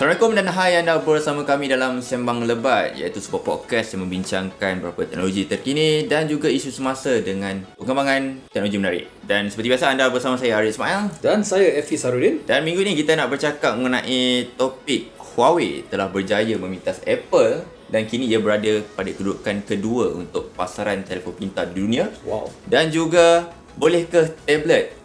Assalamualaikum 0.00 0.32
dan 0.32 0.48
hai 0.56 0.80
anda 0.80 0.96
bersama 0.96 1.44
kami 1.44 1.68
dalam 1.68 2.00
Sembang 2.00 2.48
Lebat 2.48 2.96
iaitu 2.96 3.20
sebuah 3.20 3.44
podcast 3.44 3.92
yang 3.92 4.08
membincangkan 4.08 4.80
beberapa 4.80 5.04
teknologi 5.04 5.44
terkini 5.44 6.08
dan 6.08 6.24
juga 6.24 6.48
isu 6.48 6.72
semasa 6.72 7.20
dengan 7.20 7.60
perkembangan 7.76 8.48
teknologi 8.48 8.80
menarik. 8.80 9.04
Dan 9.20 9.52
seperti 9.52 9.68
biasa 9.68 9.92
anda 9.92 10.08
bersama 10.08 10.40
saya 10.40 10.56
Arif 10.56 10.72
Ismail 10.72 11.20
Dan 11.20 11.44
saya 11.44 11.68
Efi 11.76 12.00
Sarudin. 12.00 12.40
dan 12.48 12.64
minggu 12.64 12.80
ini 12.80 12.96
kita 12.96 13.12
nak 13.12 13.28
bercakap 13.28 13.76
mengenai 13.76 14.48
topik 14.56 15.12
Huawei 15.20 15.84
telah 15.92 16.08
berjaya 16.08 16.56
memintas 16.56 17.04
Apple 17.04 17.68
dan 17.92 18.08
kini 18.08 18.24
ia 18.24 18.40
berada 18.40 18.80
pada 18.96 19.12
kedudukan 19.12 19.68
kedua 19.68 20.16
untuk 20.16 20.48
pasaran 20.56 21.04
telefon 21.04 21.36
pintar 21.36 21.68
di 21.68 21.76
dunia 21.76 22.08
Wow. 22.24 22.48
dan 22.64 22.88
juga 22.88 23.52
bolehkah 23.76 24.32
tablet 24.48 24.96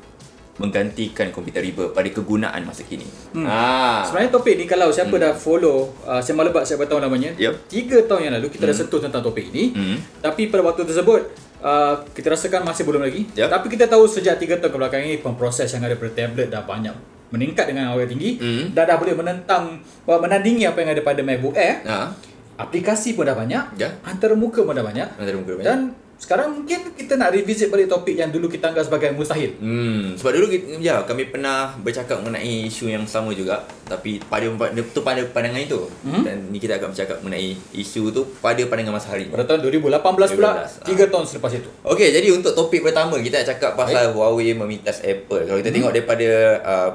menggantikan 0.56 1.36
komputer 1.36 1.60
riba 1.60 1.92
pada 1.92 2.08
kegunaan 2.08 2.64
masa 2.64 2.88
kini. 2.88 3.04
Hmm. 3.36 3.44
Ah. 3.44 4.08
Sebenarnya 4.08 4.32
topik 4.32 4.56
ni 4.56 4.66
kalau 4.66 4.88
siapa 4.88 5.12
hmm. 5.12 5.24
dah 5.28 5.34
follow 5.36 5.92
uh, 6.08 6.24
Sembang 6.24 6.48
Lebat 6.48 6.64
siapa 6.64 6.88
tahu 6.88 7.04
namanya. 7.04 7.36
Yup. 7.36 7.68
Tiga 7.68 8.00
tahun 8.08 8.32
yang 8.32 8.34
lalu 8.40 8.48
kita 8.56 8.64
hmm. 8.64 8.72
dah 8.72 8.78
sentuh 8.80 9.00
tentang 9.04 9.20
topik 9.20 9.52
ini. 9.52 9.76
Hmm. 9.76 9.98
Tapi 10.24 10.48
pada 10.48 10.64
waktu 10.64 10.88
tersebut 10.88 11.22
uh, 11.60 12.00
kita 12.16 12.32
rasakan 12.32 12.64
masih 12.64 12.88
belum 12.88 13.04
lagi. 13.04 13.28
Yup. 13.36 13.52
Tapi 13.52 13.68
kita 13.68 13.92
tahu 13.92 14.08
sejak 14.08 14.40
tiga 14.40 14.56
tahun 14.56 14.72
kebelakang 14.72 15.04
ini 15.04 15.20
pemproses 15.20 15.68
yang 15.76 15.84
ada 15.84 16.00
pada 16.00 16.12
tablet 16.16 16.48
dah 16.48 16.64
banyak 16.64 16.96
meningkat 17.36 17.66
dengan 17.68 17.92
awal 17.92 18.08
tinggi 18.08 18.38
Hmm. 18.40 18.72
dan 18.72 18.86
dah 18.88 18.96
boleh 18.96 19.18
menentang 19.18 19.84
uh, 20.08 20.20
menandingi 20.22 20.64
apa 20.64 20.78
yang 20.80 20.96
ada 20.96 21.04
pada 21.04 21.20
MacBook 21.20 21.58
Air. 21.60 21.84
Ah. 21.84 22.16
Aplikasi 22.56 23.20
pun 23.20 23.28
dah 23.28 23.36
banyak, 23.36 23.76
Ya. 23.76 24.00
antara 24.08 24.32
muka 24.32 24.64
pun 24.64 24.72
dah 24.72 24.86
banyak. 24.86 25.20
Antara 25.20 25.36
muka 25.36 25.52
dah 25.52 25.60
banyak. 25.60 25.68
Dan 25.68 25.80
sekarang 26.16 26.48
mungkin 26.54 26.96
kita 26.96 27.16
nak 27.16 27.30
revisit 27.30 27.68
balik 27.68 27.86
topik 27.86 28.16
yang 28.16 28.32
dulu 28.32 28.48
kita 28.48 28.72
anggap 28.72 28.88
sebagai 28.88 29.12
mustahil. 29.12 29.52
Hmm, 29.58 30.16
sebab 30.16 30.32
dulu 30.32 30.48
kita, 30.48 30.80
ya 30.80 31.04
kami 31.04 31.28
pernah 31.28 31.76
bercakap 31.78 32.24
mengenai 32.24 32.66
isu 32.66 32.88
yang 32.88 33.04
sama 33.04 33.36
juga 33.36 33.62
tapi 33.84 34.18
pada 34.24 34.48
tu 34.90 35.04
pada 35.04 35.22
pandangan 35.28 35.60
itu. 35.60 35.86
Hmm. 36.02 36.24
Dan 36.24 36.50
ni 36.50 36.58
kita 36.58 36.80
akan 36.80 36.96
bercakap 36.96 37.20
mengenai 37.20 37.54
isu 37.74 38.10
tu 38.10 38.22
pada 38.40 38.64
pandangan 38.64 38.96
masa 38.96 39.12
hari. 39.12 39.28
Pada 39.28 39.44
tahun 39.44 39.68
2018 39.68 40.02
pula, 40.34 40.52
2018, 40.64 40.88
tiga 40.88 41.04
tahun 41.08 41.26
selepas 41.28 41.52
itu. 41.54 41.70
Okey, 41.84 42.10
jadi 42.10 42.28
untuk 42.32 42.52
topik 42.54 42.82
pertama 42.82 43.20
kita 43.20 43.44
nak 43.44 43.48
cakap 43.52 43.72
pasal 43.76 44.16
Huawei 44.16 44.56
memintas 44.56 45.04
Apple. 45.04 45.46
Kalau 45.46 45.60
kita 45.60 45.70
tengok 45.70 45.92
daripada 45.92 46.30
uh, 46.64 46.92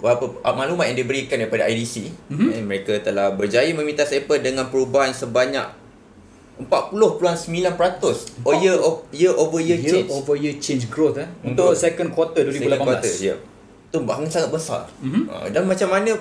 apa 0.00 0.24
uh, 0.24 0.54
maklumat 0.56 0.88
yang 0.88 0.96
diberikan 0.96 1.36
daripada 1.36 1.68
IDC, 1.68 2.08
Mhm. 2.32 2.48
eh, 2.50 2.62
mereka 2.64 2.96
telah 2.98 3.30
berjaya 3.30 3.68
memintas 3.70 4.08
Apple 4.08 4.40
dengan 4.40 4.72
perubahan 4.72 5.12
sebanyak 5.12 5.76
40.9% 6.68 8.44
oh 8.44 8.54
year 8.60 8.76
of 8.76 9.08
year 9.14 9.32
over 9.32 9.60
year, 9.62 9.80
year 9.80 10.04
change. 10.04 10.10
over 10.12 10.34
year 10.36 10.54
change 10.60 10.84
growth 10.92 11.16
eh 11.16 11.28
untuk 11.40 11.72
second 11.72 12.12
quarter 12.12 12.44
2018. 12.44 12.60
Second 12.60 12.80
quarter, 12.84 13.12
ya. 13.16 13.34
Tu 13.90 13.98
bahkan 14.04 14.26
sangat 14.28 14.50
besar. 14.52 14.82
Mhm. 15.00 15.22
Uh, 15.26 15.46
dan 15.48 15.64
macam 15.64 15.88
mana 15.88 16.12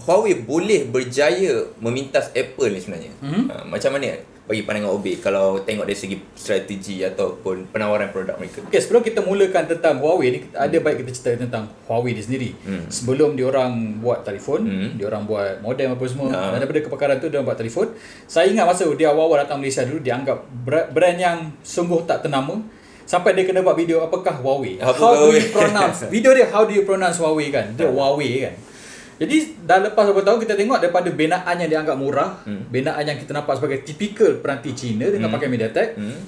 Huawei 0.00 0.32
boleh 0.32 0.88
berjaya 0.88 1.68
memintas 1.76 2.32
Apple 2.32 2.72
ni 2.72 2.80
sebenarnya? 2.80 3.12
Mhm. 3.20 3.42
Uh, 3.52 3.64
macam 3.68 3.90
mana 3.98 4.16
bagi 4.50 4.66
pandangan 4.66 4.90
OB 4.90 5.06
kalau 5.20 5.62
tengok 5.62 5.86
dari 5.86 5.94
segi 5.94 6.18
strategi 6.34 7.00
ataupun 7.00 7.70
penawaran 7.70 8.10
produk 8.10 8.34
mereka? 8.34 8.66
Okay, 8.66 8.82
sebelum 8.82 8.98
kita 9.00 9.22
mulakan 9.22 9.62
tentang 9.64 10.02
Huawei 10.02 10.28
ni, 10.28 10.38
ada 10.50 10.74
baik 10.74 11.00
kita 11.00 11.10
cerita 11.12 11.46
tentang 11.46 11.70
Huawei 11.86 12.10
dia 12.10 12.20
sendiri. 12.20 12.50
Hmm. 12.60 12.82
Sebelum 12.84 13.32
diorang 13.32 13.70
buat 13.96 14.26
telefon, 14.26 14.60
Hmm. 14.60 14.88
diorang 14.98 15.22
buat 15.22 15.62
modem 15.62 15.94
apa 15.94 16.02
semua, 16.04 16.26
Ah. 16.28 16.50
dan 16.50 16.58
daripada 16.58 16.82
kepakaran 16.82 17.16
tu 17.16 17.30
diorang 17.30 17.46
buat 17.46 17.54
telefon. 17.56 17.94
Saya 18.26 18.50
ingat 18.50 18.66
masa 18.66 18.90
dia 18.90 19.08
awal-awal 19.08 19.38
datang 19.40 19.62
Malaysia 19.62 19.86
dulu, 19.86 20.02
dia 20.02 20.18
anggap 20.18 20.42
bra- 20.60 20.90
brand 20.90 21.16
yang 21.16 21.38
sungguh 21.62 22.02
tak 22.02 22.20
ternama. 22.20 22.58
Sampai 23.04 23.34
dia 23.34 23.42
kena 23.42 23.58
buat 23.60 23.74
video 23.74 24.02
apakah 24.02 24.34
Huawei. 24.36 24.78
Apa 24.78 24.90
how 24.92 25.14
do 25.16 25.30
Huawei? 25.30 25.38
you 25.40 25.50
pronounce? 25.52 25.98
Video 26.10 26.30
dia 26.30 26.46
how 26.46 26.62
do 26.62 26.70
you 26.70 26.82
pronounce 26.82 27.18
Huawei 27.18 27.50
kan? 27.50 27.70
Dia 27.74 27.86
Huawei 27.86 28.30
kan. 28.40 28.54
Jadi 29.20 29.36
dah 29.68 29.84
lepas 29.84 30.08
beberapa 30.08 30.24
tahun 30.24 30.40
kita 30.40 30.56
tengok 30.56 30.80
daripada 30.80 31.12
binaan 31.12 31.56
yang 31.60 31.68
dianggap 31.68 31.96
murah, 32.00 32.40
Hmm. 32.40 32.64
binaan 32.72 33.04
yang 33.04 33.20
kita 33.20 33.36
nampak 33.36 33.60
sebagai 33.60 33.84
typical 33.84 34.40
peranti 34.40 34.72
Cina 34.72 35.04
dengan 35.06 35.28
Hmm. 35.28 35.36
pakai 35.36 35.48
MediaTek, 35.52 35.88
Hmm. 35.94 36.20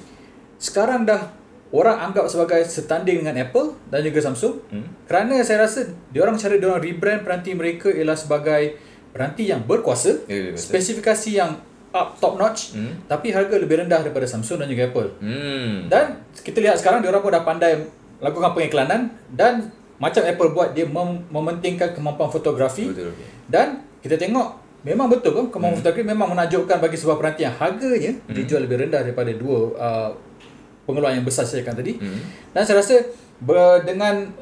sekarang 0.60 1.08
dah 1.08 1.32
orang 1.72 2.12
anggap 2.12 2.28
sebagai 2.28 2.60
setanding 2.62 3.24
dengan 3.24 3.32
Apple 3.40 3.80
dan 3.88 4.04
juga 4.04 4.20
Samsung 4.20 4.60
Hmm. 4.68 4.84
kerana 5.08 5.40
saya 5.40 5.64
rasa 5.64 5.88
diorang 6.12 6.36
cara 6.36 6.60
diorang 6.60 6.78
rebrand 6.78 7.24
peranti 7.24 7.56
mereka 7.56 7.88
ialah 7.88 8.12
sebagai 8.12 8.76
peranti 9.08 9.48
yang 9.48 9.64
berkuasa 9.64 10.20
betul. 10.22 10.52
spesifikasi 10.52 11.30
yang 11.32 11.56
up 11.92 12.12
top 12.18 12.36
notch 12.36 12.76
Hmm. 12.76 13.00
tapi 13.04 13.32
harga 13.32 13.56
lebih 13.56 13.80
rendah 13.80 14.04
daripada 14.04 14.28
Samsung 14.28 14.60
dan 14.60 14.68
juga 14.68 14.84
Apple 14.86 15.16
Hmm. 15.16 15.88
dan 15.88 16.20
kita 16.36 16.60
lihat 16.60 16.76
sekarang 16.76 17.00
diorang 17.00 17.24
pun 17.24 17.32
dah 17.32 17.40
pandai 17.40 17.88
lakukan 18.20 18.52
pengiklanan 18.52 19.08
dan 19.28 19.72
macam 20.02 20.22
Apple 20.26 20.50
buat 20.50 20.74
dia 20.74 20.82
mem- 20.82 21.22
mementingkan 21.30 21.94
kemampuan 21.94 22.26
fotografi 22.26 22.90
Betul. 22.90 23.14
dan 23.46 23.86
kita 24.02 24.18
tengok 24.18 24.58
memang 24.82 25.06
betul 25.06 25.30
kan 25.30 25.46
kemampuan 25.46 25.78
Hmm. 25.78 25.80
fotografi 25.86 26.02
memang 26.02 26.28
menakjubkan 26.34 26.82
bagi 26.82 26.98
sebuah 26.98 27.22
peranti 27.22 27.46
yang 27.46 27.54
harganya 27.54 28.12
dijual 28.26 28.66
lebih 28.66 28.82
rendah 28.82 29.06
daripada 29.06 29.30
dua 29.30 29.58
uh, 29.78 30.10
pengeluaran 30.82 31.22
yang 31.22 31.26
besar 31.26 31.46
saya 31.46 31.62
cakap 31.62 31.78
tadi. 31.78 32.02
Hmm. 32.02 32.18
Dan 32.50 32.66
saya 32.66 32.82
rasa 32.82 33.06
ber, 33.38 33.86
dengan 33.86 34.34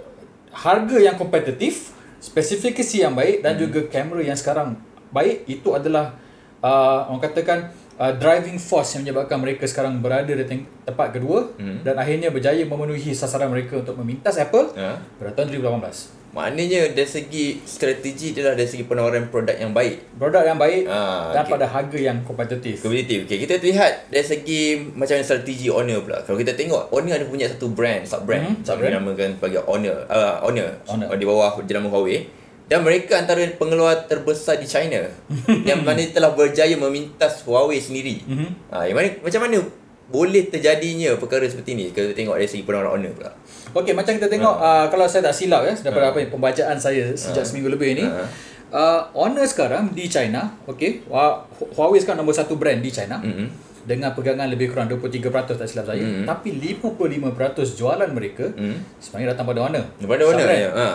harga 0.49 0.97
yang 0.97 1.21
kompetitif, 1.21 1.93
spesifikasi 2.25 2.97
yang 3.05 3.13
baik 3.13 3.45
dan 3.45 3.61
juga 3.61 3.85
kamera 3.93 4.25
yang 4.25 4.39
sekarang 4.41 4.81
baik 5.13 5.45
itu 5.45 5.69
adalah 5.77 6.17
uh, 6.65 7.13
orang 7.13 7.21
katakan 7.21 7.69
uh, 8.01 8.13
driving 8.13 8.57
force 8.57 8.97
yang 8.97 9.05
menyebabkan 9.05 9.37
mereka 9.37 9.63
sekarang 9.63 10.01
berada 10.01 10.33
di 10.33 10.45
tempat 10.83 11.13
kedua 11.13 11.53
Hmm. 11.55 11.85
dan 11.85 11.95
akhirnya 11.95 12.29
berjaya 12.29 12.65
memenuhi 12.65 13.13
sasaran 13.13 13.47
mereka 13.47 13.77
untuk 13.79 13.95
memintas 13.95 14.35
Apple 14.35 14.73
Ha? 14.73 14.97
pada 15.21 15.31
tahun 15.35 15.53
2018. 15.55 16.17
Maknanya 16.31 16.95
dari 16.95 17.11
segi 17.11 17.59
strategi 17.61 18.31
dia 18.31 18.47
lah 18.47 18.55
dari 18.55 18.65
segi 18.65 18.87
penawaran 18.87 19.27
produk 19.27 19.51
yang 19.53 19.75
baik. 19.75 20.15
Produk 20.15 20.47
yang 20.47 20.57
baik 20.57 20.87
Ah, 20.87 21.35
dan 21.35 21.43
okey. 21.43 21.53
pada 21.53 21.67
harga 21.67 21.99
yang 22.01 22.23
kompetitif. 22.23 22.79
Kompetitif. 22.79 23.27
Okay, 23.27 23.39
kita 23.41 23.59
lihat 23.59 24.07
dari 24.07 24.23
segi 24.23 24.61
macam 24.95 25.19
strategi 25.21 25.67
Honor 25.67 25.99
pula. 26.01 26.23
Kalau 26.23 26.39
kita 26.39 26.55
tengok 26.55 26.87
Honor 26.89 27.19
ada 27.19 27.27
punya 27.27 27.51
satu 27.51 27.75
brand, 27.75 28.07
sub 28.07 28.23
brand, 28.23 28.47
Mhm, 28.47 28.55
sub 28.63 28.79
sub-brand. 28.79 28.95
dinamakan 28.95 29.31
sebagai 29.37 29.61
Honor. 29.67 30.07
Uh, 30.07 30.35
Honor. 30.41 30.71
Honor. 30.87 31.11
Di 31.13 31.27
bawah 31.27 31.51
jenama 31.65 31.91
Huawei. 31.91 32.23
Dan 32.71 32.81
mereka 32.81 33.19
antara 33.19 33.43
pengeluar 33.53 34.07
terbesar 34.07 34.55
di 34.55 34.65
China 34.65 35.03
yang 35.69 35.83
mana 35.83 35.99
telah 36.07 36.31
berjaya 36.31 36.79
memintas 36.79 37.43
Huawei 37.43 37.77
sendiri. 37.77 38.23
Mhm. 38.23 38.71
Ha, 38.71 38.87
yang 38.87 38.95
mana 38.95 39.11
macam 39.19 39.41
mana 39.43 39.59
boleh 40.07 40.43
terjadinya 40.45 41.15
perkara 41.17 41.45
seperti 41.45 41.71
ni 41.73 41.85
kalau 41.91 42.07
kita 42.07 42.17
tengok 42.17 42.35
dari 42.37 42.47
segi 42.47 42.63
penawaran 42.63 42.91
Honor 42.93 43.11
pula. 43.13 43.31
Okey, 43.73 43.91
macam 43.91 44.11
kita 44.13 44.27
tengok 44.27 44.55
uh, 44.57 44.87
kalau 44.87 45.07
saya 45.07 45.23
tak 45.25 45.35
silap 45.37 45.63
ya 45.63 45.75
daripada 45.77 46.11
apa 46.11 46.19
yang 46.19 46.31
pembacaan 46.31 46.77
saya 46.77 47.11
sejak 47.13 47.43
Ha. 47.43 47.49
seminggu 47.49 47.69
lebih 47.69 47.95
ni. 47.95 48.03
Ha. 48.05 48.23
Uh, 48.71 49.01
Honor 49.17 49.43
sekarang 49.45 49.91
di 49.91 50.07
China, 50.07 50.55
okey. 50.65 51.07
Hua- 51.07 51.43
Huawei 51.75 51.99
sekarang 51.99 52.23
nombor 52.23 52.35
satu 52.35 52.55
brand 52.55 52.79
di 52.79 52.89
China. 52.89 53.19
Mhm. 53.19 53.67
Dengan 53.81 54.13
pegangan 54.13 54.47
lebih 54.47 54.71
kurang 54.71 54.87
23% 54.87 55.31
tak 55.57 55.67
silap 55.67 55.87
saya. 55.87 56.03
Mhm. 56.03 56.23
Tapi 56.23 56.55
55% 56.55 57.27
jualan 57.73 58.07
mereka 58.09 58.47
Hmm. 58.53 58.79
sebenarnya 58.99 59.35
datang 59.35 59.47
pada 59.49 59.61
Honor. 59.65 59.85
Daripada 59.97 60.23
Honor 60.25 60.39
Sub-brand. 60.45 60.61
ya. 60.61 60.71
Ha. 60.73 60.89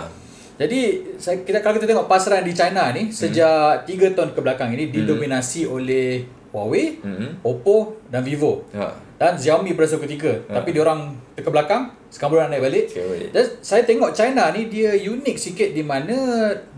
Jadi 0.56 0.80
saya, 1.20 1.44
kita 1.44 1.60
kalau 1.60 1.76
kita 1.76 1.92
tengok 1.92 2.08
pasaran 2.08 2.44
di 2.48 2.56
China 2.56 2.88
ni 2.96 3.12
sejak 3.12 3.84
3 3.84 4.16
tahun 4.16 4.32
ke 4.32 4.40
belakang 4.40 4.72
ini 4.72 4.88
didominasi 4.88 5.68
oleh 5.68 6.24
Huawei, 6.56 7.04
Mhm. 7.04 7.44
Oppo 7.44 8.00
dan 8.08 8.24
Vivo. 8.24 8.64
Ha. 8.72 8.96
Dan 9.20 9.36
Xiaomi 9.36 9.76
berasa 9.76 10.00
ketiga. 10.00 10.32
Ha. 10.48 10.60
Tapi 10.60 10.72
diorang 10.72 11.12
ke 11.36 11.48
belakang, 11.52 11.92
sekarang 12.08 12.32
baru 12.40 12.48
naik 12.48 12.64
balik. 12.64 12.86
Okay. 12.88 13.28
Dan 13.36 13.44
saya 13.60 13.84
tengok 13.84 14.16
China 14.16 14.48
ni 14.56 14.72
dia 14.72 14.96
unik 14.96 15.36
sikit 15.36 15.76
di 15.76 15.84
mana 15.84 16.16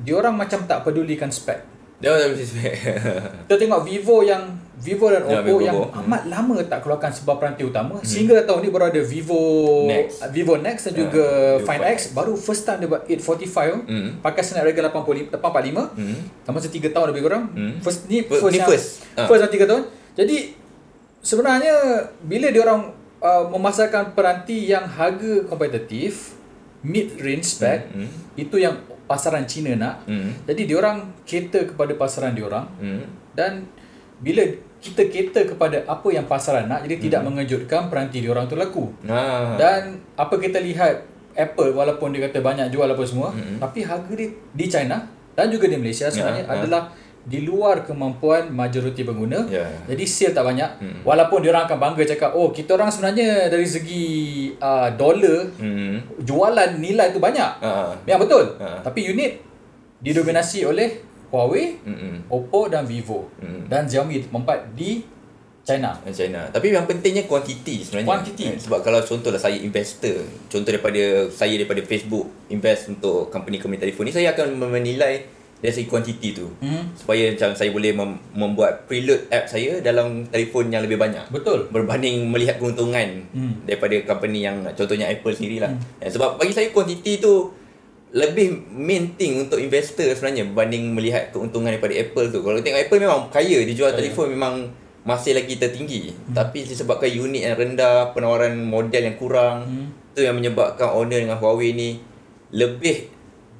diorang 0.01 0.33
macam 0.33 0.66
tak 0.66 0.81
pedulikan 0.81 1.29
spek. 1.29 1.61
Dia 2.01 2.13
tak 2.13 2.33
spek. 2.33 2.73
Kita 3.45 3.55
tengok 3.57 3.85
Vivo 3.85 4.25
yang 4.25 4.57
Vivo 4.77 5.09
dan 5.09 5.25
Ya, 5.25 5.41
Oppo 5.41 5.49
Vivo, 5.49 5.59
yang 5.59 5.77
Oppo. 5.79 5.97
amat 5.99 6.21
lama 6.25 6.53
tak 6.61 6.79
keluarkan 6.79 7.09
sebuah 7.09 7.35
peranti 7.35 7.63
utama. 7.63 7.97
Sehingga 8.01 8.38
tahun 8.41 8.61
ni 8.61 8.69
baru 8.69 8.85
ada 8.88 9.01
Vivo 9.01 9.41
Next. 9.85 10.21
Vivo 10.29 10.53
Next 10.55 10.83
dan 10.85 10.93
Ya, 10.93 10.99
juga 11.01 11.25
Vivo 11.55 11.65
Find 11.65 11.81
Find 11.81 11.91
X 11.91 11.99
baru 12.11 12.33
first 12.35 12.61
time 12.61 12.77
dia 12.77 12.87
buat 12.87 13.01
845 13.03 13.81
Hmm. 13.83 14.09
pakai 14.19 14.41
Snapdragon 14.41 14.84
845 14.85 15.34
845 15.34 15.81
Hmm. 15.91 16.17
Dalam 16.40 16.53
masa 16.53 16.69
3 16.69 16.87
tahun 16.87 17.05
lebih 17.09 17.23
kurang. 17.23 17.43
Hmm. 17.49 17.73
First 17.79 18.05
ni 18.05 18.22
Fir- 18.22 18.37
first 18.37 18.53
ni 18.53 18.59
yang, 18.59 18.69
first. 18.69 18.87
Ah. 19.13 19.25
First 19.25 19.40
dalam 19.41 19.52
3 19.52 19.66
tahun. 19.66 19.84
Jadi 20.16 20.37
sebenarnya 21.19 21.73
bila 22.19 22.47
dia 22.47 22.61
orang 22.61 22.81
uh, 23.17 23.43
memasarkan 23.47 24.13
peranti 24.13 24.67
yang 24.67 24.85
harga 24.85 25.41
kompetitif, 25.43 26.37
mid 26.81 27.17
range 27.17 27.49
spec, 27.49 27.90
Hmm. 27.90 28.05
itu 28.35 28.55
yang 28.55 28.78
pasaran 29.05 29.41
Cina 29.43 29.73
nak. 29.73 29.96
Hmm. 30.03 30.37
Jadi 30.43 30.61
dia 30.63 30.78
orang 30.78 30.97
cater 31.23 31.66
kepada 31.66 31.93
pasaran 31.93 32.31
dia 32.31 32.46
orang 32.46 32.69
Hmm. 32.75 33.03
dan 33.34 33.66
bila 34.17 34.43
kita 34.78 35.08
cater 35.08 35.44
kepada 35.47 35.78
apa 35.84 36.08
yang 36.08 36.26
pasaran 36.26 36.66
nak, 36.66 36.85
jadi 36.85 36.96
tidak 37.00 37.22
mengejutkan 37.24 37.88
peranti 37.88 38.22
dia 38.22 38.29
orang 38.29 38.46
tu 38.46 38.53
laku. 38.53 38.94
Ha. 39.03 39.56
Dan 39.56 39.82
apa 40.14 40.35
kita 40.35 40.58
lihat 40.58 41.02
Apple 41.34 41.72
walaupun 41.72 42.12
dia 42.12 42.26
kata 42.26 42.40
banyak 42.40 42.70
jual 42.70 42.85
apa 42.85 43.03
semua, 43.03 43.29
Mm-mm. 43.29 43.58
tapi 43.58 43.82
harga 43.82 44.09
dia 44.09 44.29
di 44.29 44.66
China 44.66 45.02
dan 45.34 45.50
juga 45.50 45.66
di 45.66 45.78
Malaysia 45.78 46.08
sebenarnya 46.08 46.44
Ya, 46.44 46.50
ya. 46.50 46.56
adalah 46.62 46.84
di 47.22 47.44
luar 47.44 47.84
kemampuan 47.84 48.47
majoriti 48.50 49.03
pengguna. 49.03 49.44
Ya. 49.46 49.68
Jadi 49.84 50.03
sale 50.08 50.32
tak 50.32 50.47
banyak. 50.47 50.72
Hmm. 50.79 51.00
Walaupun 51.03 51.44
dia 51.44 51.52
orang 51.52 51.68
akan 51.68 51.78
bangga 51.78 52.03
cakap, 52.08 52.32
"Oh, 52.32 52.50
kita 52.50 52.74
orang 52.74 52.88
sebenarnya 52.88 53.52
dari 53.52 53.68
segi 53.68 54.06
uh, 54.56 54.88
dolar 54.96 55.44
Hmm. 55.59 56.00
jualan 56.24 56.79
nilai 56.79 57.12
tu 57.12 57.20
banyak." 57.20 57.52
Ha. 57.59 57.91
Yang 58.08 58.20
betul. 58.24 58.46
Ha. 58.58 58.79
Tapi 58.79 59.12
unit 59.12 59.44
didominasi 60.00 60.64
oleh 60.64 61.03
Huawei, 61.28 61.76
Mm-mm. 61.79 62.28
Oppo 62.28 62.68
dan 62.68 62.84
Vivo. 62.84 63.28
Mm. 63.38 63.68
Dan 63.68 63.84
Xiaomi 63.84 64.28
mempat 64.28 64.72
di 64.72 65.03
China. 65.62 66.00
China. 66.08 66.47
Tapi 66.47 66.72
yang 66.72 66.88
pentingnya 66.88 67.28
kuantiti 67.28 67.84
sebenarnya. 67.84 68.08
Kuantiti. 68.08 68.44
Eh, 68.46 68.56
Sebab 68.56 68.79
kalau 68.79 69.03
contohlah 69.03 69.35
saya 69.35 69.59
investor, 69.59 70.16
contoh 70.47 70.64
daripada 70.66 71.28
saya 71.28 71.53
daripada 71.53 71.84
Facebook 71.84 72.24
invest 72.47 72.88
untuk 72.88 73.28
company-company 73.28 73.76
telefon 73.78 74.08
ni, 74.08 74.16
saya 74.16 74.32
akan 74.32 74.56
menilai 74.56 75.28
dari 75.58 75.74
segi 75.74 75.91
kuantiti 75.91 76.32
tu. 76.32 76.47
Hmm. 76.64 76.96
Supaya 76.96 77.35
macam 77.35 77.52
saya 77.52 77.74
boleh 77.74 77.91
mem- 77.91 78.22
membuat 78.32 78.88
preload 78.88 79.28
app 79.28 79.50
saya 79.50 79.84
dalam 79.84 80.24
telefon 80.26 80.72
yang 80.72 80.88
lebih 80.88 80.96
banyak. 80.96 81.28
Betul. 81.28 81.68
Berbanding 81.68 82.32
melihat 82.32 82.64
keuntungan 82.64 83.28
Hmm. 83.28 83.68
daripada 83.68 84.00
company 84.08 84.47
yang 84.47 84.64
contohnya 84.72 85.12
Apple 85.12 85.35
sendiri 85.35 85.59
lah. 85.59 85.76
Hmm. 85.76 85.84
Sebab 86.00 86.40
bagi 86.40 86.56
saya 86.56 86.72
kuantiti 86.72 87.20
tu 87.20 87.52
lebih 88.15 88.71
main 88.71 89.11
thing 89.19 89.43
untuk 89.43 89.59
investor 89.59 90.07
sebenarnya 90.15 90.47
berbanding 90.47 90.95
melihat 90.95 91.29
keuntungan 91.35 91.75
daripada 91.75 91.91
Apple 91.91 92.31
tu. 92.31 92.39
Kalau 92.39 92.59
tengok 92.63 92.79
Apple 92.87 92.99
memang 93.03 93.27
kaya, 93.27 93.57
dia 93.67 93.75
jual 93.75 93.91
Kaya. 93.91 93.99
telefon 93.99 94.31
memang 94.31 94.53
masih 95.03 95.35
lagi 95.35 95.59
tertinggi. 95.59 96.11
Hmm. 96.11 96.35
Tapi 96.35 96.63
disebabkan 96.63 97.07
unit 97.11 97.43
yang 97.43 97.55
rendah, 97.59 98.15
penawaran 98.15 98.55
model 98.63 99.03
yang 99.11 99.17
kurang, 99.19 99.67
Hmm. 99.67 99.87
tu 100.15 100.23
yang 100.23 100.35
menyebabkan 100.35 100.87
owner 100.91 101.19
dengan 101.19 101.39
Huawei 101.39 101.75
ni 101.75 101.99
lebih 102.55 103.11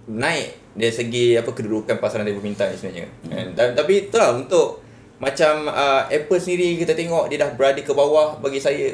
naik 0.08 0.56
dari 0.74 0.94
segi 0.96 1.36
apa 1.36 1.52
kedudukan 1.52 2.00
pasaran 2.00 2.24
telefon 2.24 2.48
pintar 2.48 2.72
ni 2.72 2.76
sebenarnya. 2.80 3.08
Hmm. 3.28 3.52
Dan, 3.52 3.68
tapi 3.76 4.08
itulah 4.08 4.32
untuk 4.32 4.80
macam 5.20 5.68
uh, 5.68 6.08
Apple 6.08 6.40
sendiri 6.40 6.78
kita 6.78 6.94
tengok 6.94 7.28
dia 7.28 7.42
dah 7.42 7.52
berada 7.58 7.82
ke 7.82 7.90
bawah 7.90 8.38
bagi 8.38 8.62
saya 8.62 8.94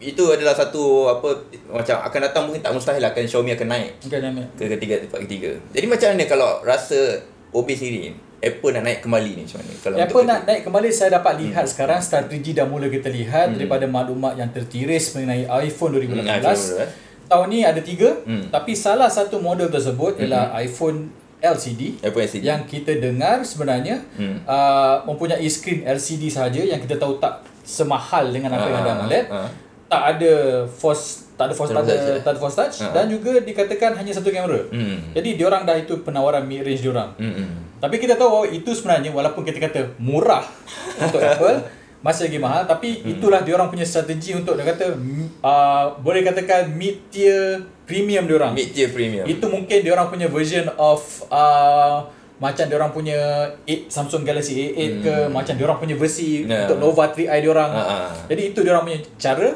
itu 0.00 0.24
adalah 0.26 0.52
satu 0.52 0.82
apa 1.10 1.28
macam 1.68 1.96
akan 2.00 2.20
datang 2.22 2.42
mungkin 2.42 2.60
tak 2.60 2.72
mustahil 2.72 3.02
akan 3.02 3.22
Xiaomi 3.22 3.52
akan 3.52 3.68
naik 3.68 3.90
Okay, 4.00 4.20
ke 4.58 4.74
ketiga 4.74 4.94
tempat 4.98 5.20
ketiga. 5.22 5.50
Jadi 5.70 5.86
macam 5.86 6.08
mana 6.10 6.24
kalau 6.24 6.50
rasa 6.62 7.20
OB 7.50 7.68
sendiri 7.70 8.10
Apple 8.40 8.72
nak 8.72 8.82
naik 8.82 8.98
kembali 9.02 9.30
ni 9.34 9.42
macam 9.44 9.60
mana? 9.60 9.72
Kalau 9.76 9.96
untuk 10.00 10.22
nak 10.24 10.40
naik 10.42 10.60
kembali 10.64 10.88
saya 10.88 11.10
dapat 11.14 11.34
lihat 11.38 11.64
sekarang 11.66 12.00
strategi 12.00 12.56
dah 12.56 12.64
mula 12.64 12.88
kita 12.88 13.08
lihat 13.08 13.52
daripada 13.52 13.84
maklumat 13.86 14.32
yang 14.34 14.48
tertiris 14.48 15.12
mengenai 15.12 15.44
iPhone 15.60 15.92
2018. 15.94 16.16
Hmm, 16.16 16.32
iPhone 16.34 16.56
2018. 16.88 17.28
Tahun 17.28 17.46
ni 17.46 17.58
ada 17.62 17.78
tiga, 17.78 18.10
Hmm. 18.24 18.48
tapi 18.48 18.72
salah 18.74 19.06
satu 19.06 19.38
model 19.38 19.68
tersebut 19.68 20.18
ialah 20.18 20.56
iPhone 20.58 21.12
LCD 21.38 22.00
Apple 22.00 22.20
LCD. 22.22 22.42
yang 22.42 22.64
kita 22.64 22.96
dengar 22.96 23.40
sebenarnya 23.42 24.00
Hmm. 24.12 24.40
uh, 24.44 25.04
mempunyai 25.04 25.44
skrin 25.46 25.84
LCD 25.84 26.26
sahaja 26.26 26.58
yang 26.58 26.76
kita 26.78 26.96
tahu 26.96 27.16
tak 27.16 27.40
semahal 27.62 28.24
dengan 28.26 28.50
apa 28.52 28.66
yang 28.66 28.78
ada 28.78 28.90
Ah, 28.90 28.96
AMOLED. 28.98 29.26
ah. 29.30 29.48
Tak 29.90 30.02
ada 30.14 30.32
force 30.66 31.26
tak 31.34 31.48
ada 31.48 31.54
force 31.56 31.72
Tak 31.72 31.82
ada 31.82 31.88
touch, 31.90 32.20
tak 32.20 32.30
ada 32.30 32.38
force 32.38 32.54
touch 32.54 32.76
Ah. 32.78 32.92
dan 32.92 33.08
juga 33.08 33.32
dikatakan 33.36 33.96
hanya 33.96 34.12
satu 34.12 34.28
kamera. 34.28 34.60
Hmm. 34.68 35.00
Jadi 35.10 35.34
diorang 35.34 35.64
dah 35.64 35.74
itu 35.74 35.98
penawaran 35.98 36.44
mid 36.44 36.62
range 36.62 36.80
diorang. 36.80 37.10
Hmm. 37.16 37.32
hmm. 37.34 37.50
Tapi 37.80 37.96
kita 37.96 38.14
tahu 38.14 38.44
itu 38.46 38.70
sebenarnya 38.70 39.08
walaupun 39.10 39.40
kita 39.40 39.56
kata 39.58 39.96
murah 39.98 40.44
untuk 41.02 41.18
Apple 41.18 41.64
masih 42.00 42.28
lagi 42.28 42.38
mahal 42.38 42.64
tapi 42.64 42.96
Hmm. 42.98 43.10
itulah 43.10 43.40
diorang 43.40 43.66
punya 43.66 43.82
strategi 43.82 44.32
untuk 44.32 44.52
dia 44.54 44.64
kata 44.64 44.92
mm, 44.94 45.40
uh, 45.40 45.96
boleh 45.98 46.20
katakan 46.22 46.70
mid 46.70 47.08
tier 47.08 47.58
premium 47.82 48.24
diorang. 48.24 48.52
Mid 48.52 48.70
tier 48.70 48.88
premium. 48.88 49.24
Itu 49.24 49.48
mungkin 49.48 49.80
diorang 49.80 50.06
punya 50.06 50.28
version 50.28 50.68
of 50.76 51.00
uh, 51.28 52.04
macam 52.36 52.64
diorang 52.66 52.88
punya 52.90 53.16
8, 53.64 53.88
Samsung 53.88 54.24
Galaxy 54.24 54.72
A8 54.72 54.80
ke 54.98 55.14
macam 55.28 55.52
diorang 55.52 55.76
punya 55.76 55.92
versi 55.94 56.40
Hmm. 56.40 56.48
Ya. 56.48 56.64
untuk 56.64 56.78
Nova 56.78 57.04
3i 57.06 57.36
diorang. 57.38 57.68
Ah, 57.70 57.84
ah. 58.06 58.12
Jadi 58.28 58.42
itu 58.50 58.60
diorang 58.60 58.80
punya 58.82 59.00
cara 59.16 59.52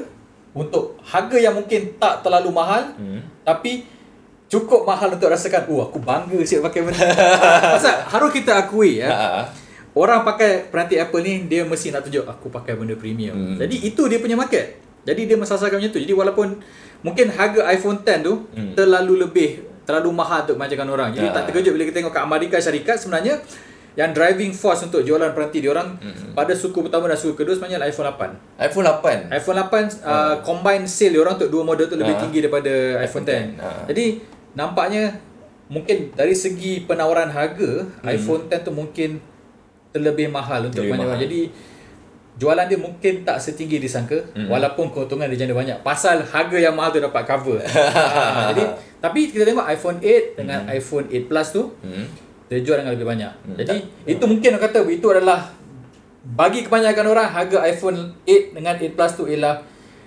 untuk 0.54 0.96
harga 1.02 1.36
yang 1.36 1.52
mungkin 1.52 1.98
tak 1.98 2.22
terlalu 2.22 2.48
mahal 2.48 2.94
Hmm. 2.94 3.20
tapi 3.42 3.84
cukup 4.46 4.86
mahal 4.86 5.10
untuk 5.10 5.26
rasakan 5.26 5.66
oh 5.66 5.82
aku 5.82 5.98
bangga 5.98 6.38
siap 6.40 6.62
pakai 6.64 6.86
benda. 6.86 7.02
Pasal 7.74 8.06
harus 8.06 8.30
kita 8.30 8.54
akui 8.56 9.02
ya. 9.02 9.10
Ah, 9.10 9.30
ah. 9.42 9.46
Orang 9.94 10.22
pakai 10.22 10.66
peranti 10.66 10.94
Apple 10.94 11.22
ni 11.22 11.46
dia 11.46 11.62
mesti 11.62 11.90
nak 11.90 12.02
tunjuk 12.02 12.22
aku 12.22 12.50
pakai 12.50 12.74
benda 12.74 12.94
premium. 12.94 13.34
Hmm. 13.34 13.56
Jadi 13.56 13.82
itu 13.84 14.02
dia 14.06 14.18
punya 14.18 14.34
market. 14.34 14.78
Jadi 15.02 15.26
dia 15.26 15.36
mensasarkan 15.36 15.76
macam 15.76 15.90
tu. 15.90 15.98
Jadi 15.98 16.10
walaupun 16.12 16.48
mungkin 17.00 17.26
harga 17.28 17.66
iPhone 17.68 17.98
10 18.00 18.22
tu 18.22 18.32
Hmm. 18.50 18.72
terlalu 18.72 19.22
lebih 19.22 19.50
terlalu 19.82 20.10
mahal 20.10 20.42
untuk 20.42 20.56
manjakan 20.56 20.88
orang. 20.88 21.10
Jadi 21.10 21.28
Ya. 21.28 21.34
tak 21.34 21.42
terkejut 21.46 21.74
bila 21.74 21.84
kita 21.84 21.96
tengok 21.98 22.10
kat 22.10 22.22
Amerika 22.22 22.56
syarikat 22.56 22.96
sebenarnya 22.96 23.36
yang 23.94 24.10
driving 24.10 24.50
force 24.50 24.82
untuk 24.82 25.00
jualan 25.00 25.30
peranti 25.30 25.58
dia 25.58 25.70
orang 25.70 25.94
Hmm. 25.94 26.32
pada 26.32 26.50
suku 26.52 26.82
pertama 26.82 27.06
dan 27.06 27.14
suku 27.14 27.34
kedua 27.36 27.54
sebenarnya 27.54 27.78
adalah 27.78 27.88
iPhone 27.88 28.08
8. 28.08 28.30
iPhone 28.60 28.86
8. 28.86 29.30
iPhone 29.30 29.56
8 29.56 29.70
uh, 30.02 30.34
combine 30.40 30.84
sale 30.84 31.10
dia 31.10 31.20
orang 31.20 31.34
untuk 31.34 31.48
dua 31.48 31.62
model 31.62 31.86
tu 31.86 31.94
lebih 31.94 32.12
Ah. 32.12 32.20
tinggi 32.20 32.38
daripada 32.40 32.72
iPhone 32.98 33.22
iPhone 33.22 33.24
10. 33.24 33.54
10, 33.54 33.62
ah. 33.62 33.84
Jadi 33.86 34.04
nampaknya 34.52 35.02
mungkin 35.66 35.96
dari 36.12 36.34
segi 36.34 36.82
penawaran 36.82 37.28
harga 37.28 37.70
iPhone 38.04 38.46
10 38.46 38.60
tu 38.60 38.70
mungkin 38.70 39.10
terlebih 39.90 40.26
mahal 40.28 40.66
untuk 40.66 40.82
Lebih 40.82 40.92
banyak 40.92 41.06
mahal. 41.08 41.22
Jadi 41.22 41.40
jualan 42.34 42.66
dia 42.66 42.74
mungkin 42.76 43.22
tak 43.22 43.38
setinggi 43.38 43.78
disangka 43.78 44.18
Mm-mm. 44.28 44.50
walaupun 44.50 44.90
keuntungan 44.90 45.30
dia 45.30 45.38
jana 45.38 45.54
banyak 45.54 45.78
pasal 45.80 46.18
harga 46.20 46.58
yang 46.58 46.74
mahal 46.74 46.90
tu 46.90 46.98
dapat 46.98 47.22
cover. 47.22 47.62
ha, 47.62 47.78
jadi 48.50 48.74
tapi 48.98 49.30
kita 49.30 49.46
tengok 49.46 49.62
iPhone 49.64 49.98
8 49.98 50.34
dengan 50.34 50.66
iPhone 50.66 51.06
8 51.06 51.24
Plus 51.24 51.48
tu 51.48 51.70
Hmm. 51.78 52.10
Dia 52.54 52.62
jual 52.62 52.76
dengan 52.78 52.92
lebih 52.94 53.08
banyak. 53.08 53.32
Hmm. 53.42 53.56
Jadi 53.58 53.76
itu 54.06 54.24
mungkin 54.24 54.48
orang 54.54 54.62
kata 54.62 54.78
itu 54.86 55.06
adalah 55.10 55.50
bagi 56.24 56.64
kebanyakan 56.64 57.04
orang 57.04 57.28
harga 57.28 57.58
iPhone 57.66 58.14
8 58.24 58.56
dengan 58.56 58.74
8 58.78 58.94
Plus 58.94 59.12
tu 59.12 59.24
ialah 59.26 59.60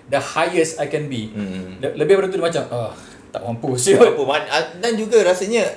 the 0.07 0.17
highest 0.17 0.79
I 0.79 0.88
can 0.88 1.11
be. 1.11 1.29
Hmm. 1.29 1.77
Le- 1.77 1.94
lebih 1.94 2.17
daripada 2.17 2.31
tu 2.31 2.38
dia 2.39 2.45
macam 2.47 2.63
ah 2.71 2.91
tak 3.29 3.41
mampu 3.44 3.75
Tak 3.75 3.81
siut. 3.83 4.15
man- 4.23 4.49
ah, 4.49 4.63
dan 4.79 4.95
juga 4.95 5.21
rasanya 5.21 5.67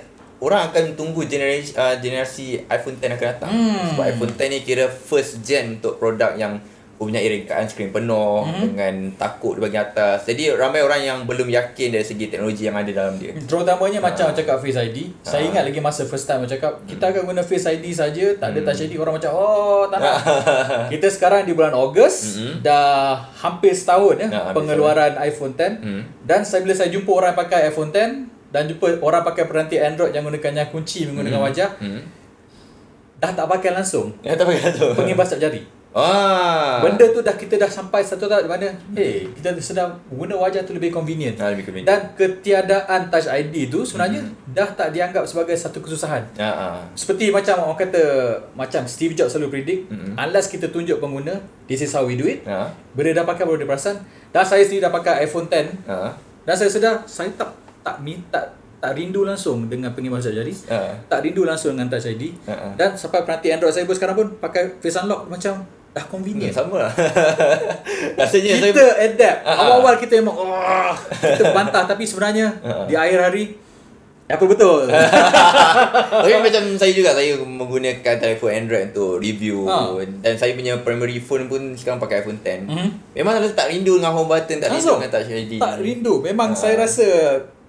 orang 0.41 0.73
akan 0.73 0.97
tunggu 0.97 1.29
generasi 1.29 1.77
uh, 1.77 2.01
generasi 2.01 2.65
iPhone 2.65 2.97
10 2.97 3.13
akan 3.13 3.27
datang. 3.37 3.51
Hmm. 3.53 3.85
Sebab 3.93 4.05
iPhone 4.07 4.33
10 4.33 4.49
ni 4.49 4.59
kira 4.63 4.89
first 4.89 5.43
gen 5.45 5.77
untuk 5.77 5.99
produk 5.99 6.33
yang 6.39 6.57
mempunyai 7.01 7.33
rengkaan 7.33 7.65
skrin 7.65 7.89
penuh 7.89 8.45
Hmm. 8.45 8.61
dengan 8.69 8.95
takuk 9.17 9.57
di 9.57 9.65
bahagian 9.65 9.89
atas. 9.89 10.29
Jadi 10.29 10.53
ramai 10.53 10.79
orang 10.79 11.01
yang 11.01 11.19
belum 11.25 11.49
yakin 11.49 11.89
dari 11.91 12.05
segi 12.05 12.29
teknologi 12.29 12.63
yang 12.63 12.77
ada 12.77 12.93
dalam 12.93 13.17
dia. 13.17 13.33
Terutamanya 13.41 13.99
macam 13.99 14.29
cakap 14.31 14.61
Face 14.61 14.77
ID. 14.77 15.09
Saya 15.21 15.41
Ah. 15.41 15.49
ingat 15.49 15.63
lagi 15.65 15.81
masa 15.81 16.05
first 16.05 16.29
time 16.29 16.45
saya 16.45 16.55
cakap 16.55 16.85
kita 16.85 17.09
akan 17.09 17.23
guna 17.27 17.41
Face 17.41 17.65
ID 17.65 17.89
saja, 17.91 18.37
tak 18.37 18.47
Hmm. 18.47 18.55
ada 18.55 18.69
Touch 18.69 18.85
ID 18.85 18.95
orang 18.95 19.17
macam 19.17 19.33
oh 19.33 19.89
tak 19.89 19.97
nak. 19.99 20.17
kita 20.93 21.09
sekarang 21.09 21.43
di 21.43 21.53
bulan 21.53 21.73
Ogos 21.73 22.37
Mm-mm. 22.37 22.61
dah 22.61 23.17
hampir 23.35 23.73
setahun 23.73 24.21
ya 24.21 24.29
hampir 24.29 24.53
pengeluaran 24.55 25.17
iPhone 25.19 25.57
10 25.57 25.81
Hmm. 25.81 26.03
dan 26.23 26.45
saya 26.45 26.61
bila 26.61 26.75
saya 26.75 26.93
jumpa 26.93 27.09
orang 27.09 27.33
pakai 27.33 27.65
iPhone 27.67 27.89
10 27.89 28.29
dan 28.47 28.69
jumpa 28.69 29.01
orang 29.01 29.25
pakai 29.25 29.49
peranti 29.49 29.81
Android 29.81 30.13
yang 30.13 30.21
menggunakannya 30.21 30.69
kunci 30.69 31.09
menggunakan 31.09 31.41
wajah 31.41 31.71
Hmm. 31.77 32.05
dah 33.17 33.33
tak 33.33 33.49
pakai 33.49 33.73
langsung 33.73 34.13
Ya 34.21 34.33
tak 34.33 34.53
tu. 34.75 34.93
pengimbas 34.93 35.29
tak 35.29 35.41
jari. 35.41 35.65
Ah. 35.91 36.79
Benda 36.81 37.03
tu 37.11 37.19
dah 37.19 37.35
kita 37.35 37.59
dah 37.59 37.67
sampai 37.67 37.99
satu 38.01 38.31
tahap 38.31 38.47
di 38.47 38.51
mana 38.51 38.67
hey, 38.95 39.27
kita 39.35 39.59
sedang 39.59 39.99
guna 40.07 40.39
wajah 40.39 40.63
tu 40.63 40.71
lebih 40.71 40.95
convenient. 40.95 41.35
Ah, 41.37 41.51
lebih 41.51 41.67
convenient. 41.67 41.91
Dan 41.91 42.01
ketiadaan 42.15 43.11
Touch 43.11 43.27
ID 43.27 43.67
tu 43.67 43.83
sebenarnya 43.83 44.23
dah 44.47 44.71
tak 44.71 44.95
dianggap 44.95 45.27
sebagai 45.27 45.59
satu 45.59 45.83
kesusahan. 45.83 46.23
Ah, 46.39 46.47
ah. 46.47 46.77
Seperti 46.95 47.35
macam 47.35 47.67
orang 47.67 47.79
kata 47.81 48.03
macam 48.55 48.87
Steve 48.87 49.19
Jobs 49.19 49.35
selalu 49.35 49.51
predict 49.53 49.91
Mm-mm. 49.91 50.15
unless 50.15 50.47
kita 50.47 50.71
tunjuk 50.71 51.03
pengguna 51.03 51.43
this 51.67 51.83
is 51.83 51.91
how 51.91 52.07
we 52.07 52.15
do 52.15 52.25
it. 52.25 52.47
Ah. 52.47 52.71
Bila 52.95 53.11
dah 53.11 53.27
pakai 53.27 53.43
baru 53.43 53.59
dia 53.59 53.67
perasan. 53.67 53.99
Dan 54.31 54.47
saya 54.47 54.63
sendiri 54.63 54.87
dah 54.87 54.95
pakai 54.95 55.27
iPhone 55.27 55.51
10 55.51 55.91
Ah. 55.91 56.15
dan 56.47 56.55
saya 56.55 56.71
sedar 56.71 57.03
saya 57.05 57.35
tak 57.35 57.51
tak 57.83 57.99
minta 57.99 58.39
tak 58.81 58.97
rindu 58.97 59.29
langsung 59.29 59.67
dengan 59.67 59.93
pengimbas 59.93 60.25
jari. 60.25 60.55
Ah. 60.71 60.97
Tak 61.05 61.21
rindu 61.21 61.43
langsung 61.43 61.75
dengan 61.75 61.91
Touch 61.91 62.07
ID. 62.07 62.31
Ah, 62.47 62.71
ah. 62.71 62.73
Dan 62.79 62.95
sampai 62.95 63.27
peranti 63.27 63.51
Android 63.51 63.75
saya 63.75 63.85
pun 63.85 63.93
sekarang 63.93 64.15
pun 64.15 64.27
pakai 64.39 64.79
Face 64.79 64.97
Unlock 64.97 65.27
macam 65.27 65.67
dah 65.91 66.05
convenient. 66.07 66.55
Hmm, 66.55 66.59
sama 66.63 66.87
lah. 66.87 66.93
Rasanya 68.19 68.63
kita 68.63 68.79
saya 68.79 69.11
adapt. 69.11 69.39
Ah. 69.43 69.55
Awal-awal 69.59 69.95
kita 69.99 70.13
memang 70.19 70.37
oh, 70.39 70.95
kita 71.19 71.51
bantah 71.51 71.83
tapi 71.85 72.07
sebenarnya 72.07 72.47
ah. 72.63 72.87
di 72.87 72.95
akhir 72.95 73.19
hari 73.21 73.45
apa 74.31 74.47
betul. 74.47 74.87
Tapi 76.23 76.31
macam 76.47 76.63
saya 76.79 76.93
juga 76.95 77.11
saya 77.11 77.35
menggunakan 77.35 78.15
telefon 78.15 78.55
Android 78.55 78.95
untuk 78.95 79.19
review 79.19 79.67
Ha. 79.67 79.91
dan 80.23 80.39
saya 80.39 80.55
punya 80.55 80.79
primary 80.81 81.19
phone 81.19 81.51
pun 81.51 81.75
sekarang 81.75 81.99
pakai 81.99 82.23
iPhone 82.23 82.39
10. 82.39 82.71
Mhm. 82.71 82.89
Memang 83.19 83.43
rasa 83.43 83.59
tak 83.59 83.75
rindu 83.75 83.99
dengan 83.99 84.15
home 84.15 84.31
button, 84.31 84.63
tak 84.63 84.71
rindu 84.71 84.95
dengan 84.97 85.11
touch 85.11 85.35
ID. 85.35 85.59
tak 85.59 85.83
rindu. 85.83 86.23
Memang 86.23 86.55
Ah. 86.55 86.57
saya 86.57 86.79
rasa 86.79 87.07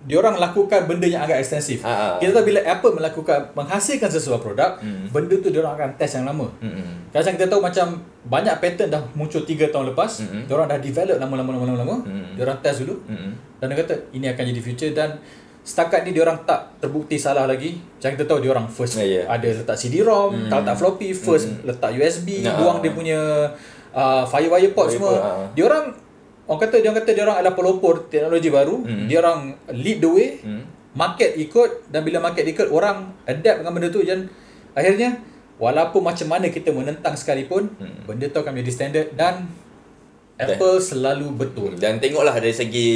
diorang 0.02 0.34
lakukan 0.36 0.86
benda 0.86 1.06
yang 1.06 1.22
agak 1.22 1.38
ekstensif. 1.38 1.82
Ah, 1.82 1.88
ah. 1.88 2.14
Kita 2.18 2.34
tahu 2.34 2.46
bila 2.48 2.60
Apple 2.60 2.94
melakukan 2.94 3.54
menghasilkan 3.54 4.10
sesuatu 4.10 4.42
produk, 4.42 4.78
Hmm. 4.78 5.06
benda 5.08 5.36
tu 5.36 5.48
diorang 5.48 5.74
akan 5.74 5.94
test 5.94 6.18
yang 6.18 6.26
lama. 6.26 6.50
Hmm. 6.58 7.06
Kadang 7.10 7.36
kita 7.36 7.46
tahu 7.48 7.62
macam 7.62 7.88
banyak 8.24 8.56
pattern 8.58 8.90
dah 8.90 9.04
muncul 9.14 9.42
3 9.42 9.70
tahun 9.70 9.92
lepas, 9.92 10.12
Mm-mm. 10.20 10.42
diorang 10.46 10.66
dah 10.66 10.78
develop 10.78 11.18
lama-lama 11.18 11.50
lama-lama 11.52 11.78
lama. 11.78 11.96
Mm-mm. 12.04 12.34
Diorang 12.34 12.58
test 12.60 12.82
dulu 12.82 12.98
Hmm. 13.04 13.34
dan 13.58 13.66
dia 13.68 13.78
kata 13.78 13.94
ini 14.12 14.26
akan 14.28 14.44
jadi 14.44 14.62
future 14.62 14.92
dan 14.92 15.22
setakat 15.62 16.02
ni 16.02 16.12
diorang 16.12 16.42
tak 16.42 16.78
terbukti 16.80 17.16
salah 17.16 17.46
lagi. 17.46 17.78
Macam 17.78 18.10
kita 18.12 18.26
tahu 18.26 18.40
diorang 18.40 18.66
first 18.66 18.98
Ya, 18.98 19.06
ya. 19.06 19.22
ada 19.28 19.46
letak 19.48 19.76
CD-ROM, 19.76 20.30
Hmm. 20.36 20.50
tak 20.50 20.66
letak 20.66 20.76
floppy, 20.76 21.10
first 21.12 21.46
letak 21.62 21.94
USB, 21.94 22.42
Nah. 22.42 22.58
buang 22.58 22.78
dia 22.80 22.90
punya 22.92 23.20
uh, 23.92 24.24
firewire 24.24 24.72
port 24.72 24.88
Firewire 24.88 24.94
semua. 24.96 25.12
port, 25.12 25.22
ah. 25.22 25.46
Diorang 25.54 25.86
orang 26.50 26.60
kata 26.66 26.76
diorang 26.82 26.98
kata 27.02 27.12
diorang 27.14 27.36
adalah 27.38 27.56
pelopor 27.58 28.10
teknologi 28.10 28.50
baru. 28.50 28.76
Hmm. 28.82 29.08
Diorang 29.10 29.40
lead 29.76 30.00
the 30.02 30.10
way. 30.10 30.30
Hmm. 30.42 30.64
Market 30.92 31.40
ikut 31.40 31.88
dan 31.88 32.04
bila 32.04 32.20
market 32.20 32.44
ikut 32.44 32.68
orang 32.68 33.16
adapt 33.24 33.64
dengan 33.64 33.72
benda 33.72 33.88
tu 33.88 34.04
dan 34.04 34.28
akhirnya 34.76 35.24
walaupun 35.56 36.04
macam 36.04 36.28
mana 36.28 36.52
kita 36.52 36.76
menentang 36.76 37.16
sekalipun 37.16 37.72
hmm. 37.80 38.10
benda 38.10 38.28
tu 38.28 38.44
akan 38.44 38.52
menjadi 38.52 38.72
standard 38.76 39.08
dan 39.16 39.48
Apple 40.42 40.82
selalu 40.82 41.28
betul. 41.38 41.78
Dan 41.78 42.02
tengoklah 42.02 42.34
dari 42.42 42.56
segi 42.56 42.90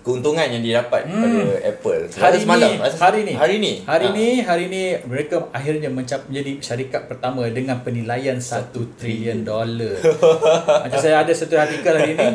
keuntungan 0.00 0.48
yang 0.48 0.64
didapat 0.64 1.04
hmm. 1.04 1.20
pada 1.20 1.42
Apple. 1.60 2.02
Hari 2.08 2.38
semalam, 2.40 2.70
ni, 2.72 2.78
hari 2.80 3.20
ni, 3.20 3.32
hari 3.36 3.56
ni, 3.60 3.72
hari 3.84 4.06
ha. 4.08 4.16
ni, 4.16 4.28
hari 4.40 4.64
ni 4.72 4.82
mereka 5.04 5.44
akhirnya 5.52 5.92
mencap 5.92 6.24
menjadi 6.28 6.52
syarikat 6.64 7.02
pertama 7.04 7.44
dengan 7.52 7.84
penilaian 7.84 8.40
1 8.40 8.72
trilion 8.96 9.44
dolar. 9.44 10.00
Macam 10.88 10.98
saya 11.00 11.20
ada 11.20 11.32
satu 11.36 11.52
artikel 11.60 11.92
hari 11.92 12.16
ni. 12.16 12.28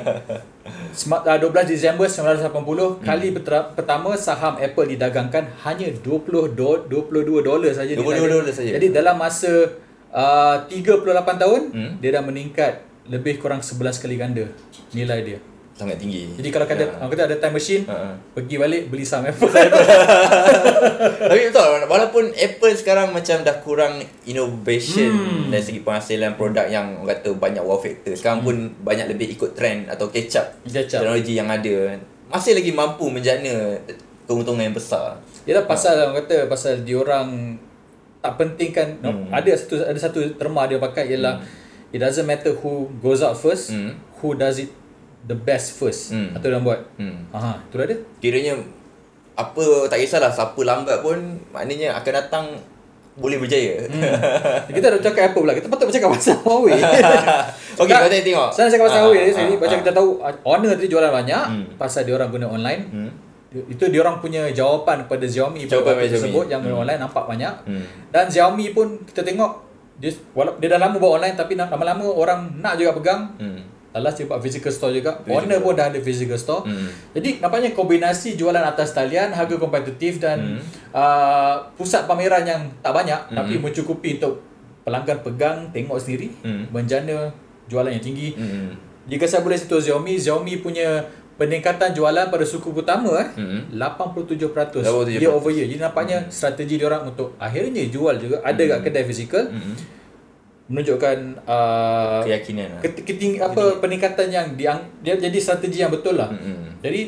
Smart, 0.96 1.28
uh, 1.28 1.38
12 1.38 1.74
Disember 1.74 2.08
1980 2.08 2.54
hmm. 2.54 2.94
kali 3.04 3.28
betera, 3.34 3.60
pertama 3.74 4.14
saham 4.16 4.62
Apple 4.62 4.96
didagangkan 4.96 5.50
hanya 5.66 5.90
20 5.90 6.56
do, 6.56 6.86
22 6.88 7.42
dolar 7.42 7.72
saja. 7.74 7.94
22 7.98 8.30
dolar 8.30 8.54
saja. 8.54 8.72
Jadi 8.78 8.94
dalam 8.94 9.18
masa 9.18 9.52
uh, 10.14 10.58
38 10.70 11.42
tahun 11.42 11.62
hmm. 11.74 11.92
dia 12.00 12.10
dah 12.16 12.24
meningkat 12.24 12.74
lebih 13.10 13.38
kurang 13.38 13.62
11 13.62 14.02
kali 14.02 14.16
ganda 14.18 14.46
nilai 14.94 15.22
dia 15.22 15.40
sangat 15.76 16.00
tinggi. 16.00 16.32
Jadi 16.40 16.50
kalau 16.56 16.64
kata 16.64 16.88
ya. 16.88 17.04
kata 17.04 17.24
ada 17.28 17.36
time 17.36 17.60
machine, 17.60 17.84
uh-huh. 17.84 18.16
pergi 18.32 18.56
balik 18.56 18.88
beli 18.88 19.04
saham 19.04 19.28
Apple. 19.28 19.52
Tapi 21.30 21.42
betul 21.52 21.84
walaupun 21.92 22.32
Apple 22.32 22.74
sekarang 22.80 23.12
macam 23.12 23.44
dah 23.44 23.60
kurang 23.60 24.00
innovation 24.24 25.12
hmm. 25.12 25.52
dari 25.52 25.60
segi 25.60 25.84
penghasilan 25.84 26.40
produk 26.40 26.64
yang 26.72 27.04
orang 27.04 27.20
kata 27.20 27.36
banyak 27.36 27.60
wow 27.60 27.76
factor. 27.76 28.16
Sekarang 28.16 28.40
hmm. 28.40 28.48
pun 28.48 28.56
banyak 28.88 29.12
lebih 29.12 29.36
ikut 29.36 29.52
trend 29.52 29.92
atau 29.92 30.08
catch 30.08 30.40
up, 30.40 30.48
catch 30.64 30.96
up 30.96 31.04
teknologi 31.04 31.36
yang 31.36 31.52
ada. 31.52 32.00
Masih 32.32 32.56
lagi 32.56 32.72
mampu 32.72 33.12
menjana 33.12 33.76
keuntungan 34.24 34.72
yang 34.72 34.76
besar. 34.76 35.20
Yalah 35.44 35.68
pasal 35.68 36.00
ha. 36.00 36.02
orang 36.08 36.24
kata 36.24 36.48
pasal 36.48 36.88
diorang 36.88 37.60
tak 38.24 38.40
penting 38.40 38.72
kan 38.72 38.90
hmm. 39.04 39.28
ada 39.30 39.52
satu 39.54 39.84
ada 39.84 40.00
satu 40.00 40.24
terma 40.40 40.66
dia 40.72 40.80
pakai 40.80 41.14
ialah 41.14 41.44
hmm. 41.44 41.94
it 41.94 42.00
doesn't 42.00 42.26
matter 42.26 42.56
who 42.64 42.88
goes 43.04 43.20
out 43.20 43.36
first, 43.36 43.76
hmm. 43.76 43.92
who 44.24 44.40
does 44.40 44.64
it 44.64 44.72
the 45.26 45.38
best 45.38 45.78
first 45.78 46.14
hmm. 46.14 46.38
atau 46.38 46.48
dia 46.48 46.62
buat. 46.62 46.80
Hmm. 47.02 47.26
Ha, 47.34 47.58
tu 47.70 47.82
dia. 47.82 47.98
Kiranya 48.22 48.54
apa 49.36 49.92
tak 49.92 50.00
kisahlah 50.00 50.32
siapa 50.32 50.58
lambat 50.64 51.04
pun 51.04 51.20
maknanya 51.52 52.00
akan 52.00 52.14
datang 52.14 52.46
boleh 53.16 53.40
berjaya. 53.40 53.88
Hmm. 53.88 54.04
kita 54.76 54.92
dah 54.92 55.00
cakap 55.00 55.32
apa 55.32 55.38
pula? 55.40 55.56
Kita 55.56 55.72
patut 55.72 55.88
bercakap 55.88 56.12
pasal 56.12 56.36
Huawei. 56.46 56.76
Okey, 57.82 57.96
kita 57.96 58.18
tengok. 58.24 58.50
Saya 58.52 58.68
cakap 58.68 58.92
pasal 58.92 59.00
ah, 59.00 59.04
Huawei. 59.08 59.32
Saya 59.32 59.46
ah, 59.48 59.56
macam 59.56 59.78
ah. 59.78 59.82
kita 59.82 59.92
tahu 59.96 60.10
Honor 60.44 60.72
tadi 60.76 60.88
jualan 60.92 61.12
banyak 61.12 61.46
hmm. 61.48 61.66
pasal 61.80 62.04
dia 62.04 62.14
orang 62.16 62.30
guna 62.30 62.46
online. 62.52 62.82
Hmm. 62.92 63.12
Itu 63.72 63.88
dia 63.88 64.04
orang 64.04 64.20
punya 64.20 64.52
jawapan 64.52 65.08
kepada 65.08 65.24
Xiaomi 65.24 65.64
jawapan 65.64 65.96
pada 65.96 66.10
tersebut 66.12 66.46
yang 66.52 66.60
guna 66.60 66.76
hmm. 66.76 66.84
online 66.84 67.00
nampak 67.00 67.24
banyak. 67.24 67.56
Hmm. 67.64 67.84
Dan 68.12 68.28
Xiaomi 68.28 68.76
pun 68.76 69.00
kita 69.08 69.24
tengok 69.24 69.64
dia 69.96 70.12
dia 70.60 70.68
dah 70.76 70.80
lama 70.84 71.00
buat 71.00 71.24
online 71.24 71.40
tapi 71.40 71.56
lama-lama 71.56 72.04
orang 72.04 72.60
nak 72.60 72.76
juga 72.76 72.92
pegang. 73.00 73.32
Hmm. 73.40 73.75
Last 73.96 74.20
dia 74.20 74.28
buat 74.28 74.44
physical 74.44 74.72
store 74.76 74.94
juga. 75.00 75.24
Physical. 75.24 75.48
Honor 75.48 75.60
pun 75.64 75.74
dah 75.80 75.88
ada 75.88 76.00
physical 76.04 76.36
store. 76.36 76.68
Hmm. 76.68 76.92
Jadi 77.16 77.40
nampaknya 77.40 77.72
kombinasi 77.72 78.36
jualan 78.36 78.60
atas 78.60 78.92
talian, 78.92 79.32
harga 79.32 79.56
kompetitif 79.56 80.20
dan 80.20 80.60
hmm. 80.60 80.92
uh, 80.92 81.64
pusat 81.80 82.04
pameran 82.04 82.44
yang 82.44 82.62
tak 82.84 82.92
banyak 82.92 83.32
hmm. 83.32 83.36
tapi 83.40 83.54
mencukupi 83.56 84.20
untuk 84.20 84.44
pelanggan 84.84 85.20
pegang, 85.24 85.58
tengok 85.72 85.98
sendiri, 85.98 86.28
hmm. 86.44 86.76
menjana 86.76 87.32
jualan 87.72 87.90
yang 87.90 88.04
tinggi. 88.04 88.36
Hmm. 88.36 88.76
Jika 89.08 89.26
saya 89.26 89.42
boleh 89.46 89.56
sentuh 89.56 89.80
Xiaomi, 89.80 90.20
Xiaomi 90.20 90.60
punya 90.60 91.06
peningkatan 91.36 91.92
jualan 91.92 92.32
pada 92.32 92.46
suku 92.48 92.72
pertama 92.72 93.20
eh 93.20 93.30
hmm. 93.36 93.76
87%, 93.76 94.84
87% 94.84 95.20
year 95.20 95.32
over 95.32 95.52
year. 95.52 95.68
Jadi 95.72 95.80
nampaknya 95.80 96.18
hmm. 96.26 96.32
strategi 96.32 96.80
dia 96.80 96.88
orang 96.92 97.12
untuk 97.12 97.36
akhirnya 97.40 97.88
jual 97.88 98.16
juga 98.20 98.44
ada 98.44 98.60
hmm. 98.60 98.72
kat 98.76 98.80
kedai 98.92 99.04
fizikal. 99.08 99.48
Hmm 99.48 99.96
menunjukkan 100.66 101.46
uh, 101.46 102.26
keyakinan 102.26 102.68
lah. 102.74 102.82
keting 102.82 103.38
apa 103.38 103.54
jadi, 103.54 103.78
peningkatan 103.78 104.28
yang 104.34 104.48
dia 104.58 104.74
dia 105.06 105.14
jadi 105.14 105.38
strategi 105.38 105.86
yang 105.86 105.94
betul 105.94 106.18
lah. 106.18 106.34
Mm-hmm. 106.34 106.82
Jadi 106.82 107.02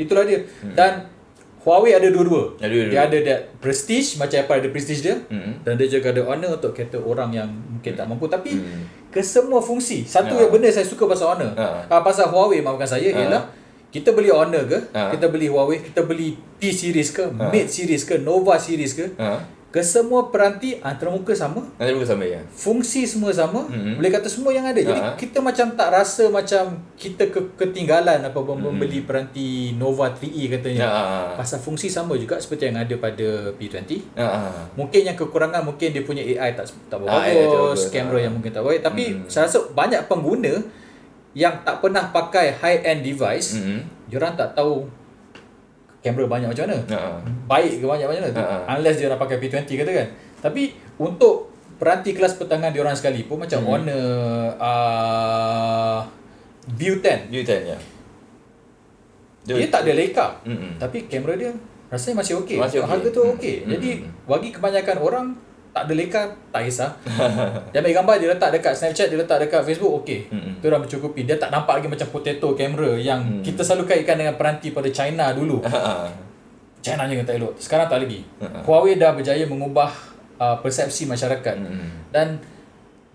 itulah 0.00 0.24
dia. 0.24 0.40
Mm-hmm. 0.40 0.74
Dan 0.76 0.92
Huawei 1.62 1.94
ada 1.94 2.08
dua-dua. 2.10 2.56
Ada 2.58 2.72
dua-dua. 2.72 2.90
Dia 2.90 3.00
ada 3.06 3.18
that 3.22 3.40
prestige 3.60 4.16
macam 4.16 4.34
apa 4.40 4.52
ada 4.64 4.68
prestige 4.72 5.04
dia 5.04 5.20
mm-hmm. 5.20 5.62
dan 5.62 5.72
dia 5.76 5.88
juga 5.92 6.10
ada 6.10 6.22
honor 6.24 6.56
untuk 6.56 6.72
kata 6.72 6.98
orang 6.98 7.30
yang 7.36 7.48
mungkin 7.52 7.92
tak 7.92 8.06
mampu 8.08 8.26
tapi 8.32 8.56
mm-hmm. 8.56 9.12
ke 9.12 9.20
semua 9.20 9.60
fungsi. 9.60 10.08
Satu 10.08 10.32
uh. 10.32 10.40
yang 10.40 10.50
benda 10.50 10.72
saya 10.72 10.88
suka 10.88 11.04
pasal 11.04 11.36
honor. 11.36 11.52
Uh. 11.52 11.84
Uh, 11.92 12.00
pasal 12.00 12.32
Huawei 12.32 12.64
maafkan 12.64 12.88
saya 12.96 13.12
uh. 13.12 13.20
ialah 13.20 13.44
kita 13.92 14.16
beli 14.16 14.32
Honor 14.32 14.64
ke, 14.64 14.88
uh. 14.96 15.12
kita 15.12 15.28
beli 15.28 15.52
Huawei, 15.52 15.84
kita 15.84 16.08
beli 16.08 16.32
P 16.56 16.72
series 16.72 17.12
ke, 17.12 17.28
uh. 17.28 17.52
Mate 17.52 17.68
series 17.68 18.08
ke, 18.08 18.16
Nova 18.24 18.56
series 18.56 18.96
ke. 18.96 19.12
Uh 19.20 19.60
kesemua 19.72 20.28
peranti 20.28 20.76
antara 20.84 21.08
muka 21.08 21.32
sama 21.32 21.64
antara 21.80 21.96
muka 21.96 22.12
sama 22.12 22.28
ya 22.28 22.44
fungsi 22.52 23.08
semua 23.08 23.32
sama 23.32 23.64
mm-hmm. 23.64 23.96
boleh 23.96 24.10
kata 24.12 24.28
semua 24.28 24.52
yang 24.52 24.68
ada 24.68 24.76
jadi 24.76 25.00
uh-huh. 25.00 25.16
kita 25.16 25.40
macam 25.40 25.72
tak 25.72 25.88
rasa 25.88 26.28
macam 26.28 26.76
kita 27.00 27.32
ke- 27.32 27.56
ketinggalan 27.56 28.20
apa 28.20 28.36
mm-hmm. 28.36 28.60
membeli 28.60 29.00
peranti 29.00 29.72
Nova 29.80 30.12
3E 30.12 30.60
katanya 30.60 30.86
uh-huh. 30.92 31.40
pasal 31.40 31.64
fungsi 31.64 31.88
sama 31.88 32.20
juga 32.20 32.36
seperti 32.36 32.68
yang 32.68 32.84
ada 32.84 32.94
pada 33.00 33.56
P20 33.56 34.12
uh-huh. 34.12 34.76
mungkin 34.76 35.00
yang 35.08 35.16
kekurangan 35.16 35.64
mungkin 35.64 35.88
dia 35.88 36.04
punya 36.04 36.20
AI 36.20 36.52
tak 36.52 36.68
tak 36.92 37.00
ah, 37.08 37.24
bagus 37.24 37.88
kamera 37.88 38.12
uh-huh. 38.12 38.24
yang 38.28 38.32
mungkin 38.36 38.52
tak 38.52 38.68
baik 38.68 38.84
tapi 38.84 39.04
mm-hmm. 39.16 39.32
saya 39.32 39.48
rasa 39.48 39.72
banyak 39.72 40.04
pengguna 40.04 40.60
yang 41.32 41.64
tak 41.64 41.80
pernah 41.80 42.12
pakai 42.12 42.60
high 42.60 42.84
end 42.84 43.00
device 43.08 43.56
mm-hmm. 43.56 44.12
diorang 44.12 44.36
tak 44.36 44.52
tahu 44.52 44.84
kamera 46.02 46.26
banyak 46.26 46.48
macam 46.50 46.64
mana 46.66 46.78
uh-huh. 46.82 47.18
baik 47.46 47.78
ke 47.78 47.86
banyak 47.86 48.06
macam 48.10 48.22
mana 48.26 48.30
uh-huh. 48.34 48.74
unless 48.76 48.98
dia 48.98 49.06
nak 49.06 49.22
pakai 49.22 49.38
P20 49.38 49.70
kata 49.70 49.90
kan 49.94 50.08
tapi 50.42 50.74
untuk 50.98 51.54
peranti 51.78 52.10
kelas 52.14 52.38
pertengahan 52.38 52.74
dia 52.74 52.82
orang 52.82 52.98
sekali 52.98 53.26
pun 53.26 53.42
macam 53.42 53.62
mm-hmm. 53.62 53.74
Honor 53.74 54.06
uh, 54.58 55.98
View 56.78 56.98
10 56.98 57.30
View 57.30 57.42
10 57.42 57.70
ya 57.74 57.78
dia, 59.42 59.54
dia 59.58 59.68
tak 59.70 59.86
ada 59.86 59.92
Leica 59.94 60.26
mm-hmm. 60.46 60.72
tapi 60.78 61.10
kamera 61.10 61.34
dia 61.34 61.50
rasanya 61.90 62.22
masih 62.22 62.34
okey 62.42 62.58
masih 62.58 62.82
okay. 62.82 62.90
harga 62.90 63.08
tu 63.10 63.22
okey 63.34 63.54
mm-hmm. 63.62 63.72
jadi 63.74 63.90
bagi 64.30 64.48
kebanyakan 64.54 64.96
orang 65.02 65.26
tak 65.72 65.88
ada 65.88 65.92
lekan 65.96 66.28
tak 66.52 66.68
kisah 66.68 66.90
dia 67.72 67.80
ambil 67.80 67.94
gambar 67.96 68.14
dia 68.20 68.28
letak 68.36 68.50
dekat 68.52 68.72
Snapchat 68.76 69.08
dia 69.08 69.16
letak 69.16 69.40
dekat 69.40 69.64
Facebook 69.64 70.04
okey 70.04 70.28
mm-hmm. 70.28 70.60
tu 70.60 70.68
dah 70.68 70.76
mencukupi 70.76 71.24
dia 71.24 71.40
tak 71.40 71.48
nampak 71.48 71.80
lagi 71.80 71.88
macam 71.88 72.08
potato 72.12 72.52
kamera 72.52 72.92
yang 73.00 73.40
mm. 73.40 73.42
kita 73.42 73.64
selalu 73.64 73.88
kaitkan 73.88 74.20
dengan 74.20 74.36
peranti 74.36 74.68
pada 74.68 74.92
China 74.92 75.32
dulu 75.32 75.64
China 76.84 77.08
je 77.08 77.24
tak 77.24 77.40
elok 77.40 77.56
sekarang 77.56 77.88
tak 77.88 78.04
lagi 78.04 78.20
Huawei 78.68 79.00
dah 79.00 79.16
berjaya 79.16 79.48
mengubah 79.48 79.88
uh, 80.36 80.60
persepsi 80.60 81.08
masyarakat 81.08 81.56
mm. 81.56 82.12
dan 82.12 82.36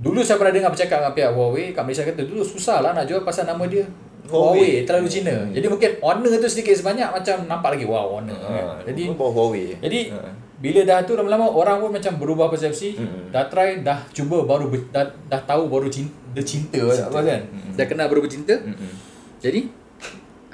dulu 0.02 0.26
saya 0.26 0.42
pernah 0.42 0.54
dengar 0.58 0.74
bercakap 0.74 0.98
dengan 0.98 1.14
pihak 1.14 1.32
Huawei 1.38 1.78
kat 1.78 1.86
Malaysia 1.86 2.10
kata 2.10 2.26
dulu 2.26 2.42
susah 2.42 2.82
lah 2.82 2.98
nak 2.98 3.06
jual 3.06 3.22
pasal 3.22 3.46
nama 3.46 3.62
dia 3.70 3.86
Huawei, 4.28 4.84
Huawei 4.84 4.84
terlalu 4.84 5.08
Cina. 5.08 5.32
Hmm. 5.32 5.56
Jadi 5.56 5.72
mungkin 5.72 5.92
Honor 6.04 6.36
tu 6.36 6.52
sedikit 6.52 6.76
sebanyak 6.76 7.16
macam 7.16 7.48
nampak 7.48 7.80
lagi 7.80 7.88
wow 7.88 8.20
Honor. 8.20 8.36
Uh, 8.36 8.76
jadi 8.84 9.16
Huawei. 9.16 9.80
Jadi 9.80 10.12
uh 10.12 10.47
bila 10.58 10.82
dah 10.82 11.06
tu 11.06 11.14
lama-lama 11.14 11.54
orang 11.54 11.78
pun 11.78 11.94
macam 11.94 12.18
berubah 12.18 12.50
persepsi 12.50 12.98
mm-hmm. 12.98 13.30
dah 13.30 13.46
try 13.46 13.86
dah 13.86 14.02
cuba 14.10 14.42
baru 14.42 14.74
ber, 14.74 14.90
dah, 14.90 15.06
dah 15.30 15.42
tahu 15.46 15.70
baru 15.70 15.86
cinta, 15.86 16.14
dia 16.34 16.42
cinta, 16.42 16.82
cinta. 16.82 17.14
apa 17.14 17.20
kan 17.22 17.42
mm-hmm. 17.46 17.74
dah 17.78 17.86
kenal 17.86 18.06
baru 18.10 18.26
bercinta 18.26 18.58
mm-hmm. 18.58 18.92
jadi 19.38 19.62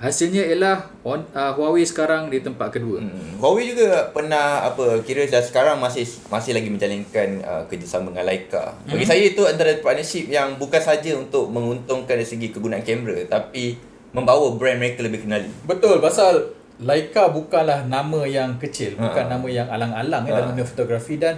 hasilnya 0.03 0.43
ialah 0.51 0.91
on, 1.07 1.23
uh, 1.31 1.55
Huawei 1.55 1.87
sekarang 1.87 2.27
di 2.27 2.43
tempat 2.43 2.75
kedua 2.75 2.99
mm-hmm. 2.99 3.39
Huawei 3.39 3.71
juga 3.71 4.11
pernah 4.11 4.67
apa 4.67 4.99
kira 5.07 5.23
dah 5.23 5.39
sekarang 5.39 5.79
masih 5.79 6.03
masih 6.27 6.51
lagi 6.51 6.67
menjalankan 6.67 7.39
uh, 7.39 7.63
kerjasama 7.71 8.11
dengan 8.11 8.27
Leica 8.27 8.75
bagi 8.83 9.07
mm-hmm. 9.07 9.07
saya 9.07 9.23
itu 9.23 9.41
antara 9.47 9.71
partnership 9.79 10.27
yang 10.27 10.59
bukan 10.59 10.83
saja 10.83 11.15
untuk 11.15 11.47
menguntungkan 11.47 12.19
dari 12.19 12.27
segi 12.27 12.51
kegunaan 12.51 12.83
kamera 12.83 13.23
tapi 13.31 13.79
membawa 14.11 14.51
brand 14.59 14.83
mereka 14.83 14.99
lebih 14.99 15.23
kenali 15.23 15.47
betul 15.63 16.03
pasal 16.03 16.62
Leica 16.81 17.29
bukanlah 17.29 17.85
nama 17.85 18.25
yang 18.25 18.57
kecil, 18.57 18.97
bukan 18.97 19.25
ha. 19.29 19.31
nama 19.37 19.47
yang 19.49 19.69
alang-alang 19.69 20.25
ha. 20.25 20.29
dalam 20.29 20.45
dunia 20.53 20.65
fotografi 20.65 21.21
dan 21.21 21.37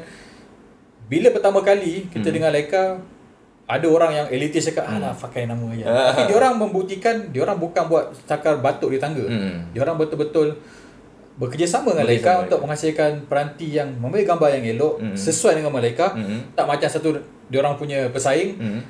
bila 1.12 1.30
pertama 1.30 1.60
kali 1.62 2.08
kita 2.08 2.32
hmm. 2.32 2.36
dengar 2.40 2.52
Leica 2.56 2.84
ada 3.66 3.88
orang 3.90 4.12
yang 4.14 4.28
elitis 4.30 4.70
cakap 4.70 4.86
alah 4.88 5.12
hmm. 5.12 5.22
pakai 5.22 5.44
nama 5.50 5.68
ya. 5.76 5.86
Ha. 5.90 6.02
Tapi 6.14 6.22
dia 6.32 6.36
orang 6.40 6.54
membuktikan 6.56 7.16
dia 7.36 7.42
orang 7.44 7.58
bukan 7.60 7.84
buat 7.90 8.06
cakar 8.24 8.64
batuk 8.64 8.96
di 8.96 9.00
tangga. 9.02 9.26
Hmm. 9.26 9.74
Dia 9.76 9.82
orang 9.84 10.00
betul-betul 10.00 10.56
bekerjasama 11.36 11.92
dengan 11.92 12.08
Leica 12.08 12.32
untuk 12.48 12.64
menghasilkan 12.64 13.28
peranti 13.28 13.76
yang 13.76 13.92
memberi 14.00 14.24
gambar 14.24 14.50
yang 14.56 14.64
elok 14.80 14.94
hmm. 15.04 15.18
sesuai 15.20 15.60
dengan 15.60 15.76
Leica. 15.78 16.16
Hmm. 16.16 16.56
Tak 16.56 16.66
macam 16.66 16.88
satu 16.88 17.20
dia 17.52 17.60
orang 17.60 17.76
punya 17.76 18.08
pesaing. 18.14 18.52
Hmm 18.56 18.82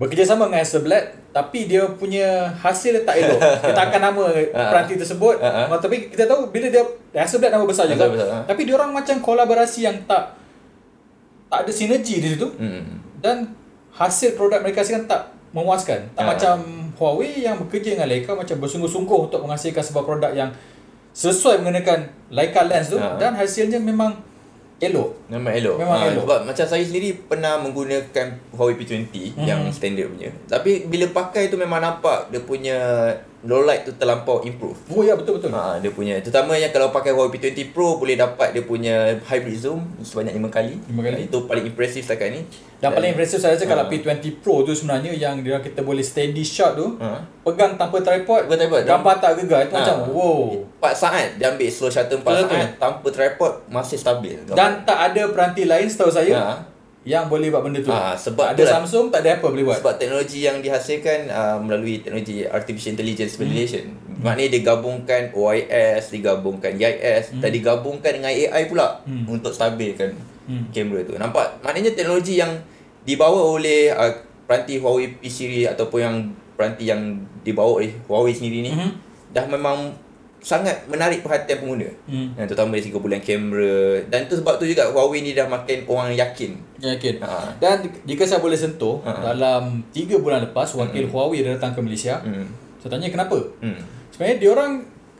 bekerjasama 0.00 0.48
dengan 0.48 0.60
Hasselblad 0.64 1.04
tapi 1.32 1.68
dia 1.68 1.84
punya 1.96 2.48
hasil 2.60 3.04
tak 3.04 3.16
elok 3.20 3.40
kita 3.68 3.80
akan 3.88 4.00
nama 4.00 4.24
ah. 4.52 4.68
peranti 4.72 4.94
tersebut 4.96 5.36
uh-huh. 5.40 5.76
tapi 5.80 6.08
kita 6.08 6.24
tahu 6.24 6.48
bila 6.48 6.72
dia 6.72 6.84
Hasselblad 7.12 7.52
nama 7.52 7.64
besar 7.68 7.88
juga 7.88 8.08
besar, 8.08 8.48
tapi 8.48 8.64
dia 8.64 8.74
orang 8.76 8.92
macam 8.92 9.20
kolaborasi 9.20 9.84
yang 9.84 9.96
tak 10.08 10.36
tak 11.52 11.68
ada 11.68 11.72
sinergi 11.72 12.24
di 12.24 12.28
situ 12.32 12.48
hmm. 12.48 13.20
dan 13.20 13.52
hasil 13.92 14.32
produk 14.40 14.64
mereka 14.64 14.80
sekarang 14.80 15.04
tak 15.04 15.28
memuaskan 15.52 16.08
tak 16.16 16.24
uh-huh. 16.24 16.32
macam 16.32 16.56
Huawei 16.92 17.44
yang 17.44 17.56
bekerja 17.60 17.96
dengan 17.98 18.08
Leica 18.08 18.36
macam 18.36 18.56
bersungguh-sungguh 18.62 19.18
untuk 19.28 19.40
menghasilkan 19.44 19.82
sebuah 19.82 20.04
produk 20.04 20.32
yang 20.32 20.52
sesuai 21.12 21.60
menggunakan 21.60 22.08
Leica 22.32 22.64
lens 22.64 22.88
tu 22.88 22.96
uh-huh. 22.96 23.20
dan 23.20 23.36
hasilnya 23.36 23.76
memang 23.76 24.31
elok. 24.82 25.10
Memang 25.30 25.52
elok. 25.54 25.76
Memang 25.78 25.98
ha, 26.02 26.06
elok. 26.10 26.24
Sebab 26.26 26.40
macam 26.50 26.64
saya 26.66 26.82
sendiri 26.82 27.08
pernah 27.14 27.54
menggunakan 27.62 28.26
Huawei 28.58 28.74
P20 28.74 28.98
mm-hmm. 29.14 29.46
yang 29.46 29.60
standard 29.70 30.10
punya. 30.10 30.30
Tapi 30.50 30.90
bila 30.90 31.06
pakai 31.14 31.46
tu 31.46 31.54
memang 31.54 31.78
nampak 31.78 32.34
dia 32.34 32.42
punya 32.42 32.78
low 33.42 33.66
light 33.66 33.82
tu 33.82 33.90
terlampau 33.98 34.38
improve. 34.46 34.78
Oh 34.86 35.02
ya 35.02 35.18
betul 35.18 35.42
betul. 35.42 35.50
Ha, 35.50 35.82
dia 35.82 35.90
punya 35.90 36.22
terutamanya 36.22 36.70
kalau 36.70 36.94
pakai 36.94 37.10
Huawei 37.10 37.34
P20 37.34 37.74
Pro 37.74 37.98
boleh 37.98 38.14
dapat 38.14 38.54
dia 38.54 38.62
punya 38.62 39.18
hybrid 39.26 39.58
zoom 39.58 39.82
sebanyak 39.98 40.38
5 40.38 40.46
kali. 40.46 40.74
Lima 40.86 41.02
kali. 41.02 41.26
Itu 41.26 41.50
paling 41.50 41.66
impresif 41.66 42.06
setakat 42.06 42.30
ni. 42.30 42.40
Yang 42.78 42.92
paling 42.98 43.10
impresif 43.14 43.38
saya 43.38 43.54
rasa 43.58 43.66
kalau 43.66 43.86
Ha. 43.86 43.90
P20 43.90 44.42
Pro 44.42 44.62
tu 44.62 44.74
sebenarnya 44.74 45.10
yang 45.14 45.42
dia 45.42 45.58
kita 45.58 45.82
boleh 45.82 46.02
steady 46.02 46.42
shot 46.46 46.78
tu, 46.78 46.98
Ha. 47.02 47.18
pegang 47.42 47.74
tanpa 47.74 47.98
tripod, 48.02 48.46
Bukan 48.46 48.58
tripod, 48.58 48.82
gambar 48.86 49.14
tak 49.18 49.32
gegar 49.42 49.66
itu 49.66 49.74
Ha. 49.74 49.78
macam 49.82 49.96
wow. 50.14 50.62
4 50.78 50.94
saat 50.94 51.28
dia 51.38 51.50
ambil 51.50 51.70
slow 51.70 51.90
shutter 51.90 52.18
4 52.18 52.26
Betul, 52.26 52.46
saat 52.46 52.70
tanpa 52.78 53.06
tripod 53.10 53.52
masih 53.66 53.98
stabil. 53.98 54.38
Dan 54.54 54.86
tak 54.86 55.14
ada 55.14 55.22
peranti 55.30 55.66
lain 55.66 55.86
setahu 55.90 56.10
saya 56.10 56.34
ha. 56.38 56.54
Yang 57.02 57.26
boleh 57.26 57.50
buat 57.50 57.66
benda 57.66 57.82
tu. 57.82 57.90
Ha, 57.90 58.14
sebab 58.14 58.54
ada 58.54 58.56
tu 58.56 58.62
lah. 58.62 58.78
Samsung 58.78 59.10
tak 59.10 59.26
ada 59.26 59.42
apa 59.42 59.46
boleh 59.46 59.66
buat. 59.66 59.82
Sebab 59.82 59.98
teknologi 59.98 60.46
yang 60.46 60.62
dihasilkan 60.62 61.26
uh, 61.26 61.58
melalui 61.58 61.98
teknologi 61.98 62.46
artificial 62.46 62.94
intelligence 62.94 63.34
simulation. 63.34 63.90
Hmm. 63.90 64.22
Maknanya 64.22 64.48
dia 64.54 64.62
gabungkan 64.62 65.22
OIS, 65.34 66.04
digabungkan 66.08 66.78
EIS 66.78 67.34
Hmm. 67.34 67.40
dan 67.42 67.50
digabungkan 67.50 68.12
dengan 68.14 68.30
AI 68.30 68.62
pula 68.66 69.02
untuk 69.26 69.50
stabilkan 69.50 70.14
Hmm. 70.42 70.70
kamera 70.70 71.02
tu. 71.02 71.14
Nampak? 71.14 71.62
Maknanya 71.62 71.94
teknologi 71.94 72.38
yang 72.38 72.54
dibawa 73.02 73.50
oleh 73.50 73.90
uh, 73.90 74.10
peranti 74.42 74.78
Huawei 74.78 75.18
P 75.18 75.26
series 75.26 75.66
ataupun 75.66 75.98
yang 75.98 76.16
peranti 76.54 76.86
yang 76.86 77.02
dibawa 77.42 77.82
oleh 77.82 77.90
Huawei 78.06 78.30
sendiri 78.30 78.62
ni 78.62 78.70
Mhm. 78.70 78.90
dah 79.30 79.46
memang 79.48 79.90
sangat 80.42 80.84
menarik 80.84 81.22
perhatian 81.22 81.58
pengguna. 81.58 81.86
Hmm. 82.04 82.34
Yang 82.34 82.46
terutama 82.48 82.74
dari 82.74 82.82
segi 82.82 82.92
kumpulan 82.92 83.22
kamera 83.22 83.78
dan 84.06 84.26
tu 84.26 84.34
sebab 84.34 84.54
tu 84.54 84.66
juga 84.66 84.84
Huawei 84.88 85.18
ni 85.20 85.32
dah 85.32 85.46
makin 85.46 85.86
orang 85.86 86.12
yakin. 86.12 86.58
Yakin. 86.76 87.14
Ha. 87.18 87.54
Dan 87.56 87.76
jika 88.02 88.22
saya 88.22 88.38
boleh 88.38 88.54
sentuh, 88.54 88.98
Ha. 89.00 89.22
dalam 89.24 89.86
3 89.88 90.18
bulan 90.18 90.42
lepas 90.42 90.66
wakil 90.72 91.06
Huawei 91.06 91.40
dia 91.40 91.54
datang 91.54 91.72
ke 91.72 91.80
Malaysia. 91.80 92.18
Hmm. 92.18 92.50
Saya 92.76 92.90
tanya 92.92 93.08
kenapa? 93.08 93.38
Hmm. 93.58 93.78
Sebenarnya 94.10 94.36
dia 94.36 94.50
orang 94.50 94.72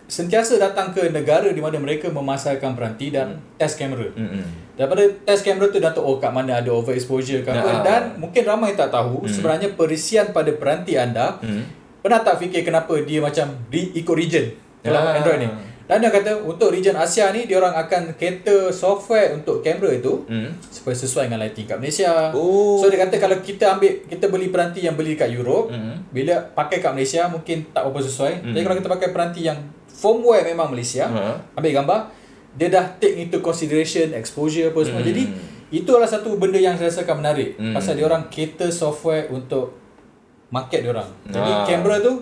sentiasa 0.05 0.59
datang 0.59 0.91
ke 0.91 1.09
negara 1.09 1.49
di 1.49 1.57
mana 1.57 1.79
mereka 1.79 2.11
memasarkan 2.11 2.75
peranti 2.75 3.09
dan 3.09 3.39
test 3.57 3.79
kamera. 3.79 4.11
Hmm. 4.13 4.43
Daripada 4.75 5.07
test 5.23 5.41
kamera 5.41 5.67
tu 5.67 5.79
dah 5.79 5.89
tahu 5.89 6.05
oh 6.05 6.17
kat 6.19 6.29
mana 6.29 6.59
ada 6.59 6.69
overexposure 6.69 7.41
ke 7.41 7.49
apa 7.49 7.63
Ah. 7.71 7.81
dan 7.81 8.03
mungkin 8.17 8.43
ramai 8.43 8.75
tak 8.75 8.91
tahu 8.91 9.23
sebenarnya 9.25 9.73
perisian 9.73 10.29
pada 10.31 10.51
peranti 10.51 10.97
anda 10.97 11.39
Hmm. 11.39 11.63
pernah 11.99 12.19
tak 12.19 12.37
fikir 12.37 12.61
kenapa 12.63 12.93
dia 13.01 13.23
macam 13.23 13.47
re- 13.69 13.95
ikut 13.95 14.13
region 14.13 14.51
kalau 14.83 14.99
Ah. 15.01 15.15
Android 15.15 15.41
ni. 15.41 15.49
Dan 15.83 15.99
dia 15.99 16.09
kata 16.09 16.41
untuk 16.41 16.71
region 16.71 16.95
Asia 16.95 17.29
ni 17.31 17.45
dia 17.45 17.59
orang 17.59 17.75
akan 17.77 18.15
cater 18.15 18.71
software 18.71 19.35
untuk 19.35 19.61
kamera 19.61 19.93
itu 19.93 20.25
Hmm. 20.25 20.55
supaya 20.65 20.95
sesuai 20.95 21.27
dengan 21.27 21.43
lighting 21.43 21.67
kat 21.67 21.77
Malaysia. 21.77 22.31
Oh. 22.33 22.79
So 22.79 22.87
dia 22.87 22.97
kata 22.99 23.19
kalau 23.19 23.37
kita 23.39 23.77
ambil 23.77 24.01
kita 24.03 24.27
beli 24.27 24.49
peranti 24.49 24.81
yang 24.81 24.95
beli 24.95 25.15
kat 25.15 25.29
Europe, 25.29 25.69
Hmm. 25.69 26.01
bila 26.09 26.39
pakai 26.49 26.79
kat 26.79 26.91
Malaysia 26.91 27.27
mungkin 27.27 27.67
tak 27.69 27.83
berapa 27.85 27.99
sesuai. 28.01 28.33
Hmm. 28.41 28.53
Jadi 28.53 28.63
kalau 28.63 28.77
kita 28.79 28.91
pakai 28.91 29.09
peranti 29.11 29.41
yang 29.43 29.59
firmware 29.87 30.47
memang 30.47 30.71
Malaysia, 30.71 31.05
Ha. 31.05 31.37
ambil 31.53 31.73
gambar, 31.75 32.01
dia 32.53 32.69
dah 32.69 32.85
take 32.97 33.19
into 33.19 33.39
consideration 33.39 34.15
exposure 34.15 34.71
apa 34.71 34.81
semua. 34.83 35.03
Hmm. 35.03 35.11
Jadi 35.11 35.23
itu 35.73 35.89
adalah 35.89 36.09
satu 36.09 36.37
benda 36.37 36.57
yang 36.57 36.75
saya 36.75 36.89
rasakan 36.89 37.21
menarik 37.21 37.55
Hmm. 37.55 37.75
pasal 37.75 37.95
dia 37.95 38.07
orang 38.07 38.29
cater 38.29 38.71
software 38.71 39.29
untuk 39.29 39.77
market 40.49 40.81
dia 40.81 40.91
orang. 40.91 41.11
Jadi 41.27 41.51
Ah. 41.51 41.65
kamera 41.65 41.97
tu 41.99 42.13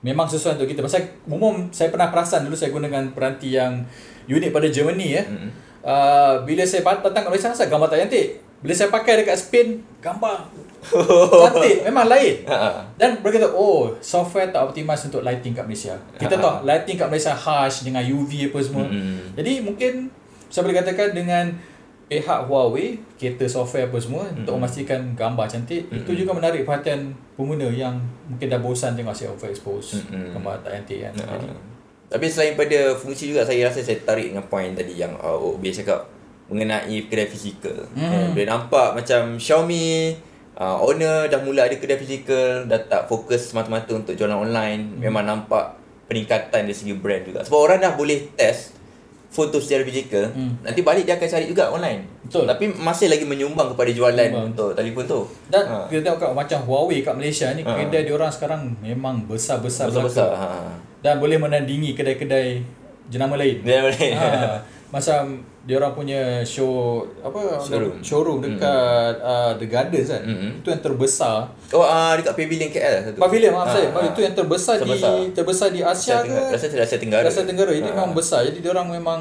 memang 0.00 0.26
sesuai 0.28 0.56
untuk 0.60 0.68
kita. 0.68 0.80
Pasal 0.84 1.08
umum 1.28 1.68
saya 1.72 1.92
pernah 1.92 2.08
perasan 2.08 2.48
dulu 2.48 2.56
saya 2.56 2.72
gunakan 2.72 3.12
peranti 3.12 3.56
yang 3.56 3.84
unit 4.26 4.50
pada 4.52 4.68
Germany 4.68 5.20
ya. 5.20 5.22
Hmm. 5.24 5.50
Uh, 5.80 6.34
bila 6.44 6.60
saya 6.68 6.84
datang 6.84 7.24
kat 7.24 7.30
Malaysia 7.32 7.52
saya 7.52 7.68
gambar 7.68 7.88
tak 7.88 8.08
cantik. 8.08 8.40
Bila 8.60 8.72
saya 8.76 8.92
pakai 8.92 9.24
dekat 9.24 9.36
Spain 9.40 9.80
gambar 10.04 10.44
cantik 10.84 11.76
memang 11.88 12.08
lain. 12.08 12.44
Ha. 12.44 12.84
Dan 12.96 13.20
mereka 13.20 13.48
kata 13.48 13.56
oh 13.56 13.96
software 14.00 14.52
tak 14.52 14.60
optimize 14.64 15.04
untuk 15.08 15.24
lighting 15.24 15.56
kat 15.56 15.64
Malaysia. 15.64 15.96
Kita 16.16 16.36
Ha. 16.36 16.40
tahu 16.40 16.54
lighting 16.68 16.96
kat 17.00 17.08
Malaysia 17.08 17.32
harsh 17.32 17.84
dengan 17.88 18.04
UV 18.04 18.52
apa 18.52 18.58
semua. 18.60 18.84
Mm-mm. 18.84 19.36
Jadi 19.36 19.52
mungkin 19.64 19.92
saya 20.52 20.66
boleh 20.66 20.76
katakan 20.82 21.16
dengan 21.16 21.44
pihak 22.10 22.50
Huawei 22.50 22.98
cater 23.14 23.46
software 23.46 23.86
apa 23.86 23.94
semua 24.02 24.26
untuk 24.34 24.58
memastikan 24.58 25.14
gambar 25.14 25.46
cantik 25.46 25.86
itu 25.94 26.10
juga 26.10 26.34
menarik 26.34 26.66
perhatian 26.66 27.14
pengguna 27.38 27.70
yang 27.70 28.02
mungkin 28.26 28.50
dah 28.50 28.58
bosan 28.58 28.98
tengok 28.98 29.14
saya 29.14 29.30
overexpose 29.30 30.02
Mm-mm. 30.10 30.34
gambar 30.34 30.58
tak 30.66 30.82
cantik 30.82 31.06
kan. 31.06 31.14
Ha. 31.14 31.24
Jadi 31.38 31.48
Tapi 32.10 32.26
selain 32.26 32.58
pada 32.58 32.98
fungsi 32.98 33.30
juga 33.30 33.46
saya 33.46 33.70
rasa 33.70 33.86
saya 33.86 34.02
tarik 34.02 34.34
dengan 34.34 34.42
point 34.50 34.74
tadi 34.74 34.98
yang 34.98 35.14
uh, 35.22 35.38
OB 35.38 35.62
cakap 35.70 36.10
mengenai 36.50 37.06
kedai 37.06 37.30
fizikal. 37.30 37.86
Hmm. 37.94 38.10
Hmm. 38.10 38.34
Dia 38.34 38.50
nampak 38.50 38.98
macam 38.98 39.38
Xiaomi 39.38 40.18
uh, 40.58 40.82
owner 40.82 41.30
dah 41.30 41.38
mula 41.46 41.70
ada 41.70 41.78
kedai 41.78 41.94
fizikal, 41.94 42.66
dah 42.66 42.82
tak 42.90 43.06
fokus 43.06 43.54
semata-mata 43.54 43.94
untuk 43.94 44.18
jualan 44.18 44.34
online. 44.34 44.98
Hmm. 44.98 45.06
Memang 45.06 45.22
nampak 45.22 45.78
peningkatan 46.10 46.66
dari 46.66 46.74
segi 46.74 46.98
brand 46.98 47.22
juga. 47.22 47.46
Sebab 47.46 47.70
orang 47.70 47.78
dah 47.78 47.94
boleh 47.94 48.34
test 48.34 48.79
foto 49.30 49.56
secara 49.56 49.82
fizikal, 49.82 50.26
Hmm. 50.28 50.58
nanti 50.60 50.82
balik 50.82 51.02
dia 51.02 51.14
akan 51.14 51.24
cari 51.24 51.46
juga 51.46 51.70
online. 51.70 52.02
Betul. 52.20 52.44
Tapi 52.44 52.64
masih 52.74 53.06
lagi 53.06 53.22
menyumbang 53.22 53.70
kepada 53.70 53.86
jualan 53.88 54.10
Menyumbang. 54.12 54.50
untuk 54.50 54.74
telefon 54.74 55.04
tu. 55.04 55.20
Dan 55.46 55.62
Ha. 55.64 55.86
kita 55.86 56.00
tengok 56.04 56.18
kat 56.20 56.30
macam 56.32 56.58
Huawei 56.62 56.98
kat 57.00 57.14
Malaysia 57.14 57.46
ni 57.50 57.62
Ha. 57.62 57.70
kedai 57.76 58.02
dia 58.02 58.12
orang 58.12 58.28
sekarang 58.28 58.60
memang 58.76 59.22
besar-besar 59.24 59.86
besar-besar. 59.86 60.28
Ha. 60.30 60.48
dan 61.00 61.16
boleh 61.16 61.38
menandingi 61.38 61.94
kedai-kedai 61.94 62.60
jenama 63.06 63.34
lain. 63.34 63.62
Dia 63.62 63.80
boleh. 63.80 64.10
ha, 64.12 64.26
macam 64.90 65.22
dia 65.60 65.76
orang 65.76 65.94
punya 65.94 66.20
show 66.42 66.98
apa 67.20 67.62
Showroom. 67.62 68.02
showroom 68.02 68.38
dekat 68.40 69.14
uh, 69.20 69.54
The 69.54 69.66
Gardens 69.66 70.08
kan. 70.08 70.22
Mm-mm. 70.24 70.50
Itu 70.58 70.68
yang 70.68 70.82
terbesar. 70.82 71.46
Oh, 71.70 71.80
uh, 71.80 72.12
dekat 72.14 72.34
Pavilion 72.34 72.68
KL 72.68 72.94
satu. 73.04 73.18
Pavilion 73.18 73.52
maaf 73.54 73.70
Ah, 73.70 73.74
saya. 73.76 73.88
ah. 73.92 74.02
Itu 74.04 74.20
yang 74.20 74.34
terbesar, 74.34 74.74
Terbesar. 74.76 75.14
di 75.14 75.30
terbesar 75.30 75.68
di 75.70 75.80
Asia 75.80 76.20
ke? 76.20 76.34
Rasa 76.50 76.66
Asia 76.66 76.98
Tenggara. 76.98 77.24
Asia 77.24 77.44
Tenggara. 77.44 77.70
Jadi 77.70 77.86
Ah. 77.86 77.94
memang 77.94 78.10
besar. 78.12 78.42
Jadi 78.42 78.58
dia 78.58 78.70
orang 78.70 78.90
memang 78.90 79.20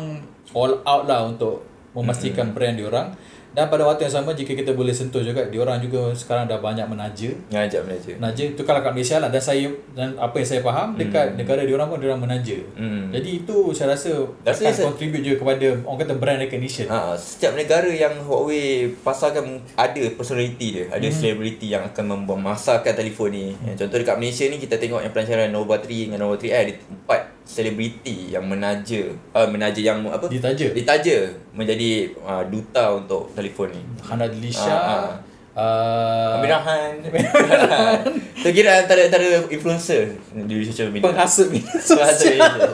all 0.52 0.74
out 0.82 1.06
lah 1.06 1.28
untuk 1.28 1.62
memastikan 1.92 2.50
brand 2.50 2.74
dia 2.74 2.88
orang. 2.88 3.14
Dan 3.60 3.68
pada 3.68 3.84
waktu 3.84 4.08
yang 4.08 4.24
sama 4.24 4.32
jika 4.32 4.56
kita 4.56 4.72
boleh 4.72 4.96
sentuh 4.96 5.20
juga 5.20 5.44
dia 5.52 5.60
orang 5.60 5.84
juga 5.84 6.16
sekarang 6.16 6.48
dah 6.48 6.64
banyak 6.64 6.88
menaja. 6.88 7.28
Ngajak 7.52 7.82
Malaysia. 7.84 8.16
Menaja 8.16 8.44
itu 8.56 8.62
kalau 8.64 8.80
kat 8.80 8.96
Malaysia 8.96 9.20
lah 9.20 9.28
dan 9.28 9.44
saya 9.44 9.68
dan 9.92 10.16
apa 10.16 10.32
yang 10.40 10.48
saya 10.48 10.62
faham 10.64 10.96
dekat 10.96 11.36
negara 11.36 11.68
dia 11.68 11.76
orang 11.76 11.92
pun 11.92 12.00
dia 12.00 12.08
orang 12.16 12.24
menaja. 12.24 12.56
Hmm. 12.80 13.12
Jadi 13.12 13.44
itu 13.44 13.58
saya 13.76 14.00
rasa 14.00 14.32
Rasa 14.48 14.72
akan 14.72 14.96
contribute 14.96 15.28
juga 15.28 15.36
kepada 15.44 15.68
orang 15.84 16.00
kata 16.00 16.14
brand 16.16 16.40
recognition. 16.40 16.88
Ha, 16.88 17.20
setiap 17.20 17.60
negara 17.60 17.92
yang 17.92 18.16
Huawei 18.24 18.96
pasarkan 19.04 19.60
ada 19.76 20.04
personality 20.16 20.68
dia, 20.80 20.86
ada 20.88 21.08
celebrity 21.12 21.76
yang 21.76 21.84
akan 21.84 22.24
memasarkan 22.24 22.96
telefon 22.96 23.36
ni. 23.36 23.52
Yang 23.68 23.84
contoh 23.84 23.98
dekat 24.00 24.16
Malaysia 24.16 24.48
ni 24.48 24.56
kita 24.56 24.80
tengok 24.80 25.04
yang 25.04 25.12
pelancaran 25.12 25.52
Nova 25.52 25.76
3 25.76 26.08
dengan 26.08 26.24
Nova 26.24 26.40
3i 26.40 26.56
ada 26.56 26.74
empat 26.80 27.39
selebriti 27.50 28.30
yang 28.30 28.46
menaja 28.46 29.10
uh, 29.34 29.50
menaja 29.50 29.82
yang 29.82 30.06
apa? 30.06 30.30
Ditaja. 30.30 30.70
Ditaja 30.70 31.18
menjadi 31.50 31.90
uh, 32.20 32.46
duta 32.46 32.94
untuk 32.94 33.34
telefon 33.34 33.74
ni. 33.74 33.82
Hana 34.00 34.30
Delisha, 34.30 34.70
Ah, 34.70 35.18
uh, 35.58 36.38
Amir 36.38 36.54
Rahan. 36.54 36.94
Tu 38.40 38.50
kira 38.56 38.80
antara 38.80 39.02
antara 39.04 39.26
influencer 39.44 40.14
di 40.32 40.62
social 40.64 40.88
media. 40.88 41.10
penghasut 41.10 41.50
media 41.50 41.74
sosial. 41.82 42.06
Malaysia. 42.38 42.70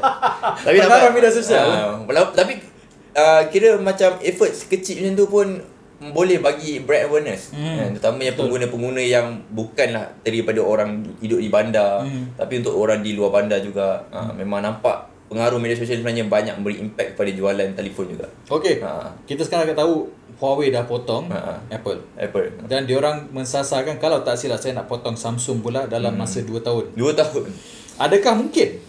Tapi 0.60 0.76
Pengarah 0.78 0.92
nampak- 1.02 1.16
media 1.16 1.32
sosial. 1.32 1.66
Ah, 1.66 1.96
walau- 2.04 2.30
tapi 2.30 2.60
uh, 3.16 3.42
kira 3.48 3.80
macam 3.80 4.20
effort 4.22 4.52
sekecil 4.52 5.02
macam 5.02 5.16
tu 5.16 5.26
pun 5.26 5.64
boleh 5.96 6.38
bagi 6.38 6.80
brand 6.80 7.08
awareness. 7.08 7.52
Hmm. 7.52 7.78
Kan? 7.78 7.90
Terutamanya 7.94 8.34
pengguna-pengguna 8.34 9.00
yang 9.00 9.28
bukanlah 9.50 10.12
daripada 10.20 10.60
orang 10.60 10.92
hidup 11.18 11.40
di 11.40 11.48
bandar, 11.48 12.04
Hmm. 12.04 12.36
tapi 12.36 12.60
untuk 12.60 12.76
orang 12.76 13.00
di 13.00 13.14
luar 13.14 13.32
bandar 13.32 13.60
juga. 13.60 14.04
Uh, 14.10 14.32
memang 14.34 14.60
nampak 14.60 14.96
pengaruh 15.26 15.58
media 15.58 15.74
sosial 15.74 15.98
sebenarnya 15.98 16.28
banyak 16.28 16.54
memberi 16.54 16.78
impact 16.80 17.16
kepada 17.16 17.32
jualan 17.32 17.70
telefon 17.74 18.06
juga. 18.08 18.28
Okey. 18.48 18.78
Ha. 18.80 19.10
Kita 19.24 19.42
sekarang 19.42 19.72
dah 19.72 19.82
tahu 19.82 20.06
Huawei 20.36 20.68
dah 20.68 20.84
potong 20.84 21.32
Ha. 21.32 21.58
Apple. 21.72 21.98
Apple. 22.14 22.68
Dan 22.68 22.84
diorang 22.84 23.32
mensasarkan 23.32 23.98
kalau 23.98 24.20
tak 24.20 24.36
silap 24.36 24.60
saya 24.60 24.76
nak 24.76 24.86
potong 24.86 25.16
Samsung 25.16 25.64
pula 25.64 25.88
dalam 25.88 26.14
Hmm. 26.14 26.22
masa 26.22 26.44
2 26.44 26.60
tahun. 26.60 26.92
Dua 26.94 27.10
tahun. 27.12 27.50
Adakah 27.98 28.34
mungkin? 28.38 28.84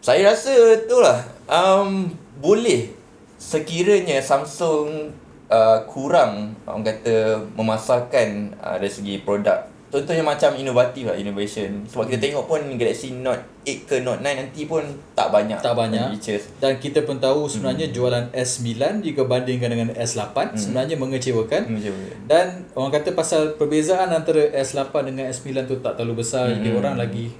Saya 0.00 0.32
rasa 0.32 0.50
tu 0.86 0.96
lah 0.98 1.20
um, 1.46 2.08
Boleh 2.36 2.90
Sekiranya 3.36 4.18
Samsung 4.18 5.12
uh, 5.48 5.78
Kurang 5.84 6.54
Orang 6.62 6.82
kata 6.82 7.14
Memasarkan 7.52 8.28
uh, 8.56 8.76
Dari 8.76 8.90
segi 8.90 9.14
produk 9.18 9.62
Contohnya 9.86 10.20
macam 10.20 10.50
inovatif 10.52 11.06
lah 11.06 11.14
Innovation 11.14 11.86
Sebab 11.86 12.06
kita 12.06 12.18
tengok 12.20 12.44
pun 12.46 12.58
Galaxy 12.74 13.14
Note 13.14 13.38
8 13.62 13.86
ke 13.86 13.96
Note 14.00 14.18
9 14.18 14.34
nanti 14.36 14.62
pun 14.64 14.82
Tak 15.14 15.30
banyak 15.30 15.58
Tak 15.58 15.72
banyak. 15.72 16.10
Features 16.12 16.50
Dan 16.58 16.76
kita 16.76 17.02
pun 17.02 17.16
tahu 17.16 17.46
Hmm. 17.46 17.50
sebenarnya 17.50 17.86
jualan 17.88 18.24
S9 18.30 18.66
jika 19.00 19.22
bandingkan 19.24 19.70
dengan 19.70 19.88
S8 19.92 20.34
sebenarnya 20.54 20.94
mengecewakan. 20.96 21.62
Macam 21.68 21.94
Dan 22.24 22.46
orang 22.74 22.92
kata 22.92 23.10
pasal 23.12 23.54
perbezaan 23.54 24.10
antara 24.10 24.50
S8 24.52 24.90
dengan 25.04 25.26
S9 25.28 25.46
tu 25.64 25.78
tak 25.78 25.94
terlalu 25.94 26.20
besar, 26.20 26.46
Hmm. 26.46 26.58
jadi 26.58 26.70
orang 26.74 26.94
lagi 26.96 27.30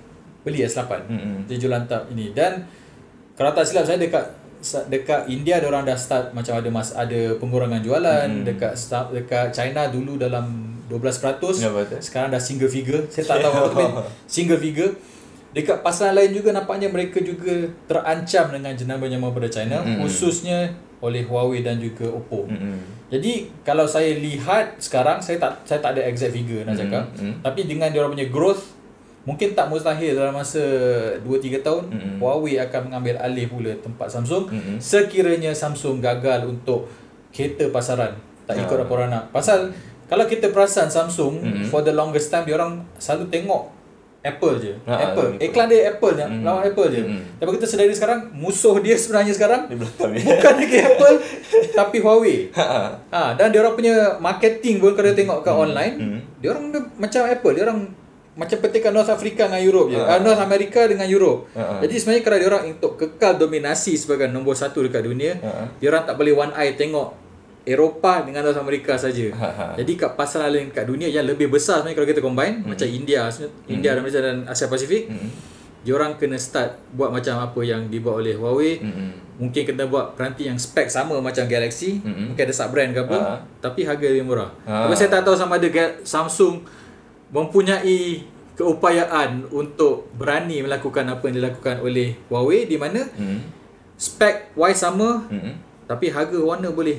beli 0.43 0.63
S8. 0.63 1.03
Hmm. 1.05 1.43
Dia 1.45 1.59
jualan 1.59 1.83
tak 1.85 2.07
ini. 2.09 2.31
Dan 2.31 2.63
kalau 3.35 3.51
tak 3.51 3.67
silap 3.67 3.83
saya 3.83 3.99
dekat 3.99 4.23
dekat 4.89 5.29
India 5.31 5.61
dia 5.61 5.69
orang 5.69 5.85
dah 5.87 5.97
start 5.97 6.33
macam 6.33 6.59
ada 6.59 6.69
mas 6.73 6.91
ada 6.93 7.35
pengurangan 7.39 7.81
jualan 7.81 8.29
hmm. 8.29 8.45
dekat 8.45 8.73
start, 8.75 9.13
dekat 9.15 9.53
China 9.53 9.89
dulu 9.89 10.19
dalam 10.19 10.77
12% 10.87 11.03
Ya, 11.59 11.71
betul. 11.75 11.99
sekarang 11.99 12.31
dah 12.31 12.39
single 12.39 12.71
figure 12.71 13.03
saya 13.11 13.25
tak 13.27 13.37
tahu 13.43 13.55
apa 13.55 13.69
tu 13.75 13.87
single 14.39 14.61
figure 14.61 14.93
dekat 15.51 15.81
pasaran 15.81 16.15
lain 16.15 16.37
juga 16.37 16.53
nampaknya 16.53 16.93
mereka 16.93 17.19
juga 17.25 17.65
terancam 17.89 18.53
dengan 18.53 18.77
jenama-jenama 18.77 19.33
pada 19.33 19.49
China 19.49 19.81
Mm-mm. 19.83 20.05
khususnya 20.05 20.69
oleh 21.01 21.25
Huawei 21.25 21.65
dan 21.65 21.81
juga 21.81 22.07
Oppo 22.13 22.45
Mm-mm. 22.47 23.09
jadi 23.09 23.49
kalau 23.65 23.89
saya 23.89 24.15
lihat 24.21 24.77
sekarang 24.79 25.19
saya 25.25 25.41
tak 25.41 25.65
saya 25.65 25.81
tak 25.81 25.97
ada 25.97 26.05
exact 26.07 26.37
figure 26.37 26.63
nak 26.63 26.77
cakap 26.77 27.09
Mm-mm. 27.17 27.41
tapi 27.41 27.65
dengan 27.65 27.89
dia 27.89 28.05
orang 28.05 28.13
punya 28.15 28.29
growth 28.29 28.76
mungkin 29.27 29.53
tak 29.53 29.67
mustahil 29.67 30.15
dalam 30.15 30.33
masa 30.33 30.63
2 31.19 31.27
3 31.27 31.61
tahun 31.61 31.85
Mm-mm. 31.87 32.17
Huawei 32.17 32.57
akan 32.61 32.81
mengambil 32.87 33.19
alih 33.19 33.47
pula 33.47 33.75
tempat 33.77 34.07
Samsung 34.09 34.47
Mm-mm. 34.47 34.79
sekiranya 34.79 35.51
Samsung 35.51 35.99
gagal 35.99 36.47
untuk 36.47 36.87
cater 37.29 37.69
pasaran 37.69 38.15
tak 38.43 38.57
ikut 38.57 38.73
Ah. 38.73 38.83
apa 38.83 38.93
orang 38.95 39.11
nak 39.11 39.25
pasal 39.29 39.75
kalau 40.07 40.25
kita 40.25 40.49
perasan 40.49 40.87
Samsung 40.87 41.35
Mm-mm. 41.37 41.67
for 41.67 41.83
the 41.83 41.91
longest 41.91 42.31
time 42.31 42.43
dia 42.43 42.55
orang 42.55 42.81
selalu 42.97 43.27
tengok 43.29 43.75
Apple 44.19 44.59
je. 44.59 44.75
Ah, 44.83 44.99
Apple. 45.07 45.39
Iklan 45.39 45.71
dia 45.71 45.87
Apple 45.89 46.19
je. 46.19 46.27
Mm. 46.27 46.43
Lawan 46.43 46.67
Apple 46.67 46.91
je. 46.91 46.99
Mm. 47.01 47.39
Tapi 47.39 47.51
kita 47.53 47.63
sedari 47.65 47.95
sekarang 47.95 48.27
musuh 48.33 48.75
dia 48.77 48.99
sebenarnya 48.99 49.31
sekarang 49.31 49.71
Di 49.71 49.79
belakang 49.79 50.11
ni. 50.11 50.19
bukan 50.21 50.55
lagi 50.57 50.79
Apple 50.81 51.17
tapi 51.79 51.97
Huawei. 51.99 52.51
Ha. 52.53 52.67
Ha, 53.07 53.21
dan 53.35 53.55
dia 53.55 53.63
orang 53.63 53.75
punya 53.75 53.95
marketing 54.19 54.79
pun 54.79 54.99
kalau 54.99 55.15
tengok 55.15 55.39
kat 55.41 55.55
online, 55.55 55.95
Hmm. 55.95 56.19
dia 56.37 56.51
orang 56.51 56.67
macam 56.97 57.23
Apple, 57.25 57.55
dia 57.55 57.63
orang 57.65 57.87
macam 58.37 58.57
petikan 58.61 58.93
North 58.93 59.09
Africa 59.09 59.49
dengan 59.49 59.59
Europe 59.59 59.89
je. 59.89 59.97
Uh, 59.97 60.21
North 60.21 60.39
America 60.39 60.85
dengan 60.85 61.09
Europe. 61.09 61.49
Ha. 61.53 61.81
Jadi 61.81 61.95
sebenarnya 61.97 62.23
kalau 62.23 62.37
dia 62.37 62.47
orang 62.47 62.65
untuk 62.69 62.93
kekal 62.95 63.33
dominasi 63.35 63.97
sebagai 63.97 64.29
nombor 64.29 64.53
satu 64.53 64.85
dekat 64.85 65.03
dunia, 65.03 65.41
Ha. 65.41 65.73
dia 65.75 65.89
orang 65.89 66.05
tak 66.05 66.15
boleh 66.15 66.33
one 66.33 66.53
eye 66.53 66.73
tengok 66.73 67.17
Eropah 67.67 68.23
dengan 68.23 68.47
North 68.47 68.63
America 68.63 68.95
saja. 68.95 69.27
Jadi 69.75 69.93
kat 69.99 70.15
pasaran 70.15 70.55
lain 70.55 70.71
kat 70.71 70.87
dunia 70.87 71.11
yang 71.11 71.27
lebih 71.27 71.51
besar 71.51 71.83
sebenarnya 71.83 71.97
kalau 71.97 72.09
kita 72.09 72.21
combine 72.21 72.63
Hmm. 72.63 72.71
macam 72.71 72.87
India, 72.87 73.27
sebenarnya 73.27 73.59
India 73.67 73.91
dan 73.91 74.01
Malaysia 74.01 74.23
dan 74.23 74.37
Asia 74.47 74.67
Pasifik, 74.69 75.11
Mm-mm. 75.11 75.31
dia 75.83 75.93
orang 75.93 76.15
kena 76.15 76.39
start 76.39 76.79
buat 76.95 77.11
macam 77.11 77.43
apa 77.43 77.61
yang 77.63 77.91
dibuat 77.91 78.23
oleh 78.23 78.39
Huawei. 78.39 78.79
Mm-mm. 78.79 79.11
Mungkin 79.37 79.67
kena 79.67 79.85
buat 79.85 80.15
peranti 80.15 80.47
yang 80.47 80.55
spek 80.57 80.87
sama 80.87 81.19
macam 81.19 81.43
Galaxy 81.45 81.99
Mm-mm. 82.01 82.31
Mungkin 82.33 82.43
ada 82.45 82.55
sub 82.55 82.71
brand 82.71 82.89
ke 82.89 83.01
apa 83.03 83.17
Ha. 83.19 83.33
Tapi 83.61 83.83
harga 83.83 84.07
lebih 84.07 84.25
murah 84.25 84.49
Ha. 84.63 84.87
Tapi 84.87 84.95
saya 84.95 85.11
tak 85.11 85.27
tahu 85.27 85.35
sama 85.35 85.59
ada 85.59 85.69
Samsung 86.07 86.63
Mempunyai 87.29 88.23
keupayaan 88.55 89.45
untuk 89.47 90.09
berani 90.13 90.61
melakukan 90.61 91.05
apa 91.07 91.23
yang 91.25 91.37
dilakukan 91.37 91.77
oleh 91.79 92.17
Huawei 92.27 92.65
di 92.65 92.75
mana 92.75 93.05
Mm. 93.13 93.45
spek 93.95 94.55
wise 94.55 94.79
sama 94.79 95.25
Mm-mm. 95.27 95.53
tapi 95.85 96.09
harga 96.09 96.37
warna 96.37 96.71
boleh 96.71 96.97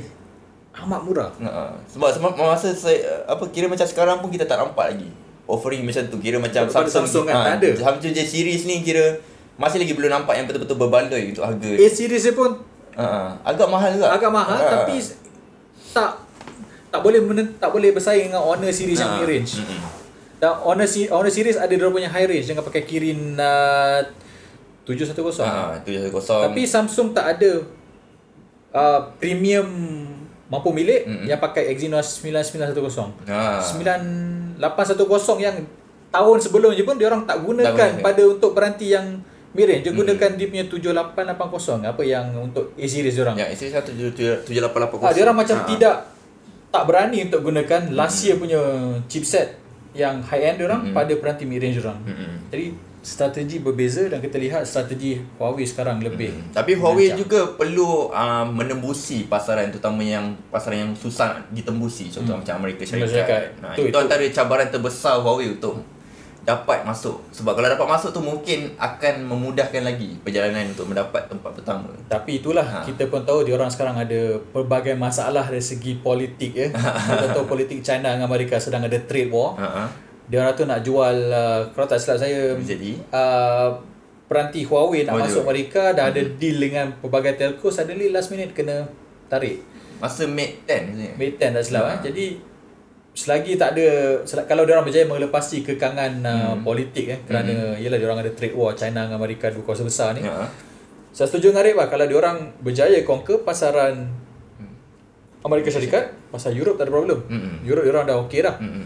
amat 0.77 1.01
murah. 1.01 1.31
Ha. 1.39 1.73
Sebab 1.87 2.09
sebab 2.11 2.29
masa 2.35 2.69
saya 2.71 3.01
apa 3.25 3.41
kira 3.47 3.65
macam 3.65 3.83
sekarang 3.83 4.17
pun 4.17 4.29
kita 4.29 4.45
tak 4.45 4.59
nampak 4.59 4.93
lagi 4.93 5.09
offering 5.43 5.81
macam 5.81 6.05
tu 6.05 6.17
kira 6.17 6.37
macam 6.37 6.67
Samsung, 6.67 7.09
Samsung 7.09 7.25
kan, 7.25 7.35
ha, 7.35 7.43
tak 7.43 7.53
ada. 7.57 7.69
Samsung 7.73 8.11
J 8.11 8.19
series 8.21 8.63
ni 8.63 8.81
kira 8.81 9.17
masih 9.55 9.79
lagi 9.79 9.91
belum 9.91 10.11
nampak 10.11 10.35
yang 10.35 10.45
betul-betul 10.45 10.77
berbaloi 10.77 11.31
untuk 11.31 11.41
harga. 11.41 11.71
A 11.71 11.85
series 11.87 12.21
dia 12.21 12.33
pun 12.33 12.53
Ha. 12.93 13.33
Agak 13.43 13.65
mahal 13.67 13.89
juga. 13.91 14.09
agak 14.11 14.29
mahal 14.29 14.57
Ha. 14.57 14.69
tapi 14.75 14.97
tak 15.91 16.17
tak 16.87 16.99
boleh 16.99 17.17
men- 17.19 17.53
tak 17.55 17.69
boleh 17.69 17.89
bersaing 17.89 18.29
dengan 18.29 18.41
Honor 18.43 18.69
series 18.69 18.97
yang 18.97 19.09
Ha. 19.11 19.17
mid 19.17 19.25
range. 19.27 19.57
Mm-mm. 19.57 19.81
Dan 20.37 20.53
Honor, 20.59 20.85
si- 20.85 21.07
Honor 21.07 21.27
series 21.27 21.55
ada 21.55 21.67
dia 21.67 21.87
punya 21.87 22.07
high 22.07 22.25
range 22.25 22.45
dengan 22.45 22.61
pakai 22.61 22.81
Kirin 22.81 23.33
uh, 23.35 24.05
710. 24.85 25.17
Ha, 25.41 25.81
tu 25.81 25.89
je 25.89 26.07
kosong. 26.07 26.41
Tapi 26.45 26.61
Samsung 26.63 27.11
tak 27.11 27.25
ada 27.35 27.51
uh, 28.71 29.01
premium 29.17 29.67
mampu 30.47 30.71
milik 30.71 31.03
Mm-mm. 31.03 31.25
yang 31.25 31.37
pakai 31.37 31.67
Exynos 31.69 32.21
9910. 32.21 33.27
ha. 33.27 33.59
9810 33.59 34.61
yang 35.39 35.55
tahun 36.07 36.37
sebelum 36.39 36.71
je 36.71 36.83
pun 36.83 36.95
dia 36.95 37.07
orang 37.07 37.23
tak 37.23 37.41
gunakan 37.41 37.75
Tak 37.75 37.89
guna. 37.93 38.05
pada 38.05 38.21
untuk 38.23 38.51
peranti 38.53 38.87
yang 38.89 39.19
mid 39.51 39.65
range. 39.65 39.83
Dia 39.83 39.91
gunakan 39.91 40.29
dia 40.33 40.47
punya 40.47 40.63
7880 40.63 41.83
apa 41.83 42.01
yang 42.01 42.25
untuk 42.37 42.71
A 42.73 42.85
series 42.85 43.11
dia 43.11 43.23
orang. 43.23 43.35
Isi 43.43 43.67
satu 43.67 43.91
tujuh 43.91 44.47
lapan 44.57 44.79
lapan 44.83 44.97
Ah, 45.01 45.11
dia 45.11 45.23
orang 45.23 45.37
macam 45.37 45.57
Ha. 45.57 45.65
tidak 45.65 45.95
tak 46.69 46.83
berani 46.85 47.25
untuk 47.25 47.41
gunakan 47.43 47.81
last 47.91 48.17
Mm. 48.17 48.23
year 48.23 48.35
punya 48.37 48.59
chipset 49.07 49.47
yang 49.97 50.21
high 50.21 50.45
end 50.47 50.61
orang 50.61 50.81
Mm-mm. 50.83 50.93
pada 50.93 51.13
peranti 51.13 51.43
mid 51.43 51.57
range 51.57 51.81
orang. 51.81 51.97
Mm-mm. 52.05 52.33
Jadi 52.47 52.65
strategi 52.97 53.57
berbeza 53.57 54.03
dan 54.05 54.19
kita 54.19 54.35
lihat 54.35 54.61
strategi 54.63 55.15
Huawei 55.37 55.63
sekarang 55.63 55.97
lebih. 55.97 56.27
Hmm. 56.29 56.51
Tapi 56.51 56.75
Huawei 56.75 57.07
Rancang. 57.07 57.19
juga 57.19 57.39
perlu 57.55 58.11
uh, 58.11 58.43
menembusi 58.43 59.23
pasaran 59.25 59.71
terutama 59.71 60.03
yang 60.03 60.35
pasaran 60.47 60.77
yang 60.77 60.91
susah 60.93 61.39
ditembusi 61.49 62.11
contoh 62.11 62.35
Hmm. 62.35 62.43
macam 62.43 62.53
Amerika 62.59 62.83
Amerika 62.85 63.07
Syarikat. 63.07 63.41
Nah, 63.57 63.71
Tu- 63.73 63.81
itu, 63.81 63.89
itu. 63.89 63.97
antara 63.97 64.23
cabaran 64.27 64.67
terbesar 64.67 65.17
Huawei 65.17 65.49
untuk 65.49 65.79
dapat 66.47 66.79
masuk. 66.81 67.19
Sebab 67.29 67.53
kalau 67.53 67.67
dapat 67.67 67.83
masuk 67.85 68.09
tu 68.09 68.21
mungkin 68.21 68.71
akan 68.73 69.27
memudahkan 69.27 69.83
lagi 69.83 70.15
perjalanan 70.17 70.71
untuk 70.71 70.87
mendapat 70.87 71.27
tempat 71.27 71.51
pertama. 71.51 71.91
Tapi 72.07 72.39
itulah 72.39 72.63
Ha. 72.63 72.79
kita 72.81 73.05
pun 73.05 73.21
tahu 73.21 73.43
dia 73.43 73.53
orang 73.53 73.67
sekarang 73.67 73.93
ada 73.93 74.21
pelbagai 74.47 74.95
masalah 74.95 75.43
dari 75.43 75.59
segi 75.59 75.97
politik 75.97 76.55
ya. 76.55 76.71
kita 77.11 77.35
tahu 77.35 77.43
politik 77.45 77.79
China 77.81 78.09
dengan 78.09 78.25
Amerika 78.25 78.55
sedang 78.55 78.81
ada 78.81 78.95
trade 78.97 79.27
war. 79.27 79.53
Ha 79.55 79.67
ah. 79.83 79.89
Dia 80.25 80.39
orang 80.39 80.53
tu 80.53 80.63
nak 80.63 80.79
jual 80.81 81.15
uh, 81.25 81.67
kalau 81.69 81.83
tak 81.85 81.99
silap 81.99 82.15
saya 82.17 82.55
Jadi 82.57 82.99
uh, 83.09 83.75
peranti 84.23 84.63
Huawei 84.63 85.03
nak 85.03 85.13
Oh, 85.13 85.19
masuk 85.19 85.39
dia. 85.39 85.45
Amerika 85.45 85.83
dah 85.91 86.05
ada 86.07 86.19
deal 86.19 86.57
dengan 86.57 86.95
pelbagai 86.97 87.35
telco 87.35 87.67
suddenly 87.67 88.07
last 88.07 88.27
minute 88.29 88.51
kena 88.51 88.87
tarik. 89.25 89.63
masa 89.97 90.23
Mate 90.23 90.63
10 90.63 90.67
sebenarnya. 90.67 91.11
Mate 91.13 91.35
10 91.41 91.47
tak 91.49 91.63
silap 91.63 91.83
Ha. 91.83 91.89
eh. 91.89 91.99
Jadi 92.05 92.25
selagi 93.17 93.57
tak 93.57 93.73
ada 93.73 93.87
sel- 94.23 94.45
kalau 94.45 94.61
dia 94.61 94.77
orang 94.77 94.85
berjaya 94.85 95.01
melepasi 95.03 95.65
kekangan 95.65 96.21
uh, 96.21 96.53
politik 96.61 97.09
eh 97.09 97.19
kerana 97.19 97.73
yalah 97.75 97.97
dia 97.97 98.05
orang 98.05 98.21
ada 98.21 98.29
trade 98.29 98.53
war 98.53 98.71
China 98.71 99.01
dengan 99.01 99.17
Amerika 99.17 99.49
dua 99.49 99.65
kuasa 99.65 99.81
besar 99.81 100.13
ni. 100.13 100.21
Ha. 100.21 100.45
Saya 101.09 101.25
setuju 101.25 101.49
dengan 101.49 101.65
Arif 101.65 101.75
lah 101.75 101.87
kalau 101.87 102.05
dia 102.05 102.13
orang 102.15 102.53
berjaya 102.61 103.01
conquer 103.01 103.41
pasaran 103.41 104.05
Amerika 105.41 105.69
Syarikat, 105.69 106.11
pasal 106.27 106.53
Europe 106.53 106.75
tak 106.75 106.85
ada 106.85 106.93
problem. 106.93 107.23
Mm-mm. 107.25 107.63
Europe 107.63 107.81
dia 107.81 107.91
orang 107.91 108.05
dah 108.05 108.17
okey 108.21 108.39
dah. 108.41 108.55
Mm-mm. 108.59 108.85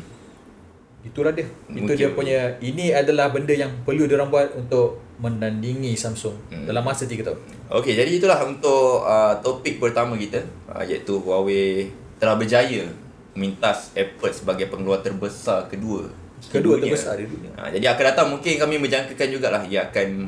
Itulah 1.02 1.34
dia. 1.34 1.44
Itu 1.66 1.82
Mungkin- 1.82 1.98
dia 1.98 2.10
punya 2.14 2.40
ini 2.62 2.94
adalah 2.94 3.34
benda 3.34 3.52
yang 3.52 3.72
perlu 3.82 4.06
dia 4.06 4.16
orang 4.16 4.30
buat 4.30 4.48
untuk 4.54 5.02
menandingi 5.18 5.92
Samsung 5.94 6.34
Hmm. 6.48 6.66
dalam 6.66 6.82
masa 6.82 7.04
3 7.04 7.20
tahun. 7.20 7.38
Okey, 7.70 7.94
jadi 7.96 8.10
itulah 8.12 8.38
untuk 8.42 9.02
uh, 9.02 9.34
topik 9.38 9.78
pertama 9.78 10.14
kita 10.16 10.38
uh, 10.68 10.82
iaitu 10.82 11.18
Huawei 11.18 11.90
telah 12.16 12.38
berjaya 12.38 12.86
memintas 13.34 13.92
Apple 13.94 14.30
sebagai 14.30 14.68
pengeluar 14.68 15.00
terbesar 15.00 15.66
kedua 15.66 16.08
Kedua 16.44 16.76
dunia. 16.76 16.90
terbesar 16.90 17.16
di 17.16 17.26
dunia. 17.26 17.54
Uh, 17.54 17.70
jadi 17.70 17.86
akan 17.90 18.04
datang 18.06 18.28
mungkin 18.30 18.58
kami 18.58 18.76
menjangkakan 18.78 19.28
jugalah 19.30 19.62
ia 19.64 19.86
akan 19.86 20.28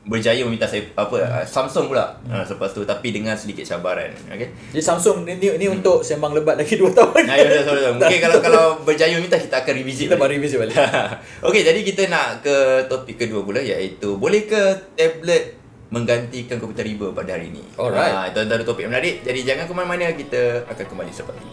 berjaya 0.00 0.40
memintas 0.40 0.72
Apple- 0.72 0.96
apa 0.96 1.16
uh, 1.20 1.44
Samsung 1.44 1.86
pula 1.86 2.16
uh, 2.24 2.40
selepas 2.40 2.72
tu 2.72 2.82
tapi 2.82 3.12
dengan 3.12 3.36
sedikit 3.36 3.62
cabaran. 3.62 4.08
Okey. 4.26 4.48
Jadi 4.72 4.82
Samsung 4.82 5.22
ni, 5.22 5.36
ni, 5.36 5.52
ni 5.54 5.66
untuk 5.68 6.00
sembang 6.00 6.32
lebat 6.32 6.56
lagi 6.56 6.74
2 6.74 6.90
tahun. 6.90 7.22
Nah, 7.22 7.36
ya, 7.38 7.44
betul, 7.44 7.60
betul, 7.60 7.76
betul. 7.76 7.92
Mungkin 8.00 8.18
kalau 8.18 8.38
kalau 8.40 8.64
berjaya 8.80 9.14
meminta 9.14 9.36
kita 9.36 9.56
akan 9.58 9.72
revisit 9.76 10.02
Kita 10.02 10.16
balik. 10.16 10.22
baru 10.24 10.32
revisit 10.34 10.58
balik. 10.58 10.76
Okey, 11.46 11.60
jadi 11.62 11.80
kita 11.84 12.02
nak 12.08 12.40
ke 12.40 12.56
topik 12.88 13.14
kedua 13.16 13.44
pula 13.44 13.60
iaitu 13.60 14.16
bolehkah 14.16 14.66
tablet 14.96 15.60
menggantikan 15.90 16.56
komputer 16.56 16.88
riba 16.88 17.12
pada 17.12 17.34
hari 17.34 17.52
ini? 17.52 17.62
Alright. 17.76 18.10
Ha, 18.10 18.20
itu 18.32 18.38
antara 18.40 18.62
topik 18.62 18.86
menarik. 18.86 19.20
Jadi 19.20 19.44
jangan 19.44 19.68
ke 19.68 19.74
mana-mana, 19.74 20.08
kita 20.10 20.64
akan 20.64 20.84
kembali 20.86 21.10
selepas 21.12 21.36
ini. 21.36 21.52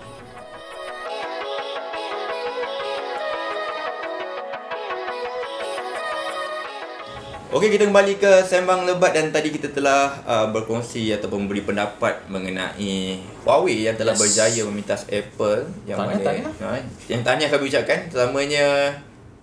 Okey, 7.47 7.71
kita 7.71 7.87
kembali 7.87 8.19
ke 8.19 8.43
Sembang 8.43 8.83
Lebat 8.83 9.15
dan 9.15 9.31
tadi 9.31 9.49
kita 9.49 9.71
telah 9.71 10.19
uh, 10.21 10.51
berkongsi 10.51 11.15
ataupun 11.15 11.47
memberi 11.47 11.63
pendapat 11.63 12.27
mengenai 12.27 13.15
Huawei 13.41 13.87
yang 13.87 13.95
telah 13.95 14.11
Yes. 14.11 14.19
berjaya 14.19 14.61
memintas 14.63 15.07
Apple 15.07 15.63
yang 15.85 15.95
Tahniah, 15.95 16.11
mana 16.13 16.27
tahniah. 16.43 16.53
Ha, 16.61 16.75
yang 17.07 17.21
tahniah 17.23 17.47
kami 17.47 17.63
ucapkan 17.65 17.99
terutamanya 18.05 18.91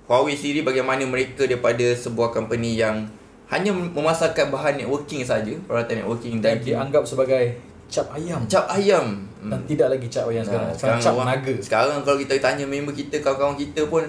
Huawei 0.04 0.36
sendiri 0.36 0.60
bagaimana 0.62 1.00
mereka 1.02 1.48
daripada 1.48 1.96
sebuah 1.96 2.28
company 2.30 2.76
yang 2.76 3.08
hanya 3.48 3.72
memasarkan 3.72 4.52
bahan 4.52 4.74
networking 4.76 5.24
saja, 5.24 5.56
peralatan 5.62 6.04
networking 6.04 6.44
Dan 6.44 6.60
dianggap 6.60 7.08
sebagai 7.08 7.56
cap 7.86 8.12
ayam. 8.12 8.44
cap 8.44 8.68
ayam. 8.68 9.24
Dan 9.42 9.64
tidak 9.64 9.88
lagi 9.90 10.06
cap 10.08 10.28
ayam 10.28 10.44
sekarang. 10.44 10.68
Nah, 10.68 10.76
Sekarang 10.76 11.00
cap 11.00 11.14
orang- 11.14 11.28
naga. 11.40 11.54
Sekarang 11.56 11.98
kalau 12.04 12.18
kita 12.20 12.36
tanya 12.36 12.64
member 12.64 12.92
kita, 12.92 13.16
kawan-kawan 13.18 13.56
kita 13.56 13.88
pun 13.88 14.04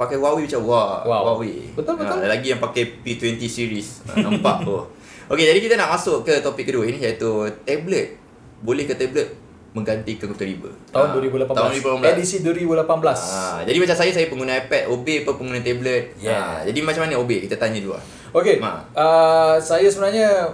pakai 0.00 0.16
Huawei 0.16 0.48
macam 0.48 0.60
wah, 0.64 1.04
Wow. 1.04 1.36
Huawei. 1.36 1.76
Betul, 1.76 2.00
betul. 2.00 2.16
Ha, 2.16 2.24
lagi 2.24 2.46
yang 2.48 2.60
pakai 2.60 3.04
P20 3.04 3.44
series. 3.44 4.00
Ha, 4.08 4.16
nampak 4.16 4.64
tu. 4.64 4.72
Okey, 5.30 5.44
jadi 5.44 5.60
kita 5.60 5.76
nak 5.76 5.92
masuk 5.92 6.24
ke 6.24 6.40
topik 6.40 6.64
kedua 6.64 6.88
ini 6.88 6.96
iaitu 6.98 7.28
tablet. 7.62 8.16
Boleh 8.64 8.88
ke 8.88 8.96
tablet 8.96 9.28
menggantikan 9.70 10.26
komputer 10.26 10.50
riba? 10.50 10.72
Tahun 10.90 11.06
Ha, 11.06 11.20
2018. 11.20 11.52
Tahun 11.52 11.70
2018. 12.00 12.16
Edisi 12.16 12.36
2018. 12.40 12.80
Ha, 12.80 13.62
jadi 13.62 13.76
macam 13.78 13.96
saya, 14.00 14.10
saya 14.10 14.26
pengguna 14.26 14.56
iPad, 14.56 14.82
OB 14.88 15.06
apa 15.20 15.30
pengguna 15.36 15.60
tablet. 15.60 16.04
Yeah. 16.16 16.40
Ha, 16.40 16.64
jadi 16.64 16.78
macam 16.80 17.00
mana 17.04 17.20
OB? 17.20 17.30
Kita 17.44 17.60
tanya 17.60 17.78
dulu 17.78 17.92
lah. 17.92 18.04
Okey. 18.32 18.56
Ma. 18.56 18.80
Uh, 18.96 19.54
saya 19.60 19.84
sebenarnya 19.84 20.48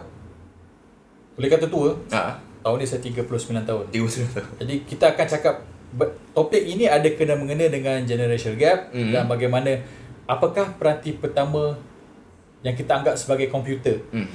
boleh 1.39 1.49
kata 1.49 1.71
tua. 1.71 1.95
Ha. 2.11 2.35
Tahun 2.61 2.77
ni 2.77 2.85
saya 2.85 2.99
39 2.99 3.31
tahun. 3.63 3.85
Tiga 3.95 4.09
tahun. 4.11 4.47
Jadi 4.59 4.75
kita 4.85 5.15
akan 5.15 5.27
cakap 5.31 5.55
topik 6.35 6.63
ini 6.63 6.91
ada 6.91 7.07
kena 7.15 7.39
mengena 7.39 7.71
dengan 7.71 8.03
generation 8.05 8.59
gap 8.59 8.91
Mhm. 8.93 9.13
dan 9.15 9.25
bagaimana 9.31 9.81
apakah 10.27 10.75
peranti 10.77 11.15
pertama 11.17 11.79
yang 12.67 12.75
kita 12.75 12.99
anggap 12.99 13.15
sebagai 13.15 13.47
komputer. 13.47 14.03
Hmm. 14.11 14.27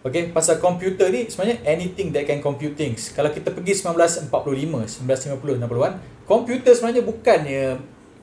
Okay, 0.00 0.32
pasal 0.32 0.58
komputer 0.58 1.12
ni 1.12 1.28
sebenarnya 1.28 1.60
anything 1.68 2.08
that 2.10 2.24
can 2.24 2.40
compute 2.40 2.72
things. 2.72 3.12
Kalau 3.12 3.28
kita 3.28 3.52
pergi 3.52 3.76
1945, 3.76 4.96
1950, 5.04 5.60
60-an, 5.60 5.92
komputer 6.24 6.72
sebenarnya 6.72 7.04
bukannya 7.04 7.64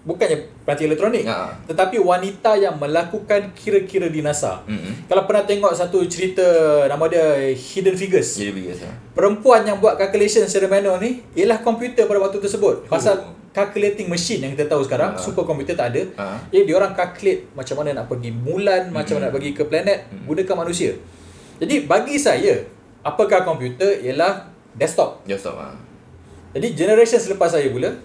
bukannya 0.04 0.38
peranti 0.64 0.86
elektronik. 0.86 1.24
Ha. 1.26 1.56
Tetapi 1.66 1.98
wanita 1.98 2.56
yang 2.56 2.78
melakukan 2.78 3.52
kira-kira 3.56 4.08
di 4.08 4.22
NASA. 4.22 4.62
Hmm. 4.68 5.08
Kalau 5.10 5.24
pernah 5.26 5.44
tengok 5.44 5.74
satu 5.74 6.06
cerita 6.06 6.44
nama 6.86 7.08
dia 7.08 7.52
Hidden 7.52 7.96
Figures. 7.96 8.38
Jadi 8.38 8.52
biasa. 8.54 8.88
Perempuan 9.16 9.66
yang 9.66 9.82
buat 9.82 9.96
calculation 9.96 10.46
secara 10.46 10.68
manual 10.70 11.02
ni 11.02 11.24
ialah 11.34 11.60
komputer 11.60 12.06
pada 12.06 12.20
waktu 12.22 12.38
tersebut. 12.38 12.86
Pasal 12.88 13.16
Oh. 13.18 13.34
calculating 13.50 14.06
machine 14.06 14.46
yang 14.46 14.54
kita 14.54 14.70
tahu 14.70 14.86
sekarang, 14.86 15.18
Ha. 15.18 15.20
super 15.20 15.42
komputer 15.42 15.74
tak 15.74 15.90
ada. 15.90 16.02
Ha. 16.22 16.26
Jadi 16.54 16.70
dia 16.70 16.76
orang 16.78 16.94
calculate 16.94 17.50
macam 17.58 17.82
mana 17.82 17.90
nak 17.98 18.06
pergi 18.06 18.30
bulan, 18.30 18.94
macam 18.94 19.18
mana 19.18 19.28
nak 19.28 19.34
pergi 19.34 19.52
ke 19.58 19.64
planet 19.66 20.00
gunakan 20.30 20.56
manusia. 20.62 20.94
Jadi 21.58 21.90
bagi 21.90 22.22
saya, 22.22 22.62
apakah 23.02 23.42
komputer 23.42 23.98
ialah 24.06 24.46
desktop. 24.78 25.26
Stop 25.26 25.58
ah. 25.58 25.74
Jadi 26.54 26.78
generation 26.78 27.18
selepas 27.18 27.50
saya 27.50 27.66
pula, 27.74 27.98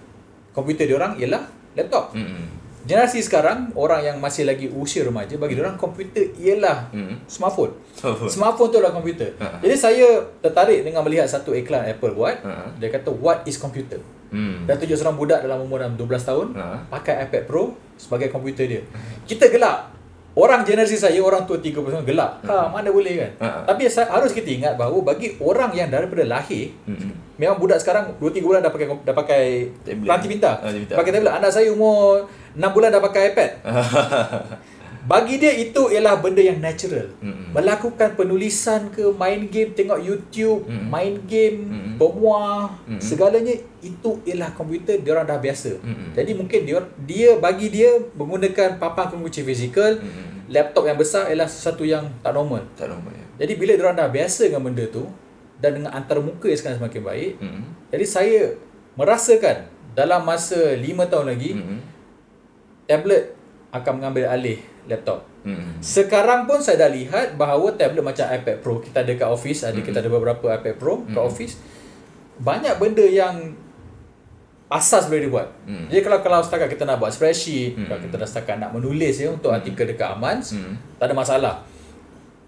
komputer 0.57 0.89
dia 0.89 0.97
orang 0.97 1.21
ialah 1.21 1.45
laptop. 1.73 2.11
Hmm. 2.11 2.49
Generasi 2.83 3.23
sekarang 3.23 3.71
orang 3.73 4.03
yang 4.03 4.17
masih 4.19 4.43
lagi 4.43 4.67
usia 4.67 5.07
remaja 5.07 5.39
bagi 5.39 5.55
dia 5.55 5.63
orang 5.63 5.79
komputer 5.79 6.35
ialah 6.35 6.91
Hmm. 6.91 7.15
smartphone. 7.25 7.71
So, 7.95 8.11
Smartphone 8.27 8.69
tu 8.69 8.77
adalah 8.77 8.91
komputer. 8.91 9.39
Ha. 9.39 9.63
Jadi 9.63 9.75
saya 9.77 10.07
tertarik 10.39 10.83
dengan 10.83 10.99
melihat 10.99 11.23
satu 11.23 11.55
iklan 11.55 11.87
Apple 11.87 12.11
buat. 12.11 12.43
Ha. 12.43 12.75
Dia 12.75 12.91
kata 12.91 13.07
what 13.09 13.47
is 13.47 13.55
computer? 13.55 14.03
Hmm. 14.29 14.67
Dan 14.67 14.75
tunjuk 14.75 14.99
seorang 14.99 15.15
budak 15.15 15.39
dalam 15.39 15.63
umur 15.63 15.79
dalam 15.79 15.95
12 15.95 16.27
tahun 16.27 16.47
Ha. 16.53 16.91
pakai 16.91 17.23
iPad 17.23 17.43
Pro 17.45 17.71
sebagai 17.95 18.27
komputer 18.27 18.67
dia. 18.67 18.83
Kita 19.23 19.47
gelak. 19.47 19.95
Orang 20.33 20.61
generasi 20.63 20.97
saya, 20.97 21.21
orang 21.21 21.45
tua 21.45 21.57
30 21.57 21.93
tahun 21.93 22.03
gelak. 22.03 22.41
Ha, 22.41 22.65
mana 22.65 22.89
boleh 22.89 23.13
kan? 23.15 23.31
Ha. 23.37 23.49
Tapi 23.65 23.85
sa- 23.85 24.09
harus 24.09 24.29
kita 24.29 24.49
ingat 24.51 24.73
bahawa 24.73 24.97
bagi 25.03 25.37
orang 25.37 25.69
yang 25.71 25.87
daripada 25.87 26.23
lahir, 26.23 26.73
Hmm. 26.83 27.13
memang 27.35 27.55
budak 27.55 27.77
sekarang 27.77 28.17
2 28.17 28.29
3 28.31 28.41
bulan 28.43 28.59
dah 28.59 28.69
pakai 28.69 28.89
dah 28.97 29.13
pakai 29.13 29.41
Tablet. 29.79 30.03
peranti 30.03 30.27
pintar. 30.27 30.55
Peranti 30.57 30.79
pintar. 30.81 30.95
Pakai 30.97 31.11
tablet. 31.11 31.33
Anak 31.33 31.51
saya 31.51 31.69
umur 31.69 32.25
6 32.51 32.65
bulan 32.67 32.89
dah 32.89 32.97
pakai 32.99 33.21
iPad. 33.29 33.49
Bagi 35.03 35.35
dia 35.35 35.51
itu 35.51 35.91
ialah 35.91 36.23
benda 36.23 36.39
yang 36.39 36.63
natural. 36.63 37.11
Mm-mm. 37.19 37.51
Melakukan 37.51 38.15
penulisan 38.15 38.87
ke, 38.87 39.11
main 39.11 39.51
game, 39.51 39.75
tengok 39.75 39.99
YouTube, 39.99 40.63
Mm-mm. 40.63 40.87
main 40.87 41.19
game, 41.27 41.67
Mm-mm. 41.67 41.93
bermuah, 41.99 42.71
Mm-mm. 42.87 43.03
segalanya 43.03 43.51
itu 43.83 44.11
ialah 44.23 44.55
komputer 44.55 45.03
dia 45.03 45.11
orang 45.11 45.27
dah 45.27 45.43
biasa. 45.43 45.75
Mm-mm. 45.83 46.15
Jadi 46.15 46.31
mungkin 46.39 46.59
dia 46.63 46.79
dia 47.03 47.29
bagi 47.35 47.67
dia 47.67 47.99
menggunakan 48.15 48.79
papan 48.79 49.11
pengunci 49.11 49.43
fizikal, 49.43 49.99
Mm-mm. 49.99 50.47
laptop 50.47 50.87
yang 50.87 50.95
besar 50.95 51.27
ialah 51.27 51.51
sesuatu 51.51 51.83
yang 51.83 52.07
tak 52.23 52.31
normal. 52.31 52.63
Tak 52.79 52.87
normal 52.87 53.11
ya. 53.11 53.27
Jadi 53.43 53.53
bila 53.59 53.75
dia 53.75 53.83
orang 53.83 53.99
dah 53.99 54.07
biasa 54.07 54.47
dengan 54.47 54.63
benda 54.63 54.87
tu 54.87 55.03
dan 55.59 55.75
dengan 55.75 55.91
antarmuka 55.91 56.47
yang 56.47 56.59
sekarang 56.59 56.79
semakin 56.79 57.01
baik, 57.03 57.31
Hmm. 57.43 57.63
jadi 57.87 58.05
saya 58.07 58.41
merasakan 58.95 59.67
dalam 59.95 60.23
masa 60.23 60.75
5 60.75 61.07
tahun 61.07 61.25
lagi 61.31 61.51
Hmm. 61.55 61.79
tablet 62.85 63.31
akan 63.73 63.91
mengambil 63.99 64.27
alih 64.29 64.59
laptop. 64.89 65.23
Hmm. 65.43 65.79
Sekarang 65.83 66.47
pun 66.47 66.63
saya 66.63 66.87
dah 66.87 66.91
lihat 66.91 67.35
bahawa 67.35 67.75
tablet 67.75 68.03
macam 68.03 68.23
iPad 68.31 68.63
Pro 68.63 68.79
kita 68.79 69.03
ada 69.03 69.13
kat 69.15 69.27
office, 69.27 69.67
ada 69.67 69.75
Mm-mm. 69.75 69.83
kita 69.83 69.97
ada 69.99 70.09
beberapa 70.11 70.45
iPad 70.55 70.75
Pro 70.79 71.03
kat 71.03 71.15
Mm-mm. 71.15 71.29
office. 71.29 71.59
Banyak 72.39 72.79
benda 72.79 73.03
yang 73.03 73.55
asas 74.71 75.05
boleh 75.05 75.29
dibuat. 75.29 75.53
Mm. 75.69 75.85
Jadi 75.91 76.01
kalau 76.01 76.19
kalau 76.23 76.39
setakat 76.41 76.71
kita 76.71 76.83
nak 76.87 76.97
buat 76.97 77.11
spreadsheet, 77.11 77.75
Mm-mm. 77.75 77.85
kalau 77.91 77.99
kita 78.01 78.15
dah 78.17 78.27
setakat 78.27 78.55
nak 78.57 78.71
menulis 78.73 79.19
ya 79.19 79.29
untuk 79.29 79.51
artikel 79.51 79.85
dekat 79.85 80.15
Amans, 80.15 80.55
Hmm. 80.55 80.79
tak 80.97 81.11
ada 81.11 81.15
masalah. 81.15 81.55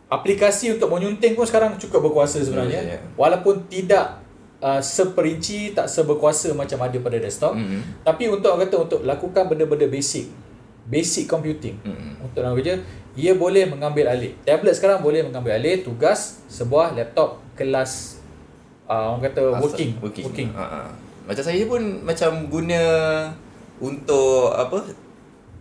Aplikasi 0.09 0.73
untuk 0.73 0.89
menyunting 0.93 1.33
pun 1.33 1.45
sekarang 1.45 1.75
cukup 1.81 2.09
berkuasa 2.09 2.39
sebenarnya. 2.41 2.81
Ya, 2.81 2.91
ya, 2.93 2.97
ya. 2.97 3.09
Walaupun 3.17 3.65
tidak 3.67 4.21
uh, 4.61 4.77
seperinci, 4.81 5.73
tak 5.73 5.89
seberkuasa 5.89 6.53
macam 6.53 6.77
ada 6.81 6.97
pada 6.97 7.17
desktop. 7.17 7.57
Hmm. 7.57 7.81
Tapi 8.05 8.29
untuk 8.29 8.53
orang 8.53 8.69
kata 8.69 8.75
untuk 8.85 8.99
lakukan 9.01 9.43
benda-benda 9.49 9.89
basic, 9.89 10.29
basic 10.85 11.25
computing 11.25 11.75
Hmm. 11.81 12.13
untuk 12.19 12.39
dalam 12.39 12.53
kerja, 12.53 12.77
ia 13.13 13.33
boleh 13.33 13.65
mengambil 13.65 14.05
alih. 14.07 14.37
Tablet 14.41 14.73
sekarang 14.73 14.99
boleh 14.99 15.23
mengambil 15.23 15.55
alih 15.55 15.81
tugas 15.81 16.41
sebuah 16.45 16.93
laptop 16.93 17.41
kelas 17.53 18.21
uh, 18.85 19.13
orang 19.13 19.23
kata 19.25 19.41
working, 19.57 19.91
working. 19.99 20.25
working. 20.25 20.49
Ha, 20.53 20.63
ha. 20.63 20.81
Macam 21.25 21.41
saya 21.41 21.63
pun 21.65 21.81
macam 22.01 22.31
guna 22.45 22.81
untuk 23.77 24.51
apa 24.51 24.85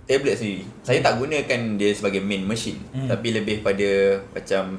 tablet 0.04 0.36
sendiri. 0.36 0.62
Saya 0.84 1.00
tak 1.00 1.16
gunakan 1.16 1.60
dia 1.74 1.90
sebagai 1.90 2.20
main 2.20 2.44
machine 2.44 2.76
Hmm. 2.92 3.08
tapi 3.08 3.32
lebih 3.32 3.64
pada 3.64 3.90
macam 4.30 4.78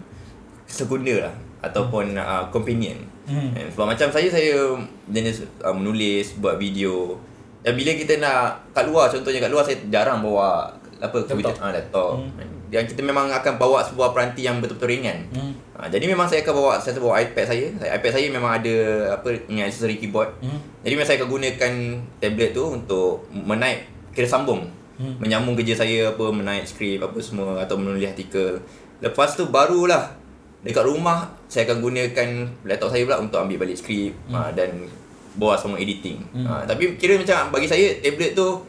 segunda 0.65 1.29
lah 1.29 1.33
ataupun 1.61 2.13
uh, 2.13 2.45
companion. 2.49 2.97
Hmm. 3.25 3.49
Eh, 3.57 3.73
Sebab 3.73 3.89
macam 3.89 4.13
saya 4.13 4.29
saya 4.29 4.77
jenis 5.07 5.41
uh, 5.59 5.73
menulis, 5.73 6.37
buat 6.37 6.61
video. 6.61 7.17
Dan 7.65 7.73
bila 7.73 7.97
kita 7.97 8.21
nak 8.21 8.69
kat 8.77 8.85
luar 8.85 9.09
contohnya 9.09 9.41
kat 9.41 9.49
luar 9.49 9.65
saya 9.65 9.81
jarang 9.89 10.21
bawa 10.21 10.69
apa 11.01 11.17
Laptop. 11.25 11.57
ah 11.59 11.71
laptop. 11.73 12.13
Hmm. 12.21 12.53
Dan 12.69 12.85
kita 12.85 13.01
memang 13.01 13.33
akan 13.33 13.53
bawa 13.57 13.81
sebuah 13.81 14.13
peranti 14.13 14.45
yang 14.45 14.61
betul-betul 14.61 14.89
ringan. 14.89 15.25
Hmm. 15.33 15.53
Ha, 15.75 15.89
jadi 15.91 16.05
memang 16.07 16.29
saya 16.29 16.45
akan 16.45 16.53
bawa 16.55 16.71
saya 16.77 17.01
bawa 17.01 17.19
iPad 17.19 17.45
saya. 17.49 17.65
iPad 17.99 18.11
saya 18.13 18.25
memang 18.29 18.51
ada 18.61 18.75
apa 19.17 19.27
dengan 19.49 19.65
aksesori 19.65 19.97
keyboard. 19.97 20.29
Hmm. 20.45 20.61
Jadi 20.85 20.93
memang 20.93 21.07
saya 21.09 21.17
akan 21.19 21.29
gunakan 21.29 21.73
tablet 22.21 22.51
tu 22.53 22.63
untuk 22.69 23.25
menaik 23.33 23.89
kira 24.13 24.29
sambung. 24.29 24.69
Hmm. 24.95 25.19
Menyambung 25.19 25.57
kerja 25.59 25.75
saya 25.75 26.15
apa 26.15 26.25
menaik 26.31 26.69
skrip 26.69 27.01
apa 27.03 27.17
semua 27.19 27.65
atau 27.65 27.75
menulis 27.75 28.07
artikel. 28.07 28.61
Lepas 29.03 29.35
tu 29.35 29.49
barulah 29.49 30.15
dekat 30.63 30.85
rumah 30.87 31.33
saya 31.45 31.69
akan 31.69 31.77
gunakan 31.83 32.29
laptop 32.65 32.89
saya 32.89 33.05
pula 33.05 33.21
untuk 33.21 33.37
ambil 33.37 33.61
balik 33.67 33.77
skrip 33.77 34.17
hmm. 34.25 34.33
ha, 34.33 34.49
dan 34.49 34.89
bawa 35.35 35.59
semua 35.59 35.77
editing. 35.77 36.23
Hmm. 36.31 36.45
Ha, 36.47 36.53
tapi 36.67 36.95
kira 36.95 37.19
macam 37.19 37.51
bagi 37.51 37.67
saya 37.67 37.99
tablet 37.99 38.33
tu 38.35 38.63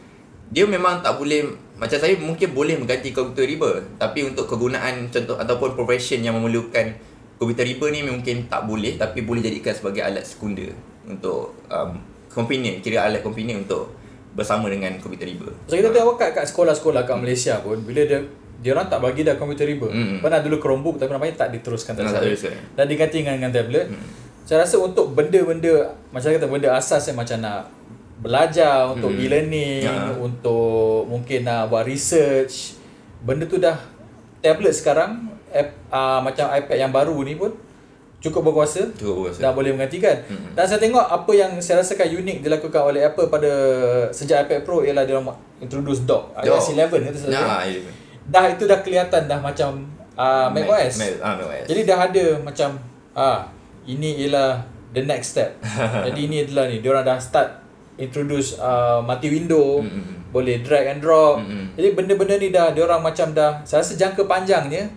dia 0.47 0.63
memang 0.63 1.03
tak 1.03 1.19
boleh 1.19 1.43
macam 1.77 1.97
saya 1.99 2.15
mungkin 2.17 2.55
boleh 2.55 2.79
mengganti 2.79 3.11
komputer 3.11 3.45
riba 3.45 3.83
tapi 3.99 4.25
untuk 4.25 4.49
kegunaan 4.49 5.11
contoh 5.11 5.37
ataupun 5.37 5.75
profession 5.77 6.23
yang 6.23 6.33
memerlukan 6.39 6.95
komputer 7.37 7.67
riba 7.67 7.85
ni 7.93 8.01
mungkin 8.01 8.49
tak 8.49 8.65
boleh 8.65 8.97
tapi 8.97 9.21
boleh 9.21 9.43
jadikan 9.43 9.75
sebagai 9.75 10.01
alat 10.01 10.25
sekunda 10.25 10.65
untuk 11.05 11.53
um, 11.69 12.01
companion 12.31 12.81
kira 12.81 13.05
alat 13.05 13.21
companion 13.21 13.61
untuk 13.61 13.93
bersama 14.33 14.69
dengan 14.69 14.93
komputer 15.01 15.29
riba. 15.29 15.49
So 15.65 15.73
kita 15.73 15.89
tengok 15.89 16.15
kat, 16.17 16.31
kat 16.37 16.45
sekolah-sekolah 16.49 17.05
kat 17.05 17.17
Malaysia 17.17 17.57
pun 17.61 17.81
bila 17.81 18.05
dia 18.05 18.21
dia 18.57 18.73
orang 18.73 18.89
tak 18.89 19.01
bagi 19.05 19.21
dah 19.21 19.37
komputer 19.37 19.69
riba. 19.69 19.89
Hmm. 19.89 20.17
Pernah 20.17 20.41
dulu 20.41 20.57
Chromebook 20.57 20.97
tapi 20.97 21.13
nampaknya 21.13 21.45
tak 21.45 21.49
diteruskan 21.53 21.93
tak 21.93 22.09
Tak. 22.09 22.53
Dan 22.73 22.85
diganti 22.89 23.21
dengan, 23.21 23.33
dengan 23.37 23.51
tablet. 23.53 23.85
Hmm. 23.93 24.26
Saya 24.47 24.63
rasa 24.63 24.79
untuk 24.79 25.11
benda-benda 25.11 25.91
macam 26.07 26.31
kata 26.31 26.47
benda 26.47 26.71
asas 26.71 27.03
yang 27.03 27.19
macam 27.19 27.35
nak 27.37 27.67
belajar 28.17 28.87
untuk 28.87 29.11
Hmm. 29.11 29.19
e-learning, 29.19 29.83
Ya. 29.83 30.07
untuk 30.15 31.03
mungkin 31.05 31.43
nak 31.43 31.67
buat 31.67 31.83
research, 31.83 32.79
benda 33.21 33.43
tu 33.43 33.59
dah 33.59 33.75
tablet 34.39 34.71
sekarang 34.71 35.27
app, 35.51 35.75
uh, 35.89 36.23
macam 36.23 36.47
iPad 36.49 36.77
yang 36.79 36.89
baru 36.89 37.19
ni 37.21 37.35
pun 37.35 37.51
cukup 38.17 38.49
berkuasa 38.49 38.87
Cukup 38.95 39.29
berkuasa. 39.29 39.51
boleh 39.51 39.75
menggantikan. 39.75 40.15
Hmm. 40.25 40.55
Dan 40.55 40.63
saya 40.63 40.79
tengok 40.79 41.03
apa 41.03 41.31
yang 41.33 41.51
saya 41.59 41.83
rasakan 41.83 42.07
unik 42.07 42.37
dilakukan 42.39 42.81
oleh 42.81 43.03
Apple 43.03 43.27
pada 43.27 43.51
sejak 44.09 44.47
iPad 44.47 44.63
Pro 44.63 44.79
ialah 44.81 45.03
dia 45.03 45.19
introduce 45.59 46.07
dock. 46.07 46.31
iOS 46.39 46.71
11 46.71 47.03
kata 47.03 47.17
saya. 47.19 47.31
Nah. 47.35 47.61
Dah 48.27 48.43
itu 48.47 48.63
dah 48.63 48.79
kelihatan 48.79 49.27
dah 49.27 49.39
macam 49.39 49.83
uh, 50.15 50.47
Mac 50.49 50.63
OS. 50.65 50.95
Mac, 50.97 51.11
ah, 51.19 51.33
Mac 51.35 51.45
OS. 51.45 51.65
Jadi 51.67 51.81
dah 51.83 51.99
ada 52.01 52.25
macam 52.41 52.69
ah 53.11 53.39
ini 53.87 54.27
ialah 54.27 54.61
the 54.91 55.03
next 55.03 55.33
step. 55.35 55.57
Jadi 56.07 56.19
ini 56.27 56.43
adalah 56.43 56.67
ni 56.69 56.83
dia 56.83 56.91
orang 56.91 57.05
dah 57.07 57.17
start 57.19 57.49
introduce 57.97 58.61
uh, 58.61 59.01
mati 59.01 59.27
window, 59.33 59.81
Mm-mm. 59.81 60.29
boleh 60.29 60.61
drag 60.61 60.85
and 60.93 61.01
drop. 61.01 61.41
Mm-mm. 61.41 61.73
Jadi 61.73 61.87
benda-benda 61.97 62.35
ni 62.37 62.53
dah 62.53 62.69
dia 62.71 62.85
orang 62.85 63.01
macam 63.01 63.33
dah 63.33 63.65
saya 63.65 63.81
rasa 63.81 63.97
jangka 63.97 64.29
panjangnya 64.29 64.87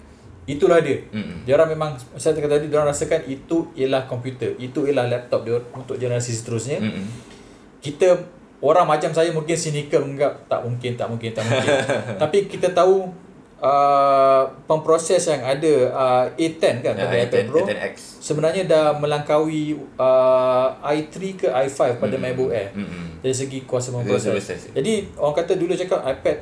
itulah 0.44 0.85
dia. 0.85 1.00
Mm-mm. 1.09 1.48
Dia 1.48 1.57
orang 1.57 1.72
memang 1.72 1.90
saya 2.20 2.37
kata 2.37 2.61
tadi 2.61 2.68
dia 2.68 2.76
orang 2.76 2.92
rasakan 2.92 3.24
itu 3.24 3.72
ialah 3.79 4.05
komputer, 4.05 4.53
itu 4.61 4.85
ialah 4.85 5.09
laptop 5.09 5.48
dia 5.48 5.57
untuk 5.72 5.96
generasi 5.96 6.37
seterusnya. 6.37 6.83
Mm-mm. 6.83 7.07
Kita 7.81 8.20
orang 8.61 8.85
macam 8.85 9.11
saya 9.16 9.33
mungkin 9.33 9.57
cynical 9.57 10.05
menganggap 10.05 10.44
tak 10.44 10.61
mungkin, 10.61 10.92
tak 11.00 11.09
mungkin, 11.09 11.31
tak 11.33 11.44
mungkin. 11.48 11.72
Tapi 12.22 12.38
kita 12.53 12.76
tahu 12.76 13.09
uh, 13.61 14.42
pemproses 14.64 15.23
yang 15.23 15.40
ada 15.40 15.73
uh, 15.90 16.25
A10 16.35 16.75
kan 16.81 16.92
Ya, 16.92 17.05
pada 17.05 17.16
iPad 17.18 17.38
A10, 17.38 17.46
Pro 17.46 17.61
A10X. 17.62 17.94
sebenarnya 18.20 18.62
dah 18.64 18.87
melangkaui 18.94 19.62
uh, 19.96 20.68
i3 20.83 21.12
ke 21.37 21.49
i5 21.49 21.79
pada 21.96 22.11
Mm-mm. 22.11 22.23
MacBook 22.23 22.51
Air 22.51 22.73
Mm-mm. 22.73 23.20
dari 23.20 23.33
segi 23.33 23.62
kuasa 23.62 23.88
Kuasa 23.88 23.96
memproses. 23.96 24.33
proses. 24.33 24.61
Jadi 24.73 24.92
orang 25.14 25.35
kata 25.35 25.53
dulu 25.55 25.73
cakap 25.75 26.01
iPad 26.03 26.38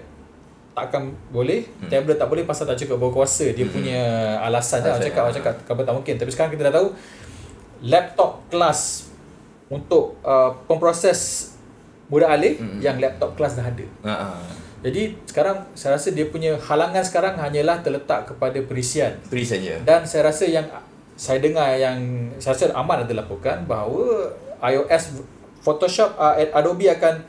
takkan 0.73 1.11
boleh 1.29 1.67
hmm. 1.67 1.91
tablet 1.91 2.15
tak 2.15 2.29
boleh 2.29 2.47
pasal 2.47 2.63
tak 2.63 2.79
cukup 2.79 3.03
berkuasa 3.03 3.51
dia 3.51 3.67
hmm. 3.67 3.75
punya 3.75 4.01
alasan 4.39 4.79
lah 4.81 4.95
Alasan, 4.95 5.11
cakap 5.11 5.23
ah. 5.25 5.33
cakap 5.35 5.55
kabel 5.67 5.83
tak 5.83 5.91
mungkin 5.93 6.15
tapi 6.15 6.31
sekarang 6.31 6.55
kita 6.55 6.71
dah 6.71 6.75
tahu 6.79 6.89
laptop 7.83 8.47
kelas 8.47 9.11
untuk 9.69 10.17
uh, 10.23 10.55
pemproses 10.65 11.51
budak 12.07 12.31
alih 12.31 12.55
Hmm. 12.57 12.79
yang 12.79 12.97
laptop 12.97 13.35
kelas 13.35 13.59
dah 13.59 13.67
ada 13.67 13.87
ah. 14.07 14.39
Jadi 14.79 15.11
sekarang 15.27 15.67
saya 15.75 15.99
rasa 15.99 16.15
dia 16.15 16.27
punya 16.27 16.55
halangan 16.55 17.03
sekarang 17.03 17.35
hanyalah 17.35 17.83
terletak 17.83 18.31
kepada 18.31 18.59
perisian 18.63 19.19
Free 19.27 19.43
saja. 19.43 19.79
dan 19.83 20.07
saya 20.07 20.31
rasa 20.31 20.47
yang 20.47 20.67
saya 21.19 21.43
dengar 21.43 21.75
yang 21.75 21.99
saya 22.39 22.55
rasa 22.55 22.71
Aman 22.73 23.03
ada 23.03 23.11
laporkan 23.11 23.67
bahawa 23.67 24.31
iOS 24.61 25.19
Photoshop 25.59 26.15
uh, 26.15 26.39
Adobe 26.55 26.87
akan 26.87 27.27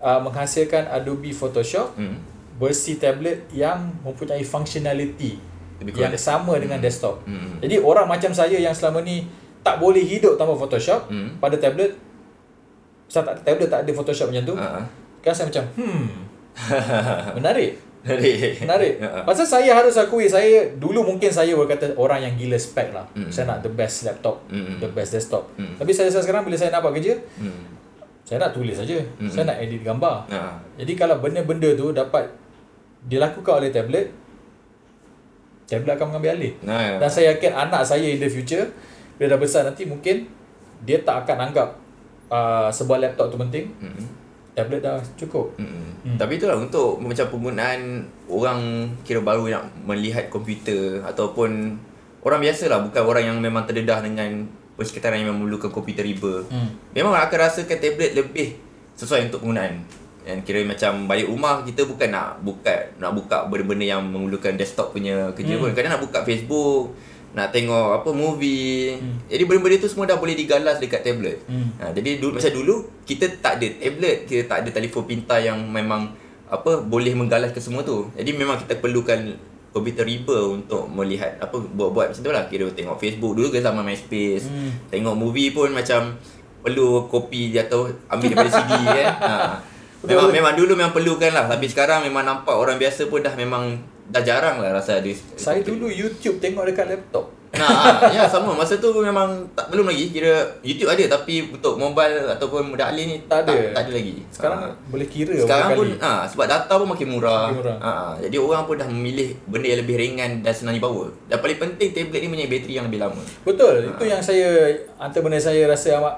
uh, 0.00 0.20
menghasilkan 0.20 0.88
Adobe 0.88 1.30
Photoshop 1.30 1.92
Hmm. 1.94 2.16
versi 2.56 2.96
tablet 2.96 3.44
yang 3.52 3.92
mempunyai 4.00 4.40
functionality 4.40 5.36
Lebih 5.76 5.92
yang 6.00 6.16
sama 6.16 6.56
dengan 6.56 6.80
desktop. 6.80 7.20
Hmm. 7.28 7.60
Jadi 7.60 7.76
orang 7.76 8.08
macam 8.08 8.32
saya 8.32 8.56
yang 8.56 8.72
selama 8.72 9.04
ni 9.04 9.28
tak 9.60 9.76
boleh 9.76 10.00
hidup 10.00 10.40
tanpa 10.40 10.56
Photoshop 10.56 11.12
Hmm. 11.12 11.36
pada 11.36 11.60
tablet 11.60 11.92
saya 13.06 13.22
tak 13.22 13.44
tablet 13.44 13.68
tak 13.68 13.84
ada 13.84 13.90
Photoshop 13.92 14.32
macam 14.32 14.44
tu. 14.48 14.54
Ah. 14.56 14.80
Kan 15.20 15.32
saya 15.32 15.46
macam 15.52 15.64
hmm 15.76 16.25
menarik. 17.36 17.76
Menarik. 18.06 18.62
Menarik. 18.62 18.94
Ha. 19.02 19.26
Pasal 19.26 19.44
saya 19.44 19.70
harus 19.74 19.98
akui 19.98 20.30
saya 20.30 20.70
dulu 20.78 21.02
mungkin 21.02 21.28
saya 21.28 21.52
berkata 21.58 21.90
orang 21.98 22.22
yang 22.22 22.34
gila 22.38 22.54
spek 22.54 22.94
lah. 22.94 23.02
Mm. 23.18 23.28
Saya 23.28 23.44
nak 23.50 23.66
the 23.66 23.70
best 23.74 24.06
laptop, 24.06 24.40
Mm. 24.48 24.78
the 24.78 24.88
best 24.94 25.10
desktop. 25.14 25.50
Mm. 25.58 25.74
Tapi 25.76 25.90
saya 25.90 26.06
rasa 26.08 26.22
sekarang 26.22 26.46
bila 26.46 26.54
saya 26.54 26.70
nak 26.70 26.80
buat 26.80 26.94
kerja, 26.94 27.18
Hmm. 27.38 27.66
saya 28.22 28.46
nak 28.46 28.54
tulis 28.54 28.78
saja. 28.78 28.98
Mm. 29.18 29.28
Saya 29.28 29.44
nak 29.50 29.58
edit 29.58 29.82
gambar. 29.82 30.16
Ha. 30.30 30.58
Jadi 30.78 30.92
kalau 30.94 31.18
benda-benda 31.18 31.74
tu 31.74 31.90
dapat 31.90 32.30
dilakukan 33.06 33.62
oleh 33.62 33.70
tablet, 33.70 34.06
tablet 35.66 35.92
akan 35.98 36.06
mengambil 36.14 36.30
alih. 36.38 36.52
Nah. 36.62 37.02
Dan 37.02 37.08
saya 37.10 37.34
yakin 37.34 37.52
anak 37.52 37.82
saya 37.82 38.06
in 38.06 38.22
the 38.22 38.30
future 38.30 38.70
bila 39.18 39.34
dah 39.34 39.40
besar 39.40 39.66
nanti 39.66 39.82
mungkin 39.82 40.28
dia 40.84 41.00
tak 41.02 41.24
akan 41.24 41.50
anggap 41.50 41.68
uh, 42.30 42.68
sebuah 42.70 43.02
laptop 43.02 43.34
tu 43.34 43.36
penting. 43.36 43.66
Hmm. 43.82 44.06
Tablet 44.56 44.80
dah 44.80 44.96
cukup. 45.20 45.52
Hmm. 45.60 46.00
Hmm. 46.00 46.16
Tapi 46.16 46.40
itulah 46.40 46.56
untuk 46.56 46.96
macam 46.96 47.28
penggunaan 47.28 48.08
orang 48.24 48.88
kira 49.04 49.20
baru 49.20 49.52
yang 49.52 49.68
melihat 49.84 50.32
komputer 50.32 51.04
ataupun 51.04 51.76
orang 52.24 52.40
biasa 52.40 52.72
lah 52.72 52.80
bukan 52.80 53.02
orang 53.04 53.24
yang 53.28 53.36
memang 53.36 53.68
terdedah 53.68 54.00
dengan 54.00 54.48
persekitaran 54.80 55.20
yang 55.20 55.36
memerlukan 55.36 55.68
komputer 55.68 56.08
riba. 56.08 56.40
Hmm. 56.48 56.72
Memang 56.96 57.12
akan 57.12 57.36
rasakan 57.36 57.76
tablet 57.76 58.16
lebih 58.16 58.56
sesuai 58.96 59.28
untuk 59.28 59.44
penggunaan. 59.44 59.84
Yang 60.24 60.40
kira 60.42 60.64
macam 60.64 61.04
balik 61.04 61.28
rumah 61.28 61.60
kita 61.60 61.84
bukan 61.84 62.08
nak 62.10 62.40
buka 62.40 62.96
nak 62.96 63.12
buka 63.12 63.46
benda-benda 63.46 63.86
yang 63.86 64.02
memerlukan 64.08 64.56
desktop 64.56 64.96
punya 64.96 65.36
kerja 65.36 65.60
Hmm. 65.60 65.68
pun. 65.68 65.70
Kadang 65.76 66.00
nak 66.00 66.02
buka 66.02 66.24
Facebook, 66.24 66.96
nak 67.36 67.52
tengok 67.52 68.00
apa 68.00 68.10
movie. 68.16 68.96
Hmm. 68.96 69.20
Jadi 69.28 69.42
benda-benda 69.44 69.84
tu 69.84 69.92
semua 69.92 70.08
dah 70.08 70.16
boleh 70.16 70.32
digalas 70.32 70.80
dekat 70.80 71.04
tablet. 71.04 71.44
Hmm. 71.44 71.68
Ha, 71.76 71.92
jadi 71.92 72.16
dulu 72.16 72.40
macam 72.40 72.48
dulu 72.56 72.74
kita 73.04 73.28
tak 73.44 73.60
ada 73.60 73.66
tablet, 73.76 74.24
kita 74.24 74.42
tak 74.48 74.58
ada 74.64 74.68
telefon 74.72 75.04
pintar 75.04 75.44
yang 75.44 75.60
memang 75.68 76.16
apa 76.48 76.80
boleh 76.80 77.12
menggalas 77.12 77.52
ke 77.52 77.60
semua 77.60 77.84
tu. 77.84 78.08
Jadi 78.16 78.32
memang 78.32 78.56
kita 78.56 78.80
perlukan 78.80 79.36
komputer 79.68 80.08
riba 80.08 80.48
untuk 80.48 80.88
melihat 80.88 81.36
apa 81.36 81.60
buat-buat 81.60 82.16
macam 82.16 82.22
tu 82.24 82.32
lah. 82.32 82.48
Kira 82.48 82.72
tengok 82.72 82.96
Facebook 82.96 83.36
dulu 83.36 83.52
ke 83.52 83.60
zaman 83.60 83.84
MySpace. 83.84 84.48
Hmm. 84.48 84.72
Tengok 84.88 85.12
movie 85.12 85.52
pun 85.52 85.68
macam 85.76 86.16
perlu 86.64 87.04
kopi 87.12 87.52
dia 87.52 87.68
atau 87.68 87.84
ambil 88.08 88.32
daripada 88.32 88.50
CD 88.50 88.72
kan. 88.96 89.06
Ha. 89.20 89.32
Memang, 90.06 90.32
memang 90.32 90.54
dulu 90.54 90.76
memang 90.78 90.94
perlukan 90.94 91.32
lah 91.34 91.50
Tapi 91.50 91.66
sekarang 91.66 92.04
memang 92.04 92.22
nampak 92.22 92.54
orang 92.54 92.78
biasa 92.78 93.10
pun 93.10 93.24
dah 93.24 93.32
memang 93.34 93.80
Dah 94.06 94.20
jarang 94.20 94.58
lah 94.58 94.70
rasa 94.72 94.96
ada 94.96 95.10
Saya 95.34 95.60
dulu 95.60 95.86
YouTube 95.86 96.38
tengok 96.38 96.64
dekat 96.64 96.86
laptop. 96.88 97.26
Nah, 97.48 98.12
ya 98.12 98.28
sama. 98.28 98.52
Masa 98.52 98.76
tu 98.76 98.92
memang 98.92 99.26
tak 99.50 99.72
belum 99.72 99.88
lagi. 99.88 100.10
Kira 100.10 100.44
YouTube 100.60 100.86
ada 100.86 101.00
tapi 101.10 101.40
untuk 101.48 101.74
mobile 101.74 102.28
ataupun 102.28 102.68
mudah 102.68 102.92
alih 102.92 103.04
ni 103.06 103.16
Tak 103.24 103.42
ada. 103.42 103.50
Tak, 103.50 103.72
tak 103.72 103.82
ada 103.82 103.92
lagi. 103.92 104.14
Sekarang 104.28 104.60
Ha. 104.60 104.68
boleh 104.86 105.06
kira 105.06 105.32
sekarang 105.34 105.70
pun 105.72 105.88
kali. 105.88 106.04
ah 106.04 106.22
sebab 106.22 106.44
data 106.44 106.72
pun 106.74 106.86
makin 106.86 107.08
murah. 107.08 107.48
Makin 107.48 107.56
murah. 107.56 107.76
Ha, 107.78 107.90
jadi 108.20 108.36
orang 108.36 108.62
pun 108.62 108.76
dah 108.76 108.84
memilih 108.86 109.32
benda 109.44 109.66
yang 109.66 109.80
lebih 109.80 109.96
ringan 109.96 110.30
dan 110.40 110.52
senang 110.52 110.76
dibawa. 110.76 111.08
Dan 111.24 111.38
paling 111.38 111.56
penting 111.56 111.88
tablet 111.90 112.20
ni 112.20 112.28
punya 112.28 112.46
bateri 112.46 112.72
yang 112.74 112.86
lebih 112.86 113.00
lama. 113.00 113.22
Betul. 113.42 113.74
Itu 113.88 114.04
yang 114.04 114.20
saya 114.20 114.48
antara 114.94 115.22
benda 115.22 115.40
saya 115.40 115.64
rasa 115.64 115.96
amat 115.96 116.14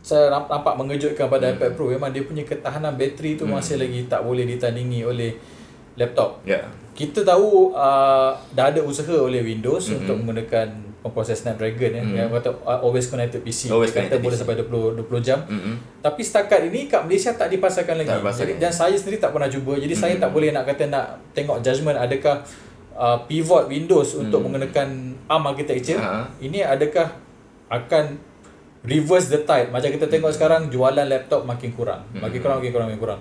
saya 0.00 0.30
namp- 0.30 0.46
nampak 0.48 0.72
mengejutkan 0.72 1.26
pada 1.26 1.50
iPad 1.50 1.74
Pro 1.74 1.90
memang 1.90 2.08
dia 2.08 2.22
punya 2.22 2.42
ketahanan 2.42 2.94
bateri 2.94 3.34
tu 3.34 3.44
masih 3.44 3.76
lagi 3.76 4.06
tak 4.06 4.22
boleh 4.22 4.46
ditandingi 4.46 5.02
oleh 5.02 5.34
laptop. 5.96 6.40
Ya. 6.44 6.64
Kita 6.92 7.20
tahu 7.22 7.72
uh, 7.72 8.32
dah 8.52 8.72
ada 8.72 8.80
usaha 8.80 9.12
oleh 9.12 9.40
Windows 9.42 9.88
Mhm. 9.88 9.96
untuk 10.00 10.16
menggunakan 10.16 10.68
proses 11.06 11.38
Snapdragon 11.38 11.92
ya, 11.92 12.02
yang 12.02 12.34
kata 12.34 12.50
uh, 12.60 12.82
always 12.82 13.06
connected 13.06 13.38
PC. 13.38 13.70
Always 13.70 13.94
kata 13.94 14.10
connected 14.10 14.20
boleh 14.20 14.34
PC. 14.34 14.42
sampai 14.42 14.56
20 14.58 15.06
20 15.06 15.22
jam. 15.22 15.38
Mm-mm. 15.44 15.78
Tapi 16.00 16.18
setakat 16.18 16.66
ini 16.66 16.90
kat 16.90 17.06
Malaysia 17.06 17.30
tak 17.30 17.46
dipasarkan 17.46 17.94
lagi. 17.96 18.10
Tak. 18.10 18.34
Jadi, 18.34 18.52
dan 18.58 18.72
saya 18.72 18.90
sendiri 18.92 19.16
tak 19.16 19.30
pernah 19.30 19.46
cuba. 19.46 19.76
Jadi 19.76 19.94
saya 19.94 20.18
tak 20.18 20.34
boleh 20.34 20.50
nak 20.50 20.66
kata 20.66 20.88
nak 20.88 21.06
tengok 21.30 21.62
judgement 21.62 21.94
adakah 21.94 22.42
uh, 22.92 23.22
pivot 23.22 23.68
Windows 23.68 24.18
untuk 24.18 24.42
menggunakan 24.42 24.88
ARM 25.24 25.44
architecture. 25.46 25.96
Ha. 25.96 26.26
Ini 26.36 26.66
adakah 26.66 27.06
akan 27.68 28.04
reverse 28.82 29.28
the 29.28 29.40
tide. 29.40 29.70
Macam 29.70 29.86
kita 29.88 30.06
tengok 30.06 30.32
sekarang 30.32 30.66
jualan 30.66 31.06
laptop 31.06 31.46
makin 31.46 31.70
kurang. 31.70 32.02
Makin 32.12 32.38
kurang, 32.40 32.58
makin 32.58 32.72
kurang, 32.72 32.86
makin 32.90 32.98
kurang. 33.00 33.20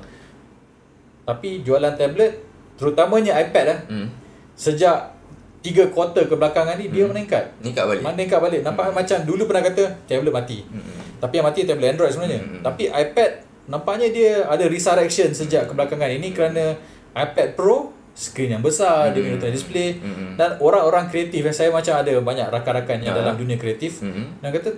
Tapi 1.21 1.61
jualan 1.61 1.93
tablet 1.93 2.33
terutamanya 2.75 3.35
iPad 3.38 3.65
lah 3.65 3.79
Hmm. 3.88 4.07
sejak 4.53 5.11
tiga 5.59 5.89
kuarter 5.89 6.25
kebelakangan 6.25 6.77
ni 6.77 6.88
dia 6.88 7.03
meningkat. 7.03 7.49
Ni 7.59 7.73
kat 7.73 7.83
balik. 7.83 8.05
Meningkat 8.05 8.38
balik. 8.38 8.61
Nampak 8.61 8.93
macam 8.93 9.17
dulu 9.23 9.49
pernah 9.49 9.65
kata 9.65 9.83
tablet 10.05 10.29
mati. 10.29 10.61
Mm-mm. 10.61 11.17
Tapi 11.17 11.33
yang 11.35 11.45
mati 11.45 11.65
tablet 11.65 11.89
Android 11.91 12.13
sebenarnya. 12.13 12.38
Hmm. 12.39 12.61
Tapi 12.61 12.83
iPad 12.85 13.31
nampaknya 13.65 14.07
dia 14.09 14.31
ada 14.45 14.61
resurrection 14.65 15.33
sejak 15.33 15.65
kebelakangan 15.65 16.05
ini 16.11 16.29
kerana 16.29 16.77
iPad 17.11 17.57
Pro 17.57 17.89
skrin 18.13 18.47
yang 18.47 18.61
besar, 18.61 19.09
dia 19.09 19.19
punya 19.19 19.35
retina 19.35 19.51
display 19.51 19.97
Mm-mm. 19.97 20.38
dan 20.38 20.55
orang-orang 20.57 21.09
kreatif 21.09 21.41
yang 21.41 21.51
saya 21.51 21.67
macam 21.67 21.97
ada 21.97 22.13
banyak 22.13 22.47
rakan-rakan 22.47 23.01
yang 23.01 23.11
Ya. 23.11 23.19
dalam 23.19 23.35
dunia 23.35 23.57
kreatif 23.57 23.99
Mm-mm. 23.99 24.39
yang 24.39 24.53
kata 24.53 24.69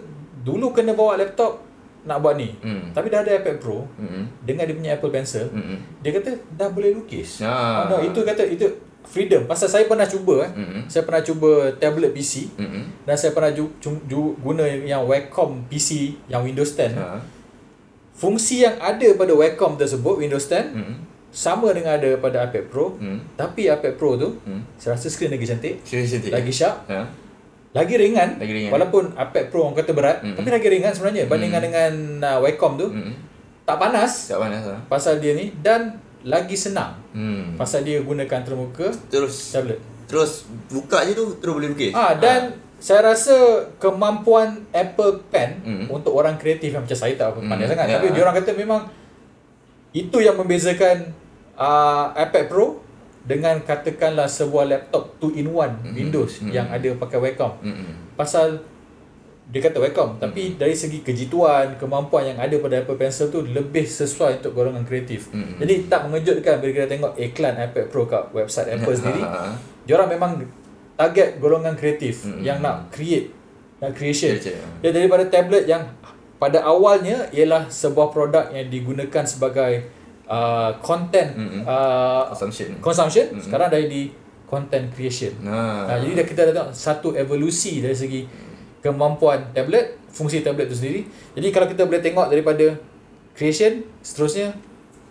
dulu 0.41 0.71
kena 0.71 0.95
bawa 0.95 1.19
laptop 1.19 1.66
nak 2.07 2.17
buat 2.17 2.33
ni. 2.33 2.55
Mm. 2.57 2.95
Tapi 2.95 3.07
dah 3.07 3.19
ada 3.19 3.31
iPad 3.33 3.59
Pro 3.59 3.83
Mm-mm. 3.93 4.23
dengan 4.41 4.63
dia 4.63 4.73
punya 4.73 4.91
Apple 4.95 5.11
Pencil, 5.11 5.45
Mm-mm. 5.49 5.77
dia 5.99 6.11
kata 6.11 6.29
dah 6.55 6.71
boleh 6.71 6.95
lukis. 6.95 7.43
Ah. 7.43 7.85
Oh, 7.85 7.91
no, 7.91 7.95
itu 8.01 8.23
kata 8.23 8.41
itu 8.41 8.63
freedom. 9.03 9.43
Pasal 9.43 9.67
saya 9.67 9.83
pernah 9.83 10.03
cuba 10.03 10.43
eh. 10.43 10.51
Mm-mm. 10.53 10.81
Saya 10.85 11.03
pernah 11.03 11.19
cuba 11.19 11.51
tablet 11.73 12.11
PC 12.11 12.47
Mm-mm. 12.55 12.83
dan 13.03 13.15
saya 13.15 13.31
pernah 13.31 13.51
ju, 13.51 13.67
ju, 13.77 13.99
ju, 14.03 14.19
guna 14.37 14.63
yang 14.63 15.03
Wacom 15.03 15.67
PC 15.67 16.15
yang 16.25 16.41
Windows 16.41 16.71
10. 16.73 16.95
Ha. 16.95 17.19
Fungsi 18.11 18.65
yang 18.65 18.75
ada 18.77 19.07
pada 19.13 19.29
Wacom 19.31 19.75
tersebut 19.75 20.17
Windows 20.17 20.47
10 20.47 20.73
Mm-mm. 20.73 20.95
sama 21.29 21.69
dengan 21.69 21.95
ada 21.95 22.17
pada 22.17 22.43
iPad 22.43 22.65
Pro. 22.67 22.97
Mm. 22.97 23.19
Tapi 23.35 23.67
iPad 23.67 23.93
Pro 23.93 24.15
tu 24.15 24.29
Mm. 24.41 24.61
saya 24.75 24.97
rasa 24.97 25.07
skrin 25.07 25.29
lagi 25.29 25.45
cantik, 25.45 25.83
cantik. 25.85 26.31
lagi 26.33 26.49
sharp, 26.49 26.87
Ha. 26.87 27.05
Lagi 27.77 27.95
ringan. 27.95 28.29
Lagi 28.35 28.53
ringan. 28.53 28.71
Walaupun 28.71 29.03
iPad 29.13 29.45
Pro 29.47 29.59
orang 29.63 29.75
kata 29.75 29.91
berat, 29.91 30.17
Mm-mm. 30.19 30.33
tapi 30.33 30.49
lagi 30.49 30.67
ringan 30.67 30.91
sebenarnya 30.91 31.23
bandingkan 31.25 31.61
dengan 31.61 31.91
uh, 32.19 32.39
Wacom 32.39 32.73
tu. 32.75 32.87
Mm. 32.87 33.13
Tak 33.63 33.77
panas 33.77 34.11
Tak 34.27 34.39
panas 34.39 34.63
lah. 34.63 34.79
pasal 34.85 35.17
dia 35.17 35.33
ni 35.33 35.51
dan 35.57 35.95
lagi 36.21 36.55
senang 36.55 36.95
Hmm. 37.09 37.55
pasal 37.55 37.81
dia 37.81 37.99
gunakan 37.99 38.41
termuka 38.41 38.89
Terus 39.07 39.33
tablet. 39.49 39.77
terus 40.05 40.43
buka 40.67 41.01
je 41.01 41.13
tu 41.13 41.35
terus 41.37 41.53
boleh 41.53 41.69
lukis. 41.69 41.91
Ah 41.91 42.13
dan 42.13 42.51
saya 42.77 43.01
rasa 43.07 43.35
kemampuan 43.77 44.63
Apple 44.71 45.25
Pen 45.27 45.59
Mm. 45.59 45.85
untuk 45.89 46.13
orang 46.13 46.35
kreatif 46.35 46.71
yang 46.71 46.81
macam 46.81 46.95
saya 46.95 47.13
tak 47.13 47.27
apa 47.29 47.39
pandai 47.41 47.63
Mm, 47.63 47.71
sangat 47.71 47.85
ya. 47.85 47.93
tapi 47.95 48.07
dia 48.09 48.21
orang 48.21 48.35
kata 48.35 48.51
memang 48.53 48.81
itu 49.91 50.17
yang 50.17 50.35
membezakan 50.35 51.11
uh, 51.55 52.13
iPad 52.13 52.45
Pro 52.47 52.79
dengan 53.27 53.59
katakanlah 53.59 54.25
sebuah 54.25 54.65
laptop 54.65 55.19
2 55.19 55.35
in 55.35 55.51
1 55.51 55.83
Windows 55.91 56.39
Mm. 56.39 56.49
yang 56.49 56.67
ada 56.67 56.89
pakai 56.95 57.19
Wacom. 57.19 57.59
Mm-mm. 57.59 58.15
Pasal 58.15 58.63
dia 59.47 59.59
kata 59.59 59.79
Wacom 59.79 60.15
tapi 60.15 60.55
dari 60.55 60.71
segi 60.71 60.99
kejituan, 60.99 61.75
kemampuan 61.75 62.23
yang 62.25 62.39
ada 62.39 62.55
pada 62.57 62.79
Apple 62.79 62.95
Pencil 62.95 63.27
tu 63.27 63.43
lebih 63.43 63.83
sesuai 63.83 64.39
untuk 64.39 64.55
golongan 64.55 64.83
kreatif. 64.83 65.27
Mm. 65.31 65.59
Jadi 65.59 65.73
tak 65.85 66.07
mengejutkan 66.07 66.59
bila 66.59 66.71
kita 66.73 66.87
tengok 66.87 67.13
iklan 67.15 67.55
iPad 67.57 67.85
Pro 67.87 68.03
kat 68.03 68.31
website 68.31 68.71
Apple 68.71 68.95
sendiri. 68.99 69.23
Ha. 69.23 69.51
Diorang 69.83 70.07
memang 70.07 70.31
target 70.95 71.37
golongan 71.37 71.75
kreatif 71.75 72.23
Mm-mm. 72.23 72.41
yang 72.41 72.59
nak 72.59 72.87
create 72.89 73.31
nak 73.77 73.91
creation. 73.93 74.33
Create, 74.39 74.57
Dia 74.79 74.89
daripada 74.89 75.27
tablet 75.27 75.63
yang 75.63 75.83
pada 76.37 76.61
awalnya 76.61 77.27
ialah 77.29 77.65
sebuah 77.67 78.09
produk 78.09 78.49
yang 78.49 78.67
digunakan 78.67 79.23
sebagai 79.23 79.89
uh, 80.27 80.71
content 80.83 81.33
Mm-mm. 81.33 81.63
uh, 81.63 82.29
Assumption. 82.31 82.77
consumption 82.83 83.31
Mm-mm. 83.33 83.43
sekarang 83.43 83.67
dah 83.71 83.79
di 83.79 84.11
content 84.47 84.87
creation. 84.95 85.35
Nah. 85.43 85.83
Ha, 85.91 85.99
jadi 85.99 86.23
dah 86.23 86.25
kita 86.27 86.41
dah 86.47 86.53
tengok 86.55 86.71
satu 86.71 87.11
evolusi 87.19 87.83
dari 87.83 87.91
segi 87.91 88.23
kemampuan 88.79 89.51
tablet, 89.51 89.99
fungsi 90.07 90.39
tablet 90.39 90.71
tu 90.71 90.77
sendiri. 90.79 91.03
Jadi 91.35 91.47
kalau 91.51 91.67
kita 91.67 91.83
boleh 91.83 91.99
tengok 91.99 92.31
daripada 92.31 92.79
creation, 93.35 93.83
seterusnya 93.99 94.55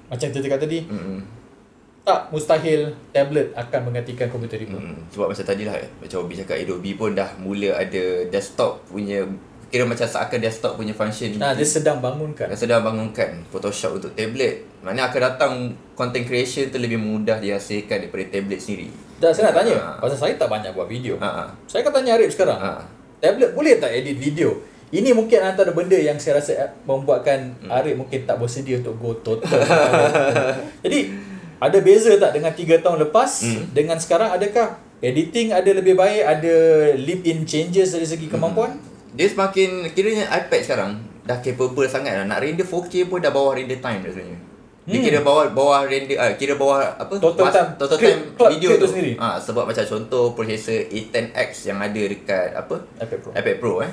macam 0.08 0.26
kita 0.32 0.40
cakap 0.40 0.64
tadi, 0.64 0.88
Mm-mm. 0.88 1.20
tak 2.00 2.32
mustahil 2.32 2.96
tablet 3.12 3.52
akan 3.52 3.90
menggantikan 3.92 4.32
komputer 4.32 4.62
remote. 4.62 4.80
Hmm, 4.80 5.04
sebab 5.12 5.34
macam 5.34 5.44
tadi 5.44 5.62
lah 5.66 5.74
Macam 5.98 6.22
Obi 6.24 6.34
cakap 6.38 6.56
Adobe 6.56 6.90
pun 6.96 7.12
dah 7.12 7.28
mula 7.36 7.76
ada 7.76 8.04
desktop 8.32 8.88
punya 8.88 9.26
Kira 9.66 9.82
macam 9.82 10.02
seakan 10.02 10.38
desktop 10.38 10.72
punya 10.74 10.92
function 10.92 11.34
Nah, 11.36 11.50
dia 11.50 11.62
sedang 11.62 11.98
bangunkan. 11.98 12.46
Yang 12.46 12.60
sedang 12.62 12.80
bangunkan 12.80 13.42
Photoshop 13.48 13.98
untuk 13.98 14.12
tablet 14.12 14.62
Mana 14.80 15.06
akan 15.06 15.20
datang 15.24 15.52
Content 15.92 16.22
creation 16.22 16.68
tu 16.68 16.78
lebih 16.78 16.96
mudah 16.96 17.36
dihasilkan 17.36 18.00
daripada 18.00 18.24
tablet 18.28 18.58
sendiri 18.58 18.88
Dah 19.16 19.32
saya 19.32 19.48
nak 19.48 19.56
tanya, 19.58 19.76
Ha. 19.76 19.90
pasal 19.98 20.18
saya 20.18 20.34
tak 20.36 20.44
banyak 20.46 20.70
buat 20.70 20.84
video. 20.86 21.16
Ha. 21.16 21.48
Saya 21.64 21.80
akan 21.80 21.92
tanya 21.94 22.14
Arif 22.14 22.30
sekarang. 22.30 22.60
Ha. 22.60 22.84
Tablet 23.16 23.50
boleh 23.50 23.74
tak 23.76 23.88
edit 23.90 24.12
video? 24.12 24.60
Ini 24.86 25.10
mungkin 25.10 25.40
antara 25.40 25.72
benda 25.72 25.96
yang 25.96 26.14
saya 26.14 26.36
rasa 26.36 26.52
eh, 26.54 26.70
membuatkan 26.84 27.58
Hmm. 27.58 27.72
Arif 27.72 27.96
mungkin 27.96 28.22
tak 28.22 28.36
bersedia 28.36 28.76
untuk 28.76 28.94
go 28.94 29.16
total. 29.16 29.56
Jadi, 30.84 31.00
ada 31.56 31.78
beza 31.80 32.12
tak 32.14 32.30
dengan 32.30 32.52
3 32.52 32.78
tahun 32.78 32.98
lepas 33.02 33.30
Hmm. 33.40 33.64
dengan 33.72 33.96
sekarang 33.96 34.30
adakah 34.30 34.68
editing 35.00 35.48
ada 35.50 35.70
lebih 35.72 35.96
baik, 35.96 36.22
ada 36.22 36.54
leap 36.94 37.24
in 37.24 37.42
changes 37.42 37.90
dari 37.90 38.04
segi 38.04 38.28
kemampuan? 38.28 38.76
Dia 39.16 39.26
semakin 39.26 39.88
Kiranya 39.90 40.28
iPad 40.30 40.60
sekarang 40.60 40.90
Dah 41.24 41.40
capable 41.40 41.84
sangat 41.86 42.14
lah 42.14 42.24
Nak 42.26 42.38
render 42.38 42.62
4K 42.62 43.08
pun 43.08 43.18
dah 43.18 43.28
bawah 43.28 43.52
render 43.52 43.76
time 43.76 44.00
dah 44.00 44.10
sebenarnya 44.10 44.38
Dia 44.84 44.94
Hmm. 44.94 45.02
kira 45.02 45.18
bawah 45.18 45.44
bawah 45.50 45.82
render 45.82 46.14
ah 46.14 46.30
kira 46.38 46.54
bawah 46.54 46.78
apa 46.78 47.10
Total 47.16 47.50
time. 47.50 47.70
total 47.74 47.98
time 47.98 48.20
clock 48.38 48.50
video 48.52 48.68
create 48.68 48.78
tu 48.78 48.86
tu. 48.86 48.92
sendiri. 48.92 49.12
Ah 49.18 49.34
sebab 49.36 49.66
macam 49.66 49.82
contoh 49.82 50.30
processor 50.30 50.78
A10X 50.86 51.50
yang 51.66 51.82
ada 51.82 51.98
dekat 51.98 52.54
apa 52.54 52.86
iPad 52.96 53.18
Pro. 53.18 53.30
iPad 53.34 53.56
Pro 53.58 53.74
eh. 53.80 53.90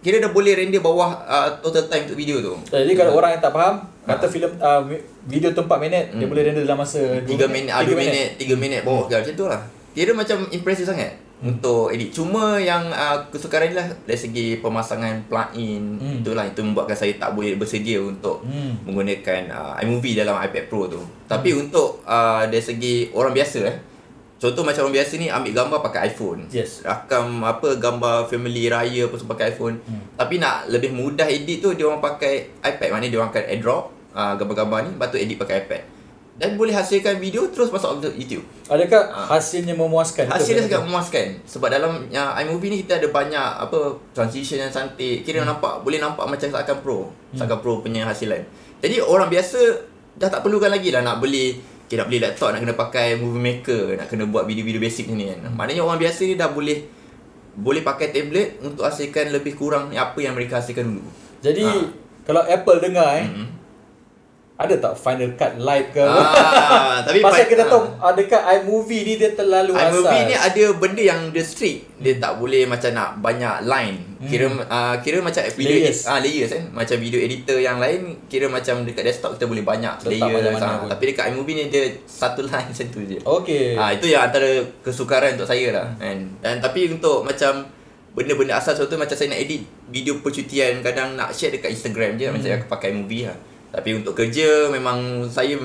Kira 0.00 0.18
dah 0.18 0.32
boleh 0.32 0.56
render 0.56 0.80
bawah 0.80 1.20
uh, 1.20 1.52
total 1.60 1.84
time 1.84 2.08
untuk 2.08 2.16
video 2.16 2.40
tu. 2.40 2.56
Jadi 2.64 2.90
kalau 2.92 3.12
orang 3.14 3.36
yang 3.36 3.42
tak 3.44 3.52
faham, 3.52 3.74
kata 4.02 4.24
Ha. 4.24 4.32
filem 4.32 4.50
uh, 4.56 4.82
video 5.22 5.52
tu 5.52 5.62
4 5.62 5.78
minit, 5.78 6.04
dia 6.08 6.16
Hmm. 6.18 6.26
boleh 6.26 6.42
render 6.42 6.62
dalam 6.64 6.80
masa 6.80 7.00
3 7.20 7.28
minit, 7.46 7.70
ah, 7.70 7.82
2 7.82 7.92
minit, 7.94 8.28
3 8.34 8.56
minit 8.56 8.80
bawah 8.82 9.04
ke 9.04 9.14
macam 9.20 9.34
tu 9.36 9.46
lah. 9.46 9.60
Kira 9.92 10.10
macam 10.10 10.48
impressive 10.48 10.88
sangat 10.88 11.12
Hmm. 11.42 11.50
untuk 11.50 11.90
edit. 11.90 12.14
Cuma 12.14 12.54
yang 12.56 12.86
uh, 12.88 13.18
kesukaran 13.28 13.68
ni 13.68 13.76
lah 13.76 13.90
dari 14.06 14.14
segi 14.14 14.62
pemasangan 14.62 15.26
plugin 15.26 15.98
Hmm. 15.98 16.22
itulah 16.22 16.46
itu 16.46 16.62
membuatkan 16.62 16.94
saya 16.94 17.18
tak 17.18 17.34
boleh 17.34 17.58
bersedia 17.58 17.98
untuk 17.98 18.46
Hmm. 18.46 18.78
menggunakan 18.86 19.50
uh, 19.50 19.74
iMovie 19.82 20.14
dalam 20.14 20.38
iPad 20.38 20.70
Pro 20.70 20.86
tu. 20.86 21.02
Tapi 21.26 21.50
untuk 21.52 22.06
uh, 22.06 22.46
dari 22.46 22.62
segi 22.62 23.10
orang 23.10 23.34
biasa 23.34 23.60
eh 23.66 23.78
Contoh 24.42 24.66
macam 24.66 24.90
orang 24.90 24.98
biasa 24.98 25.22
ni 25.22 25.30
ambil 25.30 25.54
gambar 25.54 25.78
pakai 25.86 26.10
iPhone. 26.10 26.50
Yes. 26.50 26.82
Rakam 26.82 27.46
apa 27.46 27.78
gambar 27.78 28.26
family 28.26 28.66
raya 28.66 29.06
apa 29.06 29.14
semua 29.14 29.38
pakai 29.38 29.54
iPhone. 29.54 29.78
Hmm. 29.86 30.02
Tapi 30.18 30.42
nak 30.42 30.66
lebih 30.66 30.90
mudah 30.90 31.30
edit 31.30 31.62
tu 31.62 31.70
dia 31.78 31.86
orang 31.86 32.02
pakai 32.02 32.50
iPad. 32.58 32.90
Maknanya 32.90 33.10
dia 33.14 33.18
orang 33.22 33.30
akan 33.30 33.44
airdrop 33.46 33.82
uh, 34.10 34.34
gambar-gambar 34.34 34.78
ni 34.82 34.90
lepas 34.98 35.14
tu 35.14 35.18
edit 35.22 35.38
pakai 35.38 35.62
iPad. 35.62 35.82
Dan 36.32 36.56
boleh 36.56 36.70
hasilkan 36.70 37.16
video 37.16 37.44
terus 37.48 37.68
masuk 37.68 38.00
ke 38.00 38.08
YouTube. 38.16 38.40
Adakah 38.64 39.02
Ha. 39.06 39.20
hasilnya 39.30 39.72
memuaskan? 39.72 40.26
Hasilnya 40.26 40.64
betul. 40.64 40.72
sangat 40.72 40.82
memuaskan 40.82 41.26
sebab 41.44 41.68
dalam 41.68 41.92
yang 42.08 42.32
iMovie 42.34 42.68
ni 42.68 42.76
kita 42.80 42.96
ada 42.96 43.08
banyak 43.08 43.48
apa 43.60 43.78
transition 44.10 44.56
yang 44.56 44.68
cantik. 44.68 45.22
Kira 45.22 45.38
Hmm. 45.38 45.48
nampak 45.50 45.80
boleh 45.80 45.98
nampak 45.98 46.24
macam 46.24 46.48
seakan 46.48 46.76
pro. 46.80 47.12
Seakan 47.30 47.58
pro 47.58 47.78
punya 47.78 48.02
hasilan. 48.02 48.40
Jadi 48.80 48.98
orang 48.98 49.28
biasa 49.28 49.60
dah 50.14 50.28
tak 50.28 50.40
perlukan 50.40 50.68
lagi 50.68 50.88
lah 50.88 51.00
nak 51.00 51.18
beli 51.18 51.56
okay, 51.82 51.94
nak 51.94 52.06
beli 52.06 52.18
laptop 52.18 52.48
nak 52.50 52.60
kena 52.60 52.74
pakai 52.74 53.06
movie 53.14 53.36
maker, 53.38 53.82
nak 53.94 54.06
kena 54.06 54.24
buat 54.24 54.42
video-video 54.42 54.80
basic 54.80 55.08
ni 55.08 55.28
kan. 55.28 55.52
Maknanya 55.52 55.80
orang 55.80 55.96
biasa 55.98 56.24
ni 56.24 56.34
dah 56.34 56.48
boleh 56.48 56.80
boleh 57.52 57.80
pakai 57.80 58.08
tablet 58.08 58.56
untuk 58.58 58.82
hasilkan 58.82 59.28
lebih 59.30 59.52
kurang 59.52 59.92
apa 59.92 60.16
yang 60.16 60.32
mereka 60.32 60.56
hasilkan 60.58 60.88
dulu. 60.88 61.04
Jadi 61.38 61.60
Ha. 61.62 61.84
kalau 62.24 62.40
Apple 62.40 62.80
dengar 62.80 63.12
eh, 63.14 63.28
Mm-hmm. 63.28 63.48
Ada 64.54 64.74
tak 64.76 64.94
Final 64.94 65.34
Cut 65.34 65.58
Lite 65.58 65.90
ke? 65.90 66.04
Ah, 66.04 67.02
tapi 67.08 67.18
Pasal 67.18 67.42
pa- 67.42 67.50
kita 67.50 67.62
ah. 67.62 67.68
tahu 67.68 67.82
adakah 67.98 68.40
iMovie 68.54 69.02
ni 69.02 69.14
dia 69.16 69.32
terlalu 69.32 69.72
asas. 69.72 69.90
iMovie 69.90 70.22
ni 70.24 70.34
ada 70.34 70.62
benda 70.72 71.02
yang 71.02 71.20
dia 71.28 71.42
strict. 71.42 71.98
Dia 71.98 72.14
tak 72.16 72.36
boleh 72.36 72.62
macam 72.64 72.90
nak 72.90 73.18
banyak 73.18 73.64
line. 73.64 73.98
Kira 74.22 74.46
Hmm. 74.46 74.62
uh, 74.62 74.94
kira 75.00 75.18
macam 75.18 75.42
video 75.50 75.82
Layers. 75.82 76.06
ah 76.06 76.18
layers 76.18 76.50
kan. 76.52 76.62
Macam 76.70 76.94
video 76.96 77.18
editor 77.18 77.58
yang 77.58 77.76
lain 77.76 78.00
kira 78.24 78.46
macam 78.46 78.82
dekat 78.82 79.02
desktop 79.04 79.34
kita 79.34 79.44
boleh 79.44 79.62
banyak 79.62 79.98
Letak 79.98 80.14
layers. 80.22 80.34
mana-mana 80.46 80.62
Ah, 80.64 80.78
pun. 80.78 80.88
tapi 80.88 81.04
dekat 81.06 81.24
iMovie 81.28 81.56
ni 81.56 81.64
dia 81.66 81.82
satu 82.04 82.40
line 82.46 82.66
macam 82.68 82.86
tu 82.86 83.00
je. 83.02 83.18
Okey. 83.18 83.74
Ah 83.74 83.90
itu 83.90 84.06
yang 84.06 84.22
antara 84.22 84.46
kesukaran 84.78 85.34
untuk 85.34 85.48
saya 85.48 85.68
lah 85.72 85.86
kan. 85.96 86.18
Dan 86.38 86.54
tapi 86.60 86.86
untuk 86.88 87.24
macam 87.24 87.66
benda-benda 88.12 88.54
asal 88.54 88.76
contoh 88.76 88.94
macam 88.94 89.16
saya 89.16 89.26
nak 89.26 89.40
edit 89.40 89.64
video 89.88 90.20
percutian 90.20 90.78
kadang 90.80 91.16
nak 91.16 91.32
share 91.32 91.50
dekat 91.50 91.72
Instagram 91.72 92.14
je 92.14 92.24
hmm. 92.24 92.32
macam 92.32 92.48
aku 92.54 92.66
pakai 92.68 92.92
movie 92.92 93.24
lah. 93.24 93.34
Tapi 93.72 94.04
untuk 94.04 94.12
kerja 94.12 94.68
memang 94.68 95.24
saya 95.32 95.56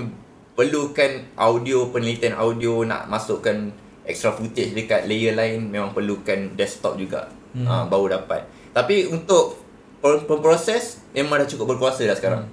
perlukan 0.56 1.12
audio 1.36 1.92
penelitian 1.92 2.40
audio 2.40 2.82
nak 2.88 3.12
masukkan 3.12 3.70
extra 4.08 4.32
footage 4.32 4.72
dekat 4.72 5.06
layer 5.06 5.36
lain 5.36 5.68
memang 5.68 5.92
perlukan 5.92 6.56
desktop 6.56 6.96
juga. 6.96 7.28
Hmm. 7.52 7.68
Ah 7.68 7.84
baru 7.86 8.16
dapat. 8.18 8.48
Tapi 8.72 9.12
untuk 9.12 9.60
pemproses 10.02 11.04
memang 11.12 11.44
dah 11.44 11.48
cukup 11.50 11.76
berkuasa 11.76 12.08
dah 12.08 12.16
sekarang. 12.16 12.48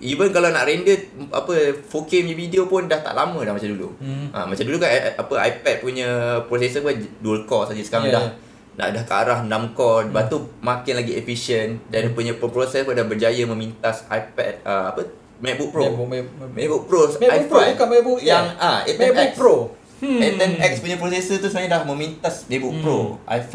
Even 0.00 0.32
kalau 0.32 0.48
nak 0.48 0.64
render 0.64 0.96
apa 1.28 1.76
4K 1.76 2.24
punya 2.24 2.34
video 2.34 2.64
pun 2.64 2.88
dah 2.88 3.04
tak 3.04 3.12
lama 3.12 3.36
dah 3.44 3.52
macam 3.52 3.68
dulu. 3.68 3.88
Hmm. 4.00 4.32
Ha, 4.32 4.48
macam 4.48 4.64
dulu 4.64 4.80
kan 4.80 4.88
apa 5.12 5.34
iPad 5.44 5.76
punya 5.84 6.08
processor 6.48 6.80
pun 6.80 6.96
dual 7.20 7.44
core 7.44 7.68
saja 7.70 7.84
sekarang 7.84 8.08
Yeah. 8.10 8.16
dah 8.16 8.49
dah 8.70 8.88
dah 8.88 9.02
ke 9.02 9.12
arah 9.12 9.40
6 9.42 9.50
core 9.72 10.08
lepas 10.08 10.30
tu 10.30 10.38
makin 10.60 10.94
lagi 10.96 11.12
efisien 11.14 11.82
dan 11.90 12.08
dia 12.08 12.12
punya 12.12 12.32
proses 12.34 12.80
pun 12.82 12.94
dah 12.94 13.04
berjaya 13.04 13.42
memintas 13.44 14.06
iPad 14.06 14.62
uh, 14.62 14.94
apa 14.94 15.02
MacBook 15.40 15.72
Pro. 15.72 15.84
MacBook, 15.88 16.08
Macbook, 16.08 16.50
MacBook 16.52 16.82
Pro 16.84 17.00
MacBook 17.08 17.48
Pro 17.48 17.60
i5 17.60 17.72
bukan 17.72 17.86
MacBook 17.88 18.20
yang 18.20 18.46
Air. 18.46 18.60
ah 18.60 18.78
A10X. 18.84 19.00
MacBook 19.00 19.32
Pro. 19.34 19.56
Hmm. 20.00 20.20
A10X 20.20 20.72
punya 20.80 20.96
processor 20.96 21.36
tu 21.40 21.48
sebenarnya 21.48 21.70
dah 21.76 21.82
memintas 21.84 22.34
MacBook 22.44 22.74
Pro 22.80 22.98
i5. 23.24 23.54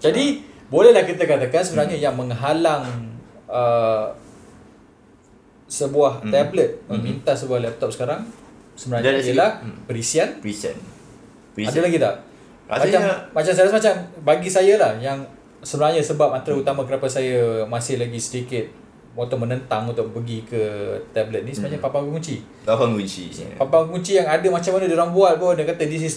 Jadi 0.00 0.24
bolehlah 0.66 1.02
kita 1.02 1.22
katakan 1.24 1.62
sebenarnya 1.62 1.98
yang 2.00 2.14
menghalang 2.14 3.10
uh, 3.46 4.10
sebuah 5.66 6.22
Hmm. 6.22 6.30
tablet 6.30 6.70
Hmm. 6.86 6.98
meminta 6.98 7.34
sebuah 7.34 7.58
laptop 7.60 7.90
sekarang 7.90 8.26
sebenarnya 8.78 9.18
ialah 9.18 9.50
hmm. 9.62 9.86
perisian. 9.86 10.28
Present. 10.38 10.78
Ada 11.58 11.80
lagi 11.82 11.98
tak? 11.98 12.14
Rasanya 12.66 12.98
macam 12.98 13.14
macam 13.32 13.52
saya 13.54 13.64
rasa 13.64 13.76
macam 13.78 13.94
bagi 14.22 14.48
saya 14.48 14.74
lah 14.74 14.92
yang 14.98 15.18
sebenarnya 15.62 16.02
sebab 16.02 16.30
antara 16.30 16.54
utama 16.54 16.82
kenapa 16.82 17.06
saya 17.06 17.62
masih 17.64 17.96
lagi 17.96 18.18
sedikit 18.18 18.66
atau 19.16 19.38
menentang 19.40 19.88
untuk 19.88 20.12
pergi 20.12 20.44
ke 20.44 20.60
tablet 21.10 21.40
ni 21.42 21.50
sebenarnya 21.50 21.80
Hmm. 21.80 21.88
papan 21.88 22.12
kunci. 22.12 22.36
Gampang 22.62 22.92
kunci. 22.92 23.32
Papan 23.56 23.82
kunci 23.88 24.12
yang 24.12 24.28
ada 24.28 24.44
macam 24.46 24.76
mana 24.76 24.84
dia 24.84 24.94
orang 24.94 25.10
buat 25.10 25.32
pun 25.36 25.56
dia 25.56 25.64
kata 25.64 25.88
this 25.88 26.04
is 26.04 26.14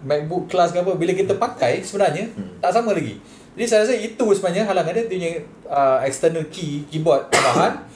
MacBook 0.00 0.48
class 0.48 0.72
ke 0.72 0.80
apa 0.80 0.96
bila 0.96 1.12
kita 1.12 1.36
pakai 1.36 1.78
sebenarnya 1.80 2.26
Hmm. 2.34 2.58
tak 2.58 2.72
sama 2.72 2.90
lagi. 2.90 3.20
Jadi 3.54 3.66
saya 3.68 3.80
rasa 3.84 3.94
itu 3.94 4.24
sebenarnya 4.34 4.66
halangan 4.66 4.90
dia 4.90 5.04
dia 5.04 5.14
punya 5.14 5.30
uh, 5.68 5.98
external 6.02 6.42
key 6.50 6.82
keyboard 6.88 7.28
tambahan 7.30 7.86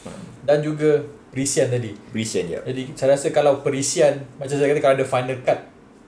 dan 0.45 0.61
juga 0.61 1.03
perisian 1.33 1.67
tadi. 1.67 1.91
Present 2.13 2.47
je. 2.47 2.59
Jadi 2.63 2.83
saya 2.95 3.19
rasa 3.19 3.35
kalau 3.35 3.59
perisian 3.59 4.23
macam 4.39 4.55
saya 4.55 4.71
kata 4.71 4.79
kalau 4.79 4.95
ada 4.95 5.07
Final 5.09 5.39
Cut 5.43 5.59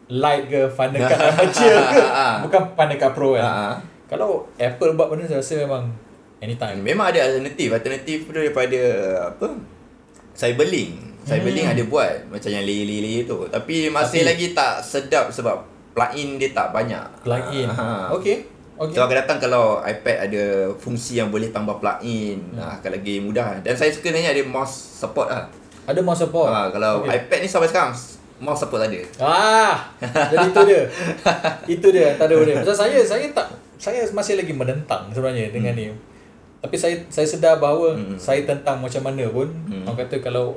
Lite 0.07 0.45
ke 0.47 0.61
Final 0.71 1.01
Cut 1.03 1.19
Amateur 1.21 1.75
ke 1.91 2.03
bukan 2.47 2.63
Final 2.73 2.97
Cut 2.97 3.13
Pro 3.13 3.29
kan. 3.35 3.43
Ha, 3.43 3.51
ha. 3.51 3.71
Kalau 4.07 4.47
Apple 4.55 4.95
buat 4.95 5.11
benda 5.11 5.27
saya 5.27 5.43
rasa 5.43 5.55
memang 5.59 5.91
anytime. 6.39 6.79
Memang 6.79 7.11
ada 7.11 7.27
alternatif. 7.27 7.75
Alternatif 7.75 8.19
tu 8.23 8.33
daripada 8.33 8.81
apa? 9.29 9.51
Cyberlink. 10.33 10.93
Cyberlink 11.27 11.67
Hmm. 11.67 11.75
ada 11.75 11.83
buat 11.85 12.11
macam 12.31 12.47
yang 12.49 12.63
layer-layer 12.63 13.27
tu. 13.27 13.49
Tapi 13.49 13.91
masih 13.91 14.23
Tapi- 14.23 14.29
lagi 14.29 14.47
tak 14.53 14.79
sedap 14.79 15.27
sebab 15.29 15.67
plugin 15.91 16.39
dia 16.39 16.53
tak 16.53 16.71
banyak. 16.71 17.03
Plug-in. 17.25 17.67
Ha. 17.67 18.15
Okey. 18.15 18.47
Okey. 18.77 18.95
So 18.95 19.03
akan 19.03 19.17
datang 19.17 19.39
kalau 19.41 19.81
iPad 19.81 20.31
ada 20.31 20.43
fungsi 20.77 21.17
yang 21.17 21.33
boleh 21.33 21.49
tambah 21.49 21.81
plugin, 21.81 22.39
Hmm. 22.53 22.61
hmm. 22.61 22.77
akan 22.79 22.91
lagi 22.93 23.15
mudah. 23.19 23.59
Dan 23.59 23.75
saya 23.75 23.91
suka 23.91 24.07
sebenarnya 24.07 24.31
ada 24.31 24.43
mouse 24.45 24.71
support 25.03 25.27
lah. 25.27 25.51
Ada 25.83 25.99
mouse 25.99 26.21
support. 26.21 26.47
Ha, 26.47 26.69
kalau 26.69 27.03
okay. 27.03 27.17
iPad 27.17 27.39
ni 27.41 27.49
sampai 27.49 27.67
sekarang 27.67 27.91
mouse 28.39 28.61
support 28.61 28.79
tak 28.79 28.89
ada. 28.89 29.01
Ah, 29.19 29.77
jadi 30.01 30.47
itu 30.47 30.61
dia. 30.65 30.83
itu 31.75 31.87
dia 31.91 32.09
tak 32.15 32.27
ada 32.27 32.37
dia. 32.43 32.55
Pasal 32.59 32.77
saya 32.77 32.99
saya 33.01 33.27
tak 33.31 33.49
saya 33.77 34.05
masih 34.11 34.37
lagi 34.37 34.53
menentang 34.53 35.09
sebenarnya 35.11 35.49
dengan 35.49 35.73
ni. 35.73 35.89
Tapi 36.57 36.75
saya 36.75 36.97
saya 37.07 37.25
sedar 37.25 37.57
bahawa 37.57 37.93
Hmm. 37.93 38.17
saya 38.17 38.43
tentang 38.43 38.79
macam 38.79 39.03
mana 39.03 39.25
pun 39.27 39.49
Hmm. 39.67 39.85
orang 39.85 40.03
kata 40.03 40.19
kalau 40.21 40.57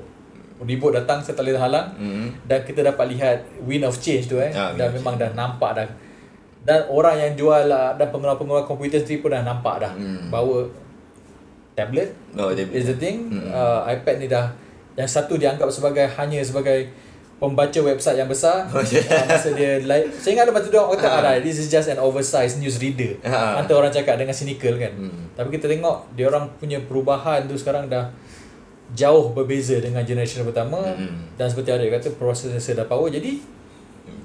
ribut 0.59 0.91
datang 0.91 1.19
saya 1.19 1.33
tak 1.33 1.45
boleh 1.45 1.55
halang 1.55 1.87
Hmm. 1.93 2.27
dan 2.43 2.59
kita 2.61 2.83
dapat 2.83 3.05
lihat 3.09 3.37
wind 3.61 3.81
of 3.81 3.95
change 3.95 4.25
tu 4.25 4.35
eh 4.35 4.49
Ah, 4.49 4.73
dan 4.73 4.91
memang 4.91 5.15
dah 5.15 5.31
nampak 5.31 5.71
dah 5.73 5.87
dan 6.59 6.83
orang 6.87 7.15
yang 7.17 7.31
jual 7.33 7.63
ah, 7.65 7.93
dan 7.93 8.09
pengeluar-pengeluar 8.09 8.63
komputer 8.63 8.99
sendiri 8.99 9.21
pun 9.21 9.31
dah 9.31 9.39
nampak 9.41 9.79
dah 9.79 9.93
Hmm. 9.93 10.27
bahawa 10.27 10.67
tablet 11.73 12.11
Oh, 12.35 12.51
dia 12.51 12.67
is 12.69 12.85
the 12.85 12.97
thing 12.97 13.29
Hmm. 13.29 13.47
uh, 13.49 13.87
iPad 13.87 14.15
ni 14.17 14.27
dah 14.27 14.51
yang 14.95 15.07
satu 15.07 15.35
dianggap 15.35 15.69
sebagai 15.69 16.03
hanya 16.09 16.39
sebagai 16.41 16.91
pembaca 17.39 17.79
website 17.81 18.15
yang 18.15 18.27
besar 18.27 18.67
Oh, 18.69 18.77
uh, 18.77 18.85
masa 19.25 19.49
dia 19.51 19.79
like 19.81 20.11
saya 20.13 20.35
ingat 20.35 20.45
ada 20.45 20.53
batu 20.53 20.67
dia 20.67 20.77
orang 20.77 20.93
kata 20.93 21.07
Ah. 21.09 21.23
ah. 21.25 21.35
this 21.39 21.57
is 21.57 21.67
just 21.67 21.87
an 21.87 21.97
oversized 21.97 22.59
news 22.59 22.77
reader 22.77 23.15
Ah. 23.21 23.55
Nanti 23.55 23.71
orang 23.71 23.89
cakap 23.89 24.15
dengan 24.15 24.31
cynical 24.31 24.75
kan 24.75 24.91
Hmm. 24.91 25.31
tapi 25.33 25.49
kita 25.49 25.65
tengok 25.65 26.11
dia 26.13 26.27
orang 26.27 26.51
punya 26.53 26.77
perubahan 26.81 27.43
tu 27.43 27.55
sekarang 27.55 27.87
dah 27.87 28.11
jauh 28.91 29.31
berbeza 29.31 29.77
dengan 29.77 30.01
generation 30.01 30.43
pertama 30.43 30.81
Mm-mm. 30.83 31.31
dan 31.33 31.45
seperti 31.45 31.69
ada 31.69 31.85
kata 31.87 32.11
processor 32.13 32.73
dah 32.73 32.83
power 32.83 33.07
jadi 33.07 33.37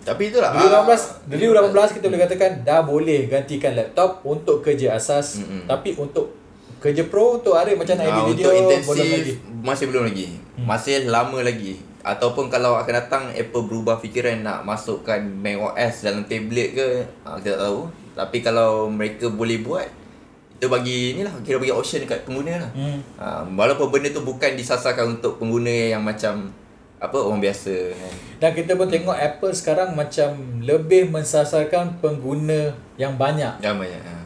Tapi 0.02 0.28
itulah. 0.28 0.52
Dulu 0.52 0.66
ah, 0.66 0.84
18 0.84 1.32
Dulu 1.32 1.52
18 1.72 1.96
kita 1.96 2.04
boleh 2.06 2.20
katakan 2.22 2.50
dah 2.60 2.80
boleh 2.82 3.24
gantikan 3.24 3.72
laptop 3.72 4.20
untuk 4.22 4.60
kerja 4.60 4.92
asas 4.92 5.38
Mm-mm. 5.38 5.64
tapi 5.64 5.92
untuk 5.94 6.32
kerja 6.76 7.04
pro 7.04 7.38
untuk 7.38 7.54
hari 7.54 7.72
macam 7.72 7.94
nak 7.94 8.04
Ah, 8.04 8.12
edit 8.18 8.24
video 8.36 8.48
untuk 8.50 8.80
belum 8.82 8.98
lagi. 8.98 9.04
intensif 9.06 9.36
masih 9.62 9.84
belum 9.88 10.02
lagi. 10.04 10.26
Masih 10.58 10.94
lama 11.06 11.38
lagi. 11.40 11.72
Ataupun 12.04 12.46
kalau 12.46 12.76
akan 12.76 12.94
datang 12.94 13.24
Apple 13.32 13.64
berubah 13.64 13.96
fikiran 13.96 14.44
nak 14.44 14.60
masukkan 14.62 15.18
macOS 15.18 16.04
dalam 16.04 16.28
tablet 16.28 16.76
ke, 16.76 16.86
ah, 17.24 17.40
kita 17.40 17.56
tak 17.56 17.60
tahu. 17.64 17.80
Tapi 18.12 18.38
kalau 18.38 18.86
mereka 18.86 19.26
boleh 19.26 19.58
buat 19.58 19.88
itu 20.54 20.70
bagi 20.70 21.12
inilah 21.12 21.34
kira 21.42 21.58
bagi 21.58 21.74
option 21.74 22.04
dekat 22.04 22.22
pengguna 22.22 22.60
lah. 22.60 22.70
Hmm. 22.72 22.98
Ah, 23.16 23.42
walaupun 23.42 23.88
benda 23.88 24.08
tu 24.08 24.20
bukan 24.20 24.54
disasarkan 24.54 25.18
untuk 25.18 25.36
pengguna 25.36 25.90
yang 25.90 26.04
macam 26.04 26.52
apa 27.00 27.16
orang 27.18 27.40
biasa 27.40 27.90
kan. 27.90 28.12
Dan 28.38 28.50
kita 28.54 28.72
pun 28.76 28.86
tengok 28.86 29.12
Apple 29.12 29.52
sekarang 29.52 29.92
macam 29.92 30.30
lebih 30.60 31.10
mensasarkan 31.10 31.98
pengguna 31.98 32.70
yang 32.94 33.18
banyak. 33.18 33.60
Jangan 33.60 33.80
banyak. 33.80 34.00
ah. 34.04 34.24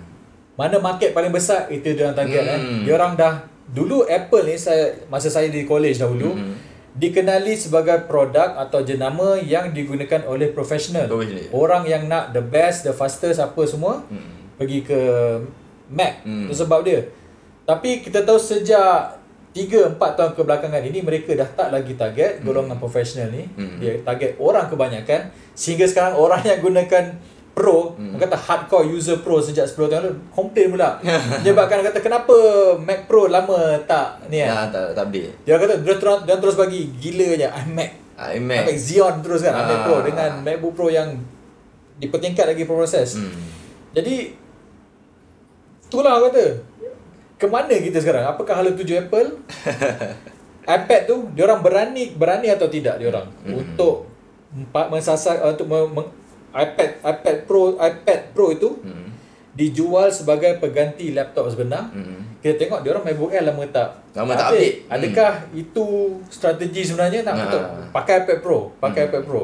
Mana 0.55 0.76
market 0.79 1.11
paling 1.11 1.31
besar 1.31 1.70
itu 1.70 1.95
dia 1.95 2.07
orang 2.07 2.18
target 2.18 2.43
kan. 2.45 2.61
Hmm. 2.61 2.83
Dia 2.83 2.93
orang 2.95 3.12
dah 3.14 3.35
dulu 3.70 4.05
Apple 4.05 4.45
ni 4.45 4.55
saya 4.55 4.95
masa 5.07 5.31
saya 5.31 5.47
di 5.47 5.62
college 5.62 5.99
dahulu 5.99 6.35
Hmm. 6.35 6.55
Dikenali 6.99 7.55
sebagai 7.55 8.11
produk 8.11 8.59
atau 8.59 8.82
jenama 8.82 9.38
yang 9.38 9.70
digunakan 9.70 10.26
oleh 10.26 10.51
profesional. 10.51 11.07
Orang 11.55 11.86
yang 11.86 12.11
nak 12.11 12.34
the 12.34 12.42
best, 12.42 12.82
the 12.82 12.90
fastest 12.90 13.38
apa 13.38 13.62
semua 13.64 14.03
Hmm. 14.11 14.51
pergi 14.59 14.82
ke 14.82 15.01
Mac. 15.88 16.26
Hmm. 16.26 16.51
Itu 16.51 16.66
sebab 16.66 16.82
dia. 16.82 17.07
Tapi 17.62 18.03
kita 18.03 18.26
tahu 18.26 18.36
sejak 18.36 19.14
3 19.55 19.94
4 19.94 20.18
tahun 20.18 20.32
kebelakangan 20.34 20.82
ini 20.84 21.01
mereka 21.01 21.32
dah 21.32 21.49
tak 21.49 21.68
lagi 21.70 21.94
target 21.94 22.42
golongan 22.42 22.76
profesional 22.76 23.30
ni. 23.30 23.46
Hmm. 23.55 23.78
Dia 23.78 24.03
target 24.03 24.34
orang 24.42 24.66
kebanyakan 24.66 25.30
sehingga 25.55 25.86
sekarang 25.86 26.18
orang 26.18 26.42
yang 26.42 26.59
gunakan 26.61 27.05
Pro, 27.59 27.78
Hmm. 27.92 28.14
orang 28.14 28.22
kata 28.22 28.38
hardcore 28.38 28.86
user 28.88 29.18
Pro 29.18 29.36
sejak 29.38 29.66
10 29.66 29.90
tahun 29.90 30.00
lalu, 30.00 30.14
komplain 30.30 30.70
pula. 30.70 31.02
Menyebabkan 31.42 31.82
kata 31.82 31.98
kenapa 31.98 32.34
Mac 32.78 33.04
Pro 33.04 33.26
lama 33.26 33.59
tak 33.82 34.22
ni 34.26 34.38
kan. 34.40 34.70
tak 34.70 34.94
tak 34.94 35.04
update. 35.04 35.34
Dia 35.42 35.59
kata 35.59 35.74
dia 35.78 35.94
terus, 35.94 36.18
dia 36.22 36.36
terus 36.36 36.54
bagi 36.54 36.86
gila 36.94 37.28
je 37.34 37.48
iMac. 37.66 37.90
Ah, 38.14 38.30
iMac 38.30 38.62
iMac. 38.64 38.76
Xeon 38.76 39.14
terus 39.20 39.42
kan 39.42 39.54
iMac 39.56 39.74
Ah. 39.74 39.82
Pro 39.82 39.96
dengan 40.00 40.30
MacBook 40.40 40.72
Pro 40.72 40.86
yang 40.88 41.18
dipertingkat 41.96 42.46
lagi 42.46 42.62
proses. 42.62 43.18
Hmm. 43.18 43.34
Jadi 43.90 44.30
itulah 45.84 46.14
aku 46.14 46.30
kata. 46.30 46.44
Kemana 47.36 47.70
kita 47.70 47.98
sekarang? 47.98 48.26
Apakah 48.26 48.54
hala 48.56 48.70
tuju 48.72 48.98
Apple? 48.98 49.34
iPad 50.68 51.00
tu 51.04 51.16
dia 51.32 51.42
orang 51.42 51.59
berani 51.59 52.12
berani 52.12 52.50
atau 52.50 52.66
tidak 52.66 52.98
dia 52.98 53.09
orang 53.09 53.24
Hmm. 53.42 53.56
untuk 53.56 54.04
mensasar 54.68 55.40
untuk 55.42 55.64
meng- 55.64 56.12
iPad 56.51 56.90
iPad 57.03 57.36
Pro 57.44 57.74
iPad 57.74 58.20
Pro 58.30 58.46
itu 58.51 58.80
Hmm. 58.80 59.09
dijual 59.53 60.09
sebagai 60.09 60.57
pengganti 60.57 61.11
laptop 61.11 61.51
sebenar. 61.51 61.90
Hmm. 61.90 62.38
Kita 62.38 62.55
tengok 62.57 62.80
dia 62.80 62.94
orang 62.94 63.05
MacBook 63.05 63.34
Air 63.34 63.42
lama 63.44 63.66
tak 63.66 63.88
Lama 64.14 64.32
tak 64.32 64.55
update. 64.55 64.74
Hmm. 64.80 64.94
Adakah 64.94 65.32
itu 65.53 65.84
strategi 66.28 66.82
sebenarnya 66.84 67.20
nak 67.22 67.34
Ah. 67.34 67.40
betul 67.42 67.62
pakai 67.90 68.14
iPad 68.22 68.38
Pro, 68.38 68.59
pakai 68.78 69.01
iPad 69.07 69.22
Pro. 69.24 69.42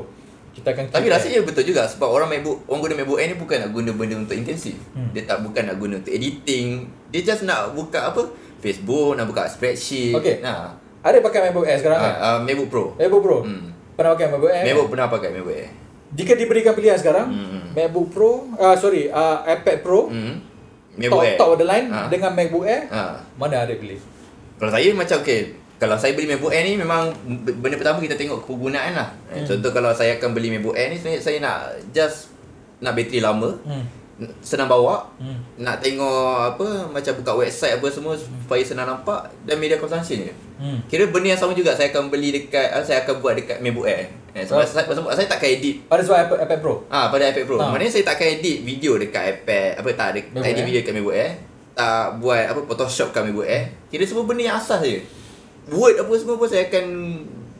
Kita 0.55 0.71
akan 0.71 0.87
Tapi 0.87 1.03
keep 1.03 1.15
rasanya 1.19 1.39
betul 1.43 1.65
juga 1.67 1.83
sebab 1.83 2.09
orang 2.09 2.31
MacBook 2.31 2.63
orang 2.65 2.81
guna 2.81 2.95
MacBook 2.95 3.19
Air 3.19 3.29
ni 3.29 3.37
bukan 3.37 3.57
nak 3.59 3.71
guna 3.71 3.91
benda 3.91 4.15
untuk 4.17 4.37
intensif. 4.39 4.79
Hmm. 4.95 5.11
Dia 5.11 5.27
tak 5.27 5.43
bukan 5.43 5.63
nak 5.67 5.77
guna 5.77 5.99
untuk 5.99 6.15
editing. 6.15 6.67
Dia 7.11 7.21
just 7.25 7.43
nak 7.43 7.75
buka 7.75 8.15
apa? 8.15 8.23
Facebook, 8.63 9.13
nak 9.13 9.27
buka 9.27 9.45
spreadsheet. 9.45 10.15
Okey. 10.15 10.41
Nah. 10.41 10.79
Ada 11.03 11.21
pakai 11.21 11.41
MacBook 11.45 11.67
Air 11.67 11.77
sekarang 11.77 12.01
kan? 12.01 12.15
Ah, 12.15 12.25
ah, 12.25 12.39
MacBook 12.41 12.71
Pro. 12.71 12.85
MacBook 12.95 13.21
Pro. 13.21 13.39
Hmm. 13.43 13.75
Pernah 13.93 14.11
pakai 14.15 14.27
MacBook 14.31 14.49
Air? 14.49 14.65
MacBook 14.65 14.89
pernah 14.89 15.07
pakai 15.11 15.29
MacBook 15.35 15.53
Air. 15.53 15.71
Jika 16.15 16.33
diberikan 16.33 16.73
pilihan 16.73 16.95
sekarang, 16.95 17.27
Hmm. 17.27 17.61
MacBook 17.75 18.09
Pro, 18.09 18.47
ah 18.55 18.75
sorry, 18.75 19.11
ah 19.11 19.43
iPad 19.45 19.83
Pro, 19.83 20.07
Hmm. 20.07 20.39
top, 20.39 20.97
MacBook 20.97 21.23
Air. 21.25 21.37
top 21.37 21.49
of 21.49 21.59
the 21.59 21.67
line 21.67 21.87
Ah. 21.89 22.07
dengan 22.07 22.31
MacBook 22.33 22.65
Air, 22.65 22.87
Ah. 22.89 23.19
mana 23.35 23.67
ada 23.67 23.75
pilih? 23.75 23.99
Kalau 24.55 24.71
saya 24.71 24.95
macam 24.95 25.19
okay 25.19 25.41
kalau 25.75 25.99
saya 25.99 26.15
beli 26.15 26.31
MacBook 26.31 26.49
Air 26.49 26.65
ni 26.65 26.79
memang 26.79 27.11
benda 27.59 27.75
pertama 27.75 27.99
kita 27.99 28.15
tengok 28.15 28.47
kegunaan 28.47 28.95
lah. 28.95 29.11
Hmm. 29.27 29.43
Contoh 29.45 29.69
kalau 29.69 29.91
saya 29.91 30.17
akan 30.17 30.31
beli 30.33 30.49
MacBook 30.49 30.73
Air 30.73 30.89
ni 30.89 30.97
sebenarnya 30.97 31.21
saya 31.21 31.39
nak 31.43 31.59
just 31.91 32.31
nak 32.79 32.95
bateri 32.95 33.19
lama, 33.19 33.59
Hmm. 33.61 33.85
Senang 34.39 34.67
bawa, 34.67 35.11
Hmm. 35.19 35.43
nak 35.57 35.79
tengok 35.79 36.55
apa 36.55 36.67
macam 36.87 37.13
buka 37.19 37.33
website 37.37 37.75
apa 37.75 37.87
semua 37.89 38.15
supaya 38.15 38.63
senang 38.63 38.87
nampak 38.87 39.27
dan 39.43 39.59
media 39.59 39.75
consumption 39.75 40.23
je. 40.23 40.33
Hmm. 40.55 40.79
Kira 40.87 41.11
benda 41.11 41.35
yang 41.35 41.41
sama 41.41 41.51
juga 41.51 41.75
saya 41.75 41.91
akan 41.91 42.09
beli 42.09 42.31
dekat 42.31 42.71
ah, 42.71 42.79
saya 42.79 43.03
akan 43.03 43.19
buat 43.19 43.35
dekat 43.35 43.59
MacBook 43.59 43.85
Air. 43.85 44.15
Eh, 44.35 44.43
sebab, 44.43 44.63
Oh. 44.63 44.67
saya, 44.67 44.83
sebab 44.85 45.15
saya 45.15 45.27
takkan 45.27 45.47
edit 45.49 45.87
Pada 45.87 46.03
sebab 46.03 46.19
iPad, 46.21 46.39
iPad 46.43 46.59
Pro. 46.59 46.75
Ah 46.89 47.07
pada 47.07 47.23
iPad 47.25 47.45
Pro. 47.45 47.57
Ah. 47.57 47.71
Maknanya 47.71 47.93
saya 47.93 48.05
takkan 48.05 48.29
edit 48.29 48.63
video 48.63 48.95
dekat 48.95 49.23
iPad 49.33 49.79
apa 49.79 49.89
tak 49.93 50.07
ada 50.11 50.21
tak 50.23 50.47
edit 50.49 50.63
video 50.65 50.79
dekat 50.81 50.95
MacBook 50.95 51.15
Air. 51.15 51.33
Tak 51.75 52.07
buat 52.19 52.45
apa 52.47 52.61
Photoshop 52.65 53.09
kat 53.11 53.23
MacBook 53.25 53.47
Air. 53.47 53.75
Kira 53.91 54.07
semua 54.07 54.23
benda 54.23 54.43
yang 54.45 54.57
asas 54.57 54.79
je. 54.81 55.03
Word 55.67 55.99
apa 55.99 56.13
semua 56.15 56.35
pun 56.35 56.47
saya 56.47 56.67
akan 56.67 56.85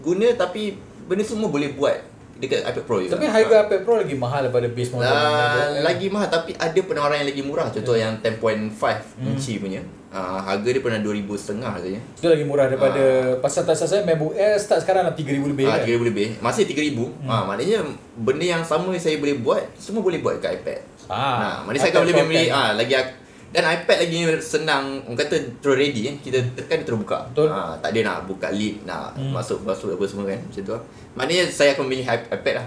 guna 0.01 0.27
tapi 0.35 0.79
benda 1.05 1.23
semua 1.23 1.49
boleh 1.49 1.73
buat 1.73 1.99
dekat 2.37 2.61
iPad 2.63 2.85
Pro 2.85 2.97
juga. 2.99 3.15
Tapi 3.15 3.27
harga 3.27 3.55
iPad 3.63 3.81
Pro 3.81 3.95
lagi 3.97 4.15
mahal 4.15 4.41
daripada 4.43 4.67
base 4.67 4.91
model. 4.91 5.07
Ah, 5.07 5.23
Air. 5.65 5.83
lagi 5.83 6.07
mahal 6.09 6.29
tapi 6.29 6.51
ada 6.53 6.81
penawaran 6.81 7.17
yang 7.17 7.29
lagi 7.29 7.43
murah. 7.43 7.67
Contoh 7.69 7.95
yang 7.95 8.19
10.5 8.19 8.99
Hmm. 9.15 9.29
inci 9.29 9.57
punya. 9.57 9.81
Ah, 10.09 10.39
harga 10.41 10.69
dia 10.69 10.79
pernah 10.79 10.99
2000 10.99 11.35
setengah 11.35 11.75
katanya. 11.75 11.99
Itu 12.13 12.27
lagi 12.29 12.45
murah 12.45 12.67
daripada 12.67 13.03
pasal 13.39 13.63
tak 13.63 13.75
saya 13.77 14.03
MacBook 14.03 14.31
Air 14.33 14.55
start 14.57 14.81
sekarang 14.81 15.03
dah 15.05 15.13
3000 15.13 15.43
lebih 15.45 15.65
Ah, 15.65 15.75
kan. 15.77 15.83
3000 15.85 16.05
lebih. 16.05 16.29
Masih 16.39 16.63
3000. 16.65 17.11
Hmm. 17.19 17.27
Ah, 17.29 17.43
maknanya 17.45 17.79
benda 18.17 18.47
yang 18.49 18.63
sama 18.63 18.95
saya 18.97 19.17
boleh 19.17 19.37
buat, 19.37 19.63
semua 19.75 20.01
boleh 20.01 20.19
buat 20.19 20.39
dekat 20.39 20.51
iPad. 20.57 20.81
Ah, 21.05 21.15
Ah, 21.15 21.57
maknanya 21.61 21.81
saya 21.81 21.93
akan 21.93 22.03
boleh 22.05 22.17
memilih 22.21 22.49
10. 22.49 22.55
ah 22.57 22.71
lagi 22.73 22.95
ak- 22.95 23.17
dan 23.51 23.63
iPad 23.65 23.99
lagi 24.01 24.19
senang 24.41 24.85
orang 25.01 25.15
kata 25.17 25.35
terus 25.59 25.77
ready 25.77 26.01
kan. 26.05 26.15
Kita 26.21 26.39
tekan 26.55 26.75
dia 26.77 26.87
terus 26.87 26.99
buka. 27.01 27.19
Betul. 27.29 27.49
Ah, 27.49 27.75
tak 27.77 27.91
ada 27.91 28.01
nak 28.05 28.19
buka 28.25 28.51
lid, 28.51 28.83
nak 28.83 29.15
Hmm. 29.15 29.31
masuk 29.31 29.63
masuk 29.63 29.95
apa 29.95 30.05
semua 30.05 30.27
kan. 30.27 30.39
Macam 30.41 30.59
tu. 30.61 30.73
lah. 30.73 30.83
Maknanya 31.15 31.45
saya 31.47 31.73
akan 31.73 31.85
memilih 31.85 32.07
iP- 32.07 32.29
iPad 32.29 32.55
lah. 32.57 32.67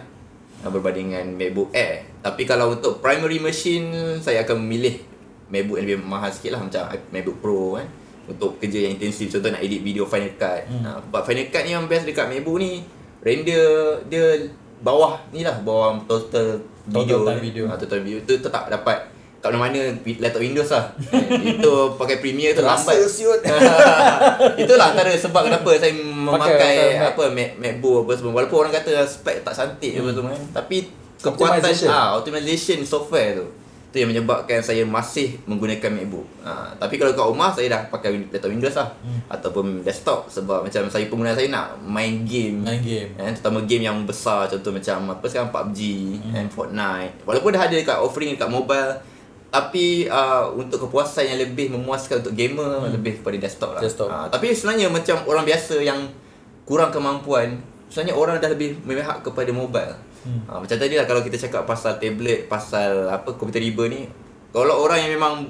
ah, 0.59 0.69
Berbanding 0.69 1.07
dengan 1.09 1.27
MacBook 1.33 1.69
Air 1.71 2.07
Tapi 2.17 2.43
kalau 2.43 2.71
untuk 2.71 2.97
primary 2.97 3.37
machine 3.37 3.91
Saya 4.17 4.41
akan 4.41 4.59
memilih 4.59 5.03
MacBook 5.47 5.77
yang 5.77 5.87
lebih 5.87 5.99
mahal 6.01 6.27
sikit 6.27 6.51
lah 6.51 6.61
Macam 6.61 6.81
MacBook 7.09 7.37
Pro 7.37 7.75
kan 7.75 7.87
Untuk 8.25 8.55
kerja 8.57 8.81
yang 8.81 8.95
intensif 8.95 9.27
Contoh 9.29 9.49
nak 9.49 9.59
edit 9.59 9.79
video 9.81 10.03
Final 10.03 10.31
Cut 10.33 10.63
Hmm. 10.65 10.81
hmm. 10.81 10.99
But 11.07 11.23
Final 11.23 11.47
Cut 11.47 11.63
ni 11.63 11.71
yang 11.71 11.85
best 11.85 12.03
dekat 12.03 12.27
MacBook 12.27 12.57
ni 12.57 12.83
Render 13.19 13.65
dia 14.05 14.25
bawah 14.77 15.19
ni 15.29 15.41
lah 15.41 15.59
Bawah 15.59 15.99
total 16.05 16.61
Total 16.85 17.03
video 17.03 17.17
time 17.21 17.41
video. 17.41 17.63
Ah, 17.65 17.75
Total 17.75 17.99
video 17.99 18.19
tu 18.21 18.33
tetap 18.33 18.67
dapat 18.67 19.11
Kat 19.37 19.51
mana-mana 19.51 19.91
laptop 19.99 20.39
Windows 20.39 20.69
lah 20.69 20.85
Itu 21.51 21.71
pakai 21.93 22.17
Premiere 22.17 22.51
tu 22.51 22.63
lambat 22.63 22.95
siut. 23.05 23.37
Itulah 24.61 24.85
antara 24.89 25.13
sebab 25.13 25.45
kenapa 25.45 25.69
saya 25.73 25.93
memakai 26.27 26.55
pakai 26.57 26.77
apa 26.99 27.23
Mac, 27.31 27.49
MacBook 27.57 27.97
apa 28.03 28.11
semua. 28.19 28.31
Walaupun 28.37 28.57
orang 28.61 28.73
kata 28.75 28.91
spek 29.07 29.41
tak 29.41 29.53
cantik 29.55 29.91
apa 29.97 30.09
semua 30.11 30.31
kan. 30.35 30.43
Tapi 30.63 30.77
kekuatan 31.17 31.73
ah 31.87 32.19
optimization 32.19 32.83
software 32.83 33.39
tu. 33.39 33.47
Tu 33.87 34.03
yang 34.03 34.11
menyebabkan 34.11 34.59
saya 34.59 34.83
masih 34.83 35.39
menggunakan 35.47 35.87
MacBook. 35.87 36.27
Ha, 36.43 36.75
tapi 36.75 36.99
kalau 36.99 37.15
kat 37.15 37.23
rumah 37.23 37.49
saya 37.55 37.67
dah 37.71 37.81
pakai 37.87 38.19
laptop 38.19 38.51
Windows 38.51 38.75
lah 38.75 38.91
Hmm. 38.99 39.19
ataupun 39.31 39.79
desktop 39.79 40.27
sebab 40.27 40.67
macam 40.67 40.91
saya 40.91 41.07
pengguna 41.07 41.31
saya 41.31 41.47
nak 41.47 41.79
main 41.87 42.27
game. 42.27 42.67
Main 42.67 42.83
game. 42.83 43.15
Eh, 43.15 43.31
terutama 43.31 43.63
game 43.63 43.87
yang 43.87 44.03
besar 44.03 44.43
contoh 44.51 44.75
macam 44.75 45.15
apa 45.15 45.25
sekarang 45.31 45.55
PUBG 45.55 45.79
hmm. 46.19 46.35
and 46.35 46.49
Fortnite. 46.51 47.23
Walaupun 47.23 47.55
dah 47.55 47.63
ada 47.63 47.75
dekat 47.79 47.97
offering 47.97 48.35
dekat 48.35 48.51
mobile 48.51 48.91
tapi 49.47 50.05
uh, 50.11 50.51
untuk 50.53 50.87
kepuasan 50.87 51.23
yang 51.33 51.39
lebih 51.39 51.71
memuaskan 51.71 52.19
untuk 52.19 52.35
gamer 52.35 52.83
hmm. 52.83 52.93
lebih 52.99 53.13
kepada 53.23 53.37
desktop 53.39 53.69
lah. 53.79 53.81
Desktop. 53.81 54.07
Uh, 54.11 54.27
tapi 54.27 54.51
sebenarnya 54.51 54.91
macam 54.91 55.23
orang 55.23 55.47
biasa 55.47 55.75
yang 55.79 55.99
kurang 56.67 56.91
kemampuan, 56.91 57.63
sebenarnya 57.87 58.15
orang 58.15 58.35
dah 58.43 58.51
lebih 58.51 58.75
memihak 58.83 59.23
kepada 59.23 59.49
mobile. 59.55 59.95
Hmm. 60.27 60.43
Uh, 60.51 60.59
macam 60.59 60.75
tadi 60.75 60.99
lah 60.99 61.07
kalau 61.07 61.23
kita 61.23 61.39
cakap 61.39 61.63
pasal 61.63 61.95
tablet, 61.95 62.51
pasal 62.51 63.07
apa 63.07 63.39
komputer 63.39 63.63
riba 63.63 63.87
ni, 63.87 64.11
kalau 64.51 64.83
orang 64.83 64.99
yang 65.07 65.15
memang 65.15 65.47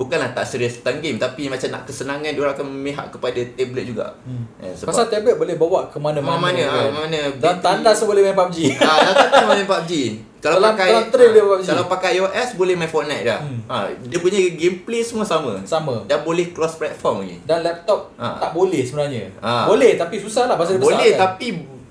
bukanlah 0.00 0.32
tak 0.32 0.48
serius 0.48 0.80
tentang 0.80 1.04
game 1.04 1.20
tapi 1.20 1.52
macam 1.52 1.76
nak 1.76 1.84
kesenangan 1.84 2.32
dia 2.32 2.40
orang 2.40 2.56
akan 2.56 2.66
memihak 2.72 3.12
kepada 3.12 3.36
tablet 3.52 3.84
juga. 3.84 4.16
Hmm. 4.24 4.48
Eh, 4.56 4.72
Pasal 4.72 5.12
tablet 5.12 5.36
boleh 5.36 5.60
bawa 5.60 5.92
ke 5.92 6.00
mana-mana. 6.00 6.40
Mana-mana, 6.40 6.62
kan? 6.64 6.72
ah, 6.72 6.90
mana 7.04 7.20
Dan 7.36 7.54
tandas 7.60 8.00
pun 8.00 8.16
boleh 8.16 8.24
main 8.24 8.32
PUBG. 8.32 8.80
Ah, 8.80 9.12
dah 9.12 9.28
tak 9.28 9.44
main 9.44 9.68
PUBG. 9.68 9.92
Kalau 10.40 10.56
Dalam- 10.56 10.72
pakai 10.72 10.88
dalam 10.90 11.06
trail 11.06 11.30
dia 11.30 11.44
PUBG. 11.44 11.66
Kalau 11.66 11.84
pakai 11.84 12.10
iOS 12.16 12.48
boleh 12.56 12.72
main 12.72 12.88
Fortnite 12.88 13.22
dah. 13.22 13.38
Hmm. 13.38 13.60
Ha, 13.66 13.76
dia 14.00 14.18
punya 14.18 14.40
gameplay 14.50 15.00
semua 15.00 15.22
sama. 15.22 15.60
Sama. 15.62 16.00
Dan 16.04 16.24
boleh 16.24 16.48
cross 16.48 16.74
platform 16.74 17.22
lagi. 17.22 17.36
Dan 17.44 17.60
laptop 17.60 18.08
Ah. 18.16 18.40
tak 18.40 18.50
boleh 18.50 18.80
sebenarnya. 18.80 19.28
Ah. 19.38 19.68
Boleh 19.68 19.94
tapi 19.94 20.16
susah 20.16 20.48
lah 20.48 20.56
pasal 20.56 20.74
dia 20.74 20.80
besar 20.80 20.88
boleh 20.90 21.10
kan. 21.10 21.20
tapi 21.28 21.46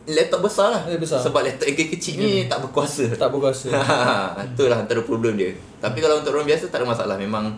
laptop 0.10 0.40
besar 0.42 0.68
lah. 0.72 0.82
Dia 0.84 0.98
besar. 0.98 1.22
Sebab 1.22 1.42
laptop 1.44 1.66
yang 1.68 1.78
kecil 1.88 2.14
ni 2.16 2.32
tak 2.46 2.60
berkuasa. 2.60 3.06
tak 3.14 3.30
berkuasa. 3.30 3.70
Itulah 4.50 4.78
antara 4.80 5.02
problem 5.02 5.38
dia. 5.38 5.54
Tapi 5.78 6.02
kalau 6.02 6.18
untuk 6.18 6.34
orang 6.34 6.50
biasa 6.50 6.68
tak 6.68 6.82
ada 6.82 6.90
masalah. 6.90 7.16
Memang 7.16 7.54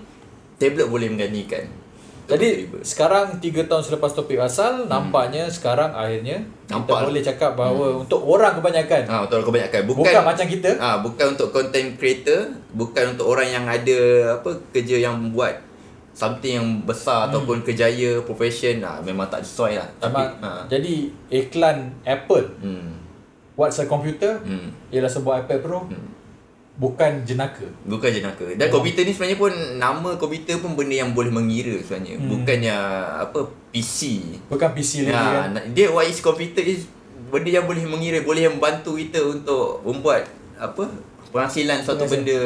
tablet 0.57 0.85
boleh 0.85 1.07
menggantikan. 1.07 1.63
Jadi 2.31 2.47
riba. 2.63 2.77
sekarang 2.81 3.25
3 3.35 3.41
tahun 3.65 3.83
selepas 3.83 4.11
topik 4.11 4.37
asal 4.37 4.85
nampaknya 4.85 5.45
sekarang 5.47 5.91
akhirnya 5.91 6.39
kita 6.61 6.73
Nampak 6.73 6.93
lah. 6.93 7.03
boleh 7.05 7.21
cakap 7.21 7.51
bahawa 7.53 7.85
untuk 7.97 8.21
orang 8.21 8.53
kebanyakan 8.53 9.01
Ha, 9.03 9.15
untuk 9.21 9.35
orang 9.35 9.47
kebanyakan 9.49 9.81
bukan 9.85 9.99
bukan, 10.01 10.23
macam 10.23 10.45
kita 10.47 10.69
Ah, 10.77 10.97
bukan 10.97 11.25
untuk 11.29 11.47
content 11.49 11.87
creator, 11.93 12.41
bukan 12.71 13.03
untuk 13.11 13.27
orang 13.27 13.47
yang 13.49 13.65
ada 13.65 13.99
apa 14.35 14.49
kerja 14.71 14.97
yang 15.01 15.29
buat 15.29 15.55
something 16.11 16.53
yang 16.53 16.69
besar 16.81 17.19
hmm. 17.21 17.27
ataupun 17.29 17.57
kejaya 17.61 18.19
profession 18.21 18.79
ah 18.81 18.99
memang 18.99 19.25
tak 19.25 19.41
sesuai 19.41 19.73
lah. 19.75 19.89
Tapi 19.97 20.23
ha. 20.39 20.63
jadi 20.65 20.93
iklan 21.29 21.77
Apple 22.03 22.47
Hmm. 22.57 22.99
What's 23.53 23.77
a 23.77 23.85
computer 23.85 24.39
Hmm. 24.39 24.71
ialah 24.89 25.07
sebuah 25.07 25.43
iPad 25.43 25.59
Pro 25.59 25.79
Hmm. 25.83 26.07
Bukan 26.73 27.23
jenaka. 27.23 27.67
Bukan 27.83 28.09
jenaka. 28.09 28.43
Dan 28.53 28.67
komputer 28.67 29.01
ni 29.01 29.11
sebenarnya 29.11 29.37
pun 29.37 29.51
nama 29.75 30.09
komputer 30.15 30.57
pun 30.57 30.73
benda 30.73 30.95
yang 30.97 31.11
boleh 31.11 31.29
mengira 31.29 31.75
sebenarnya. 31.77 32.15
Hmm. 32.15 32.29
Bukannya 32.29 32.75
apa 33.21 33.39
PC. 33.69 33.99
Bukan 34.47 34.69
PC 34.71 34.91
lagi 35.03 35.13
Ya, 35.13 35.45
kan. 35.45 35.55
dia 35.71 35.87
what 35.87 36.03
is 36.03 36.19
computer 36.19 36.61
is 36.61 36.87
benda 37.27 37.49
yang 37.49 37.63
boleh 37.63 37.83
mengira, 37.83 38.19
boleh 38.21 38.47
membantu 38.47 38.95
kita 38.95 39.19
untuk 39.21 39.79
membuat 39.81 40.27
apa 40.55 40.83
penghasilan 41.29 41.79
suatu 41.79 42.03
Penghasilan. 42.03 42.23
benda 42.23 42.39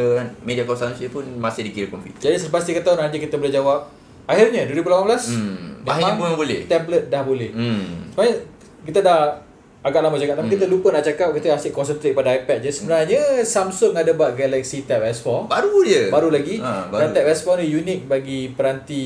media 0.44 0.64
konsumsi 0.64 1.08
pun 1.08 1.26
masih 1.36 1.66
dikira 1.66 1.88
komputer. 1.88 2.20
Jadi 2.24 2.38
selepas 2.40 2.62
3 2.62 2.80
tahun 2.80 2.98
nanti 3.00 3.18
kita 3.18 3.36
boleh 3.36 3.50
jawab 3.52 3.90
akhirnya 4.24 4.66
2018 4.66 5.26
Hmm. 5.28 5.82
Akhirnya 5.84 6.14
pun 6.16 6.34
boleh. 6.36 6.66
tablet 6.66 7.04
dah 7.08 7.22
boleh. 7.22 7.50
Hmm. 7.52 8.10
Sebenarnya 8.10 8.36
kita 8.84 9.00
dah 9.00 9.38
agak 9.86 10.02
lama 10.02 10.18
cakap 10.18 10.34
tapi 10.36 10.50
kita 10.52 10.66
lupa 10.66 10.90
nak 10.90 11.04
cakap 11.04 11.30
kita 11.30 11.54
asyik 11.54 11.70
concentrate 11.72 12.12
pada 12.12 12.34
iPad 12.34 12.58
je. 12.60 12.74
Sebenarnya 12.74 13.22
Samsung 13.40 13.94
ada 13.94 14.10
buat 14.12 14.34
Galaxy 14.34 14.82
Tab 14.82 15.00
S4 15.00 15.46
Baru 15.46 15.86
je. 15.86 16.10
baru 16.10 16.28
lagi 16.28 16.58
Ha, 16.58 16.90
dan 16.90 17.14
baru. 17.14 17.14
Tab 17.14 17.26
S4 17.30 17.48
ni 17.60 17.68
unik 17.76 18.00
bagi 18.06 18.40
peranti 18.50 19.04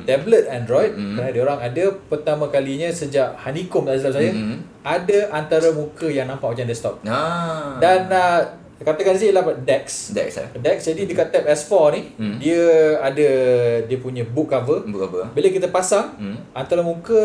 tablet 0.00 0.46
Android 0.46 0.92
Hmm. 0.92 1.14
kerana 1.14 1.30
dia 1.30 1.42
orang 1.42 1.58
ada 1.60 1.84
pertama 2.06 2.46
kalinya 2.46 2.86
sejak 2.88 3.34
Honeycomb 3.36 3.84
tak 3.84 3.98
silap 3.98 4.14
saya 4.14 4.30
Hmm. 4.30 4.62
ada 4.80 5.18
antara 5.30 5.68
muka 5.70 6.06
yang 6.06 6.24
nampak 6.24 6.46
macam 6.48 6.64
desktop. 6.64 7.02
Ah. 7.04 7.74
Dan 7.76 8.06
uh, 8.06 8.40
katakan 8.80 9.12
saja 9.12 9.26
ialah 9.28 9.44
Dex. 9.60 10.10
Dex 10.10 10.36
eh. 10.36 10.48
Dex 10.56 10.76
jadi 10.82 11.04
dekat 11.04 11.28
tab 11.28 11.44
S4 11.44 11.72
ni 11.92 12.00
Hmm. 12.16 12.36
dia 12.38 12.62
ada 12.98 13.28
dia 13.84 13.98
punya 13.98 14.24
book 14.24 14.48
cover. 14.48 14.82
Bukan 14.82 15.06
apa? 15.06 15.20
Bila 15.30 15.48
kita 15.48 15.68
pasang 15.68 16.16
Hmm. 16.16 16.36
antara 16.50 16.80
muka 16.80 17.20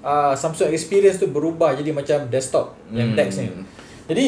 uh, 0.00 0.32
Samsung 0.32 0.70
Experience 0.70 1.18
tu 1.18 1.28
berubah 1.28 1.74
jadi 1.74 1.92
macam 1.92 2.24
desktop 2.26 2.72
yang 2.88 3.12
Hmm. 3.12 3.18
Dex 3.18 3.36
ni. 3.36 3.52
Jadi 4.08 4.26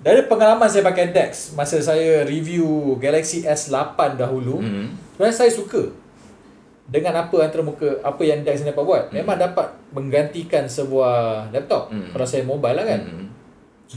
dari 0.00 0.24
pengalaman 0.24 0.64
saya 0.64 0.80
pakai 0.80 1.12
Dex 1.12 1.52
masa 1.52 1.78
saya 1.78 2.24
review 2.24 2.96
Galaxy 2.96 3.44
S8 3.44 4.16
dahulu, 4.16 4.58
Hmm. 4.58 4.90
sebenarnya 5.14 5.36
saya 5.36 5.52
suka 5.52 5.92
dengan 6.90 7.14
apa 7.14 7.36
antara 7.38 7.62
muka 7.62 7.86
apa 8.02 8.18
yang 8.20 8.42
Dex 8.42 8.60
ni 8.60 8.68
dapat 8.68 8.82
buat. 8.82 9.04
Memang 9.14 9.38
dapat 9.38 9.70
menggantikan 9.94 10.66
sebuah 10.66 11.46
laptop 11.50 11.94
Hmm. 11.94 12.10
kalau 12.10 12.26
saya 12.26 12.42
mobile 12.42 12.74
lah 12.74 12.82
kan. 12.82 13.00
Hmm. 13.00 13.26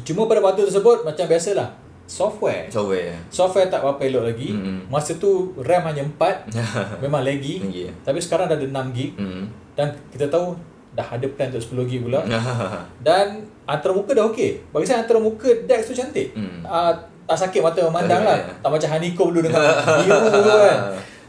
Cuma 0.02 0.26
pada 0.26 0.42
waktu 0.42 0.66
tersebut 0.66 1.02
macam 1.02 1.26
biasalah 1.26 1.70
software 2.04 2.68
Software. 2.68 3.16
Software 3.28 3.68
tak 3.68 3.82
berapa 3.82 4.02
elok 4.04 4.24
lagi. 4.28 4.52
Mm-mm. 4.52 4.88
Masa 4.88 5.16
tu 5.16 5.56
RAM 5.58 5.84
hanya 5.88 6.04
4. 6.04 6.52
memang. 7.04 7.24
Lagi, 7.24 7.64
ya. 7.66 7.90
Tapi 8.02 8.20
sekarang 8.20 8.48
dah 8.48 8.58
ada 8.58 8.68
6 8.68 8.96
gig 8.96 9.12
Hmm. 9.16 9.48
dan 9.74 9.96
kita 10.12 10.28
tahu 10.28 10.54
dah 10.94 11.08
ada 11.10 11.26
plan 11.26 11.50
untuk 11.50 11.82
10 11.82 11.90
gig 11.90 12.02
pula. 12.04 12.22
Dan 13.08 13.42
antara 13.66 13.92
muka 13.92 14.14
dah 14.14 14.30
okey. 14.30 14.62
Bagi 14.70 14.86
saya 14.86 15.02
antara 15.02 15.18
muka 15.18 15.50
Dex 15.64 15.88
tu 15.88 15.96
cantik. 15.96 16.36
Hmm. 16.36 16.62
Uh, 16.62 16.94
tak 17.24 17.40
sakit 17.40 17.64
mata 17.64 17.82
memandang 17.82 18.22
lah. 18.22 18.38
Tak 18.62 18.70
macam 18.70 18.90
honeycomb 18.92 19.32
dulu 19.32 19.48
dengan 19.48 19.64
biru 19.98 20.18
tu 20.28 20.42
kan. 20.44 20.78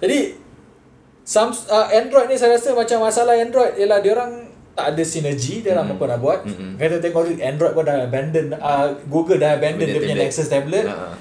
Jadi 0.03 0.19
Samsung 1.25 1.73
uh, 1.73 1.89
Android 1.89 2.29
ni 2.29 2.37
saya 2.37 2.53
rasa 2.53 2.77
macam 2.77 3.01
masalah 3.01 3.33
Android 3.33 3.73
ialah 3.81 4.05
dia 4.05 4.13
orang 4.13 4.45
tak 4.75 4.87
ada 4.93 5.03
sinergi 5.03 5.63
dia 5.63 5.73
orang 5.73 5.87
Hmm. 5.89 5.97
apa 5.97 6.05
nak 6.11 6.19
buat. 6.19 6.39
Mm-mm. 6.43 6.75
Kita 6.77 6.99
tengok 6.99 7.39
Android 7.39 7.73
pun 7.73 7.85
dah 7.87 7.97
abandon 8.05 8.47
uh, 8.53 8.87
Google 9.07 9.39
dah 9.39 9.55
abandon 9.55 9.87
Benda 9.87 9.95
dia 9.95 10.03
punya. 10.03 10.17
Nexus 10.19 10.51
tablet. 10.51 10.87
Ha. 10.91 11.15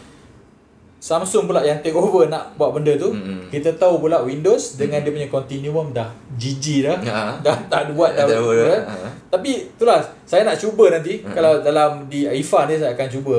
Samsung 1.04 1.52
pula 1.52 1.60
yang 1.62 1.84
take 1.84 1.92
over 1.92 2.32
nak 2.32 2.56
buat 2.56 2.72
benda 2.72 2.96
tu. 2.96 3.12
Mm-mm. 3.12 3.52
Kita 3.52 3.76
tahu 3.76 4.00
pula 4.00 4.24
Windows 4.24 4.80
dengan 4.80 5.04
dia 5.04 5.12
punya 5.12 5.28
continuum 5.28 5.92
dah 5.92 6.08
GG 6.40 6.88
dah. 6.88 6.96
Ha. 7.04 7.20
Dah 7.46 7.58
tak 7.68 7.80
ada 7.86 7.92
buat 7.92 8.16
dah. 8.16 8.24
Kan? 8.24 8.82
ha. 8.88 9.10
Tapi 9.28 9.68
itulah 9.76 10.00
saya 10.24 10.48
nak 10.48 10.56
cuba 10.56 10.88
nanti 10.90 11.20
Mm-mm. 11.20 11.36
kalau 11.36 11.60
dalam 11.60 12.08
di 12.08 12.24
IFA 12.24 12.72
ni 12.72 12.76
saya 12.80 12.96
akan 12.96 13.08
cuba 13.12 13.36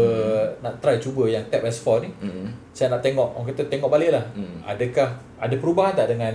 nak 0.61 0.77
try 0.79 1.01
cuba 1.01 1.25
yang 1.25 1.41
Tab 1.49 1.65
S4 1.65 2.05
ni. 2.05 2.11
Hmm. 2.21 2.53
Saya 2.71 2.93
nak 2.93 3.01
tengok 3.01 3.33
orang 3.33 3.49
kata 3.49 3.65
tengok 3.67 3.89
balik 3.89 4.13
lah. 4.13 4.25
Mm. 4.35 4.61
Adakah 4.67 5.09
ada 5.41 5.55
perubahan 5.57 5.95
tak 5.95 6.11
dengan 6.11 6.35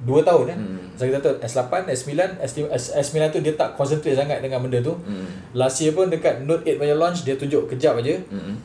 2 0.00 0.20
tahun 0.20 0.42
kan? 0.46 0.58
Mm. 0.58 0.78
Saya 0.94 1.06
kita 1.10 1.20
tahu 1.22 1.34
S8, 1.40 1.72
S9, 1.86 2.12
S9, 2.38 2.58
S- 2.70 2.92
S9 2.94 3.16
tu 3.28 3.38
dia 3.38 3.52
tak 3.52 3.72
concentrate 3.72 4.12
sangat 4.14 4.38
dengan 4.38 4.60
benda 4.60 4.80
tu. 4.80 4.92
Hmm. 4.98 5.24
Last 5.52 5.76
year 5.78 5.90
pun 5.90 6.06
dekat 6.06 6.40
Note 6.42 6.60
8 6.62 6.76
punya 6.76 6.92
launch 6.94 7.22
dia 7.22 7.34
tunjuk 7.34 7.64
kejap 7.66 7.96
aja 7.96 8.16
Hmm. 8.26 8.56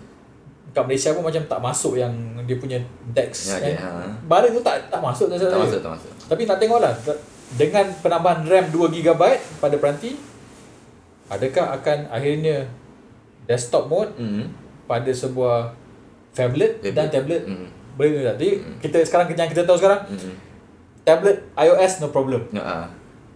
kat 0.69 0.83
Malaysia 0.83 1.11
pun 1.11 1.23
macam 1.23 1.39
tak 1.41 1.59
masuk 1.59 1.95
yang 1.95 2.11
dia 2.41 2.55
punya 2.55 2.75
Dex 3.09 3.47
Ya, 3.47 3.55
kan. 3.55 3.61
okay, 3.61 3.73
ha. 3.77 3.89
Barang 4.25 4.51
tu 4.51 4.59
tak 4.59 4.75
tak 4.85 4.99
masuk 4.99 5.27
tak, 5.29 5.39
Tak 5.39 5.55
masuk, 5.57 5.79
tak 5.79 5.91
masuk. 5.93 6.11
Tapi 6.25 6.41
nak 6.43 6.57
tengoklah 6.57 6.91
dengan 7.53 7.85
penambahan 7.97 8.43
RAM 8.43 8.65
2GB 8.69 9.21
pada 9.57 9.75
peranti 9.77 10.19
adakah 11.25 11.65
akan 11.73 11.97
akhirnya 12.09 12.67
desktop 13.45 13.87
mode 13.87 14.11
Hmm. 14.15 14.51
pada 14.85 15.09
sebuah 15.09 15.71
phablet 16.31 16.83
dan 16.91 17.07
tablet 17.09 17.41
Hmm. 17.41 17.67
boleh 17.95 18.23
tak? 18.25 18.35
Jadi 18.35 18.49
kita 18.81 18.97
sekarang 19.01 19.25
yang 19.31 19.47
kita 19.47 19.63
tahu 19.63 19.77
sekarang 19.77 20.03
Hmm. 20.05 20.35
Tablet 21.05 21.37
iOS 21.55 22.01
no 22.01 22.09
problem. 22.09 22.41
Ha. 22.51 22.89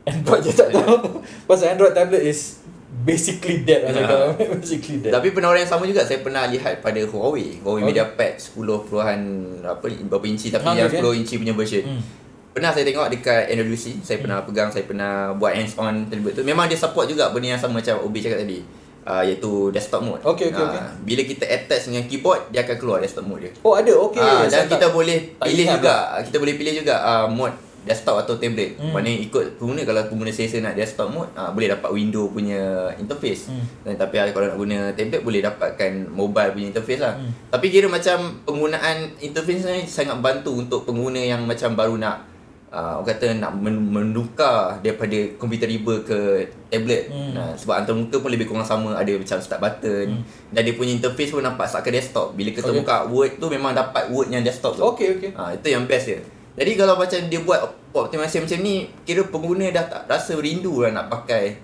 Android 0.03 0.41
je 0.41 0.51
tak 0.51 0.73
tahu. 0.73 1.21
Pasal 1.45 1.71
Android 1.71 1.93
tablet 1.93 2.23
is 2.23 2.65
basically 2.99 3.61
dead 3.61 3.85
macam 3.85 4.01
Ya. 4.01 4.07
kata. 4.07 4.25
basically 4.57 4.97
dead. 4.99 5.13
Tapi 5.13 5.29
penawaran 5.29 5.61
yang 5.61 5.69
sama 5.69 5.85
juga 5.85 6.01
saya 6.01 6.19
pernah 6.19 6.43
lihat 6.45 6.81
pada 6.81 6.97
Huawei. 6.99 7.61
Huawei 7.61 7.81
Oh. 7.81 7.87
MediaPad 7.87 8.33
10 8.35 8.57
puluhan 8.83 9.19
apa 9.61 9.85
berapa 9.85 10.25
inci 10.25 10.49
tapi 10.49 10.65
Ah, 10.65 10.73
yang 10.75 10.89
okay. 10.89 10.99
10 10.99 11.13
inci 11.15 11.37
punya 11.37 11.53
version. 11.53 11.85
Hmm. 11.85 12.01
Pernah 12.49 12.73
saya 12.73 12.81
tengok 12.83 13.07
dekat 13.07 13.53
NWC, 13.53 14.01
saya 14.01 14.17
pernah 14.19 14.41
pegang, 14.41 14.67
saya 14.67 14.83
pernah 14.83 15.31
buat 15.31 15.53
hands 15.53 15.77
on 15.77 16.09
tablet 16.09 16.33
tu. 16.33 16.41
Memang 16.41 16.65
dia 16.65 16.75
support 16.75 17.05
juga 17.05 17.29
benda 17.29 17.53
yang 17.53 17.61
sama 17.61 17.77
macam 17.77 18.01
Obi 18.01 18.19
cakap 18.19 18.41
tadi. 18.41 18.65
Uh, 19.09 19.25
iaitu 19.25 19.73
desktop 19.73 20.05
mode. 20.05 20.21
Okay, 20.21 20.53
okay, 20.53 20.61
Ah, 20.61 20.69
okay. 20.69 20.81
Bila 21.01 21.21
kita 21.25 21.49
attach 21.49 21.89
dengan 21.89 22.05
keyboard, 22.05 22.53
dia 22.53 22.61
akan 22.61 22.77
keluar 22.77 23.01
desktop 23.01 23.25
mode 23.25 23.41
dia. 23.41 23.51
Oh 23.65 23.73
ada 23.73 23.89
okey. 23.89 24.21
Saya 24.21 24.45
dan 24.45 24.69
kita 24.69 24.85
tak- 24.85 24.93
boleh 24.93 25.17
pilih 25.33 25.65
juga, 25.65 25.93
kita 26.21 26.37
boleh 26.37 26.53
pilih 26.53 26.73
juga 26.77 26.95
uh, 27.01 27.25
mode 27.25 27.57
desktop 27.79 28.21
atau 28.21 28.37
tablet. 28.37 28.77
Hmm. 28.77 28.85
Hmm. 28.85 28.93
Maknanya 28.93 29.19
ikut 29.25 29.45
pengguna 29.57 29.81
kalau 29.81 30.01
pengguna 30.05 30.29
selesa 30.29 30.61
nak 30.61 30.77
desktop 30.77 31.09
mode, 31.09 31.33
uh, 31.33 31.49
boleh 31.49 31.73
dapat 31.73 31.89
window 31.89 32.29
punya 32.29 32.93
interface. 32.95 33.49
Hmm. 33.49 33.65
Dan 33.81 33.97
tapi 33.97 34.21
kalau 34.29 34.45
nak 34.45 34.57
guna 34.59 34.77
tablet 34.93 35.21
boleh 35.25 35.41
dapatkan 35.41 35.91
mobile 36.05 36.51
punya 36.53 36.67
interface 36.69 37.01
lah. 37.01 37.17
Hmm. 37.17 37.33
Tapi 37.49 37.65
kira 37.73 37.89
macam 37.89 38.45
penggunaan 38.45 39.17
interface 39.17 39.65
ni 39.65 39.89
sangat 39.89 40.21
bantu 40.21 40.53
untuk 40.53 40.85
pengguna 40.85 41.17
yang 41.17 41.49
macam 41.49 41.73
baru 41.73 41.97
nak 41.97 42.28
uh, 42.69 43.01
orang 43.01 43.09
kata 43.09 43.27
nak 43.35 43.51
men- 43.53 43.89
menukar 43.89 44.77
daripada 44.79 45.17
komputer 45.35 45.67
riba 45.67 46.01
ke 46.01 46.45
tablet. 46.69 47.09
Hmm. 47.09 47.33
Nah, 47.33 47.51
sebab 47.53 47.81
antar 47.81 47.93
muka 47.93 48.17
pun 48.17 48.29
lebih 48.29 48.45
kurang 48.45 48.65
sama 48.65 48.93
ada 48.93 49.09
macam 49.11 49.37
start 49.37 49.59
button 49.59 50.07
Hmm. 50.09 50.21
dan 50.49 50.61
dia 50.63 50.73
punya 50.73 50.93
interface 50.93 51.33
pun 51.33 51.41
nampak 51.41 51.65
seakan 51.65 51.93
desktop. 51.93 52.27
Bila 52.33 52.49
kita 52.49 52.69
Okay. 52.69 52.79
buka 52.81 52.95
Word 53.09 53.31
tu 53.37 53.47
memang 53.49 53.73
dapat 53.73 54.09
Word 54.09 54.29
yang 54.29 54.41
desktop 54.41 54.77
tu. 54.77 54.81
Okey 54.85 55.17
okey. 55.17 55.29
Ha, 55.33 55.53
itu 55.53 55.67
yang 55.69 55.85
best 55.85 56.05
dia. 56.09 56.21
Jadi 56.59 56.71
kalau 56.75 56.99
macam 56.99 57.19
dia 57.23 57.39
buat 57.39 57.59
optimasi 57.89 58.43
macam 58.43 58.59
ni, 58.59 58.75
kira 59.01 59.23
pengguna 59.23 59.71
dah 59.71 59.85
tak 59.87 60.01
rasa 60.05 60.35
rindu 60.35 60.83
lah 60.83 60.91
nak 60.91 61.07
pakai 61.07 61.55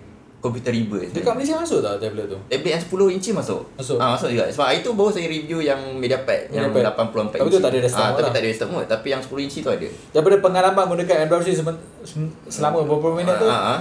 komputer 0.46 0.70
riba. 0.70 1.02
Dekat 1.10 1.34
Malaysia 1.34 1.56
masuk 1.56 1.80
tak 1.80 1.98
tablet 1.98 2.26
tu? 2.28 2.38
Tablet 2.46 2.72
yang 2.72 2.84
10 2.84 3.10
inci 3.12 3.30
masuk. 3.32 3.62
Masuk. 3.74 3.98
Ah 3.98 4.14
masuk 4.14 4.30
juga. 4.30 4.46
Sebab 4.48 4.68
itu 4.72 4.90
baru 4.92 5.10
saya 5.10 5.26
review 5.26 5.60
yang 5.60 5.82
MediaPad 5.96 6.52
yang 6.52 6.70
MediaPad. 6.70 6.94
84 6.94 7.34
Tapi 7.34 7.42
inci. 7.42 7.50
tu 7.50 7.60
tak 7.60 7.72
ada 7.72 7.80
desktop 7.80 7.98
Ah, 7.98 8.06
mode 8.06 8.14
tapi 8.14 8.22
lah. 8.22 8.30
tak 8.30 8.40
ada 8.40 8.48
desktop 8.48 8.70
mode, 8.70 8.88
tapi 8.88 9.08
yang 9.10 9.22
10 9.22 9.42
inci 9.42 9.60
tu 9.60 9.70
ada. 9.70 9.88
Daripada 10.12 10.36
pengalaman 10.40 10.84
menggunakan 10.86 11.16
Android 11.24 11.44
semen- 11.50 11.82
sem- 12.04 12.34
selama 12.48 12.78
beberapa 12.84 13.10
minit 13.16 13.36
tu, 13.36 13.48
Ah, 13.48 13.60
ah. 13.76 13.80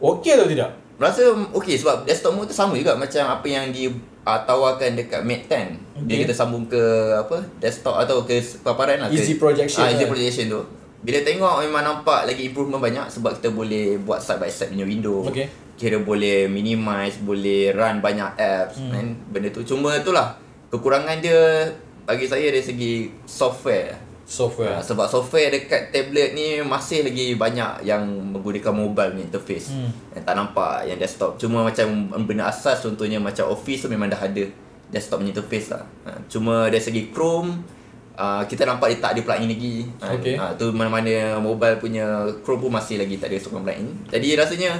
okey 0.00 0.32
atau 0.32 0.46
tidak? 0.46 0.70
Rasa 0.96 1.22
okey 1.52 1.76
sebab 1.76 2.02
desktop 2.02 2.32
mode 2.32 2.46
tu 2.46 2.54
sama 2.54 2.72
juga 2.72 2.92
macam 2.92 3.22
apa 3.22 3.46
yang 3.46 3.68
di 3.68 3.86
uh, 4.24 4.40
tawarkan 4.42 4.92
dekat 4.94 5.22
Mate 5.22 5.46
10. 5.46 5.78
Bila 5.98 6.06
Okay. 6.08 6.18
kita 6.20 6.32
sambung 6.32 6.64
ke 6.64 6.82
apa 7.12 7.38
desktop 7.58 7.94
atau 7.96 8.22
ke 8.22 8.34
paparan 8.60 8.98
lah 8.98 9.08
Easy 9.08 9.34
ke, 9.34 9.40
projection 9.40 9.78
Ah, 9.78 9.90
easy 9.90 10.02
lah. 10.02 10.08
projection 10.08 10.46
tu. 10.48 10.62
Bila 10.98 11.22
tengok 11.22 11.62
memang 11.62 11.82
nampak 11.86 12.26
lagi 12.26 12.50
improvement 12.50 12.82
banyak 12.82 13.06
sebab 13.06 13.38
kita 13.38 13.54
boleh 13.54 14.02
buat 14.02 14.18
side 14.18 14.42
by 14.42 14.50
side 14.50 14.74
punya 14.74 14.86
window. 14.86 15.22
Okay. 15.30 15.46
Kira 15.78 16.02
boleh 16.02 16.50
minimize, 16.50 17.22
boleh 17.22 17.70
run 17.70 18.02
banyak 18.02 18.34
apps 18.34 18.82
Hmm. 18.82 18.90
kan 18.90 19.06
benda 19.30 19.48
tu. 19.54 19.62
Cuma 19.62 19.94
itulah 19.94 20.34
kekurangan 20.74 21.22
dia 21.22 21.70
bagi 22.02 22.26
saya 22.26 22.50
dari 22.50 22.64
segi 22.64 22.92
software. 23.30 23.94
Software. 24.28 24.76
Ha, 24.76 24.84
sebab 24.84 25.08
software 25.08 25.48
dekat 25.48 25.88
tablet 25.88 26.36
ni 26.36 26.60
masih 26.60 27.00
lagi 27.00 27.32
banyak 27.32 27.86
yang 27.86 28.04
menggunakan 28.04 28.74
mobile 28.74 29.16
ni 29.16 29.24
interface. 29.24 29.72
Hmm. 29.72 29.88
Yang 30.12 30.24
tak 30.26 30.34
nampak 30.34 30.74
yang 30.84 30.98
desktop. 30.98 31.38
Cuma 31.38 31.64
macam 31.64 31.86
benda 32.26 32.50
asas 32.50 32.82
contohnya 32.82 33.16
macam 33.22 33.48
Office 33.48 33.86
tu 33.86 33.88
memang 33.88 34.10
dah 34.10 34.20
ada 34.20 34.44
desktop 34.90 35.22
punya 35.22 35.32
interface 35.32 35.70
lah. 35.72 35.86
Ha, 36.04 36.26
cuma 36.26 36.66
dari 36.68 36.82
segi 36.82 37.08
Chrome 37.14 37.77
uh, 38.18 38.42
kita 38.44 38.66
nampak 38.66 38.90
dia 38.92 38.98
tak 38.98 39.10
ada 39.14 39.20
plug-in 39.22 39.48
lagi. 39.48 39.74
Uh, 40.02 40.12
Okey. 40.18 40.34
uh, 40.34 40.52
tu 40.58 40.74
mana-mana 40.74 41.38
mobile 41.38 41.78
punya 41.78 42.26
Chrome 42.42 42.66
pun 42.66 42.74
masih 42.74 42.98
lagi 42.98 43.16
tak 43.16 43.30
ada 43.30 43.38
sokongan 43.38 43.64
plug-in. 43.70 43.88
Jadi 44.10 44.28
rasanya 44.34 44.70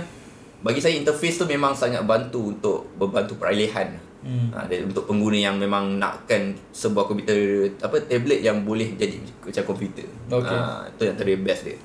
bagi 0.59 0.82
saya 0.82 0.99
interface 0.99 1.39
tu 1.39 1.47
memang 1.47 1.72
sangat 1.78 2.03
bantu 2.03 2.59
untuk 2.59 2.91
membantu 2.99 3.39
peralihan. 3.39 3.95
Hmm. 4.18 4.51
Dan 4.66 4.91
untuk 4.91 5.07
pengguna 5.07 5.39
yang 5.39 5.57
memang 5.62 5.95
nakkan 5.95 6.51
sebuah 6.74 7.07
komputer 7.07 7.70
apa 7.78 8.03
tablet 8.03 8.43
yang 8.43 8.66
boleh 8.66 8.99
jadi 8.99 9.14
macam 9.22 9.62
komputer. 9.62 10.11
Okey. 10.26 10.59
Ha, 10.59 10.91
itu 10.91 11.03
yang 11.07 11.16
tadi 11.16 11.39
best 11.39 11.62
dia. 11.62 11.78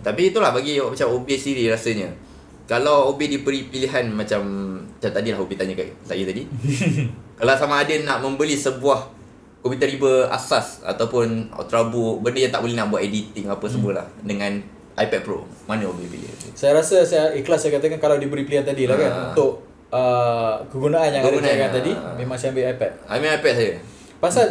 Tapi 0.00 0.30
itulah 0.30 0.54
bagi 0.54 0.78
macam 0.78 1.10
OB 1.10 1.28
sendiri 1.34 1.66
rasanya. 1.68 2.14
Kalau 2.70 3.10
OB 3.10 3.26
diberi 3.26 3.66
pilihan 3.66 4.06
macam 4.14 4.40
macam 4.78 5.10
tadi 5.10 5.34
lah 5.34 5.42
OB 5.42 5.50
tanya 5.58 5.74
kat 5.74 5.90
saya 6.06 6.22
tadi. 6.22 6.46
kalau 7.42 7.54
sama 7.58 7.82
ada 7.82 7.94
nak 8.06 8.22
membeli 8.22 8.54
sebuah 8.54 9.19
komputer 9.60 9.88
riba 9.88 10.28
asas 10.28 10.80
ataupun 10.82 11.52
ultrabook 11.52 12.20
benda 12.20 12.40
yang 12.40 12.50
tak 12.50 12.60
boleh 12.60 12.74
nak 12.74 12.88
buat 12.88 13.00
editing 13.00 13.46
apa 13.46 13.60
Hmm. 13.60 13.70
semua 13.70 13.92
lah 13.94 14.06
dengan 14.20 14.56
iPad 14.94 15.20
Pro 15.20 15.44
mana 15.64 15.84
OB 15.84 16.00
pilih? 16.02 16.28
Saya 16.52 16.74
rasa 16.74 17.02
saya 17.02 17.32
ikhlas 17.32 17.60
saya 17.60 17.76
katakan 17.76 17.96
kalau 17.96 18.16
diberi 18.16 18.42
pilihan 18.42 18.62
tadi 18.62 18.84
lah 18.84 18.96
kan 18.96 19.10
Ha. 19.10 19.20
untuk 19.28 19.60
uh, 19.88 20.60
kegunaan 20.66 21.08
yang 21.10 21.22
Kegunaan, 21.22 21.44
ada 21.44 21.54
cakap 21.54 21.68
ha. 21.68 21.76
tadi 21.76 21.92
memang 22.16 22.36
saya 22.36 22.48
ambil 22.50 22.64
iPad. 22.68 22.92
Ambil 23.06 23.30
iPad 23.34 23.52
saya. 23.54 23.72
Pasal 24.16 24.46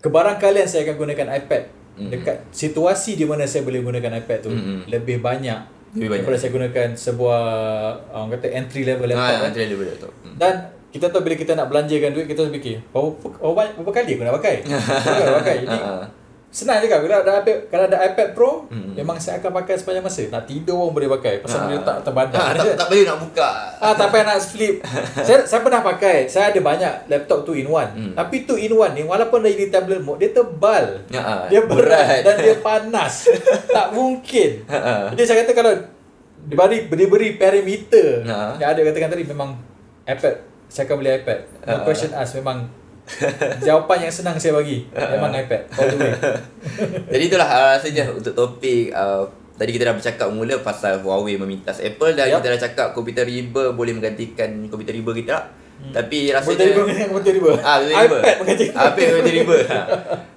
kebarangkalian 0.00 0.66
saya 0.66 0.82
akan 0.84 0.96
gunakan 0.98 1.28
iPad 1.36 1.62
Hmm. 1.92 2.08
dekat 2.08 2.40
situasi 2.48 3.14
di 3.14 3.28
mana 3.28 3.44
saya 3.44 3.62
boleh 3.62 3.78
gunakan 3.78 4.16
iPad 4.16 4.38
tu 4.40 4.48
Hmm. 4.48 4.80
lebih 4.86 5.20
banyak 5.20 5.60
Lebih 5.92 6.08
banyak. 6.08 6.24
daripada 6.24 6.36
saya 6.38 6.50
gunakan 6.50 6.88
sebuah 6.96 7.42
orang 8.10 8.30
kata 8.32 8.46
entry 8.50 8.82
level 8.82 9.06
laptop 9.06 9.28
Ha, 9.28 9.36
kan. 9.36 9.48
entry 9.52 9.66
level 9.68 9.86
laptop. 9.86 10.12
Hmm. 10.18 10.34
Dan 10.34 10.54
kita 10.92 11.08
tahu 11.08 11.22
bila 11.22 11.34
kita 11.34 11.52
nak 11.52 11.66
belanjakan 11.66 12.12
duit 12.12 12.28
kita 12.28 12.44
fikir 12.46 12.84
berapa, 12.86 13.08
berapa, 13.16 13.50
banyak, 13.50 13.74
berapa 13.74 13.90
kali 13.92 14.10
aku 14.12 14.22
nak 14.22 14.34
pakai. 14.36 14.54
Berapa 14.66 15.00
kali 15.02 15.22
nak 15.24 15.36
pakai. 15.38 15.56
Jadi 15.58 15.78
Ha. 15.80 15.92
senang 16.52 16.78
je 16.78 16.86
kan 16.86 17.00
kalau 17.00 17.16
ada 17.16 17.32
iPad 17.34 17.56
kalau 17.66 17.84
ada 17.88 17.98
iPad 18.02 18.28
Pro 18.30 18.52
Hmm. 18.68 18.92
memang 18.92 19.16
saya 19.16 19.40
akan 19.40 19.56
pakai 19.56 19.74
sepanjang 19.74 20.04
masa. 20.04 20.28
Nak 20.28 20.44
tidur 20.44 20.76
pun 20.78 20.92
boleh 20.92 21.08
pakai 21.10 21.40
pasal 21.40 21.58
Ha. 21.58 21.66
dia 21.66 21.76
letak 21.76 21.96
terbadan. 22.02 22.36
Ha, 22.38 22.52
tak, 22.54 22.76
tak 22.76 22.86
boleh 22.86 23.02
nak 23.02 23.18
buka. 23.18 23.48
Ah, 23.80 23.94
tak 23.94 24.06
payah 24.06 24.24
nak 24.26 24.38
flip. 24.38 24.74
saya 25.26 25.38
saya 25.42 25.60
pernah 25.60 25.80
pakai. 25.80 26.16
Saya 26.26 26.52
ada 26.52 26.60
banyak 26.60 26.92
laptop 27.08 27.42
tu 27.42 27.52
in 27.52 27.64
one. 27.64 27.88
Hmm. 27.90 28.12
Tapi 28.12 28.44
tu 28.44 28.54
in 28.54 28.68
one 28.70 28.92
ni 28.92 29.00
walaupun 29.02 29.40
dah 29.40 29.48
jadi 29.48 29.72
tablet 29.72 29.98
mode, 29.98 30.20
dia 30.20 30.30
tebal. 30.30 31.00
Ah, 31.10 31.48
dia 31.48 31.64
berat, 31.64 31.88
berat. 31.88 32.20
dan 32.20 32.34
dia 32.38 32.54
panas. 32.58 33.32
tak 33.72 33.86
mungkin. 33.90 34.68
Ha. 34.68 35.08
Jadi 35.10 35.22
saya 35.24 35.40
kata 35.40 35.52
kalau 35.54 35.72
diberi 36.42 36.84
diberi 36.86 37.28
parameter 37.32 38.28
Ha. 38.28 38.60
yang 38.60 38.68
ada 38.68 38.80
katakan 38.82 39.08
tadi 39.08 39.24
memang 39.24 39.56
iPad 40.04 40.51
saya 40.72 40.88
akan 40.88 40.96
beli 41.04 41.10
iPad. 41.20 41.38
No 41.68 41.76
Ha. 41.76 41.84
question 41.84 42.10
ask 42.16 42.32
memang 42.40 42.64
jawapan 43.66 44.08
yang 44.08 44.14
senang 44.14 44.40
saya 44.40 44.56
bagi 44.56 44.88
memang 44.88 45.36
iPad 45.36 45.68
all 45.76 45.88
the 45.92 45.96
way. 46.00 46.12
Jadi 47.12 47.24
itulah 47.28 47.44
uh, 47.44 47.76
saja 47.76 48.08
untuk 48.08 48.32
topik 48.32 48.88
uh, 48.96 49.28
Tadi 49.52 49.68
kita 49.68 49.84
dah 49.84 49.94
bercakap 49.94 50.26
mula 50.32 50.58
pasal 50.64 51.04
Huawei 51.04 51.36
memintas 51.36 51.78
Apple 51.78 52.16
dan 52.16 52.32
Yup. 52.32 52.40
kita 52.40 52.48
dah 52.56 52.60
cakap 52.66 52.86
komputer 52.96 53.28
riba 53.28 53.70
boleh 53.76 53.92
menggantikan 53.94 54.48
komputer 54.66 54.96
riba 54.96 55.12
kita 55.12 55.28
tak? 55.38 55.44
Tapi 55.90 56.30
Komputer 56.30 56.36
rasanya 56.38 56.64
riba 56.70 56.82
dengan 56.86 57.08
komputer 57.10 57.32
riba. 57.34 57.52
Ah, 57.58 57.76
komputer 57.82 57.96
riba. 57.98 58.18
iPad 58.22 58.34
menggantikan 58.38 58.74
Ah, 58.78 58.84
iPad 58.86 59.06
komputer 59.10 59.34
riba. 59.34 59.56
Ha. 59.72 59.78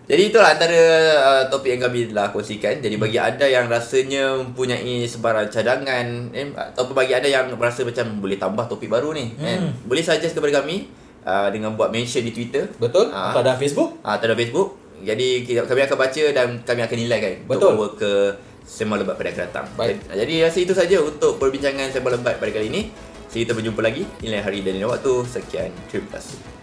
Jadi 0.06 0.22
itulah 0.30 0.54
antara 0.54 0.82
uh, 1.18 1.44
topik 1.50 1.76
yang 1.76 1.82
kami 1.90 2.06
telah 2.14 2.30
kongsikan. 2.30 2.78
Jadi 2.78 2.96
bagi 3.02 3.18
anda 3.18 3.50
yang 3.50 3.66
rasanya 3.66 4.38
mempunyai 4.38 5.02
sebarang 5.10 5.50
cadangan 5.50 6.30
eh, 6.30 6.54
ataupun 6.54 6.94
bagi 6.94 7.18
anda 7.18 7.26
yang 7.26 7.50
rasa 7.58 7.82
macam 7.82 8.22
boleh 8.22 8.38
tambah 8.38 8.70
topik 8.70 8.86
baru 8.86 9.18
ni, 9.18 9.34
kan? 9.34 9.66
Hmm. 9.66 9.74
Boleh 9.90 10.06
suggest 10.06 10.38
kepada 10.38 10.62
kami 10.62 10.86
uh, 11.26 11.50
dengan 11.50 11.74
buat 11.74 11.90
mention 11.90 12.22
di 12.22 12.30
Twitter 12.30 12.70
Betul? 12.78 13.10
Ah. 13.10 13.34
Atau 13.34 13.42
ada 13.42 13.58
Facebook? 13.58 13.98
Ah, 14.06 14.22
uh, 14.22 14.38
Facebook. 14.38 14.78
Jadi 15.02 15.42
kita, 15.42 15.66
kami 15.66 15.82
akan 15.90 15.98
baca 15.98 16.24
dan 16.32 16.48
kami 16.62 16.82
akan 16.86 16.98
nilai 16.98 17.20
kan 17.20 17.34
Betul. 17.50 17.70
untuk 17.76 17.92
ke 17.98 18.12
Sembang 18.66 18.98
Lebat 19.02 19.18
pada 19.18 19.30
akan 19.30 19.42
datang. 19.50 19.66
Baik. 19.78 20.02
Jadi, 20.10 20.18
jadi 20.22 20.34
rasa 20.50 20.58
itu 20.62 20.74
saja 20.74 20.98
untuk 21.02 21.38
perbincangan 21.38 21.94
Sembang 21.94 22.18
Lebat 22.18 22.38
pada 22.42 22.50
kali 22.54 22.70
ini. 22.70 22.82
Kita 23.36 23.52
berjumpa 23.52 23.84
lagi 23.84 24.08
lain 24.24 24.40
hari 24.40 24.64
dan 24.64 24.80
lain 24.80 24.88
waktu. 24.88 25.28
Sekian. 25.28 25.68
Terima 25.92 26.08
kasih. 26.16 26.55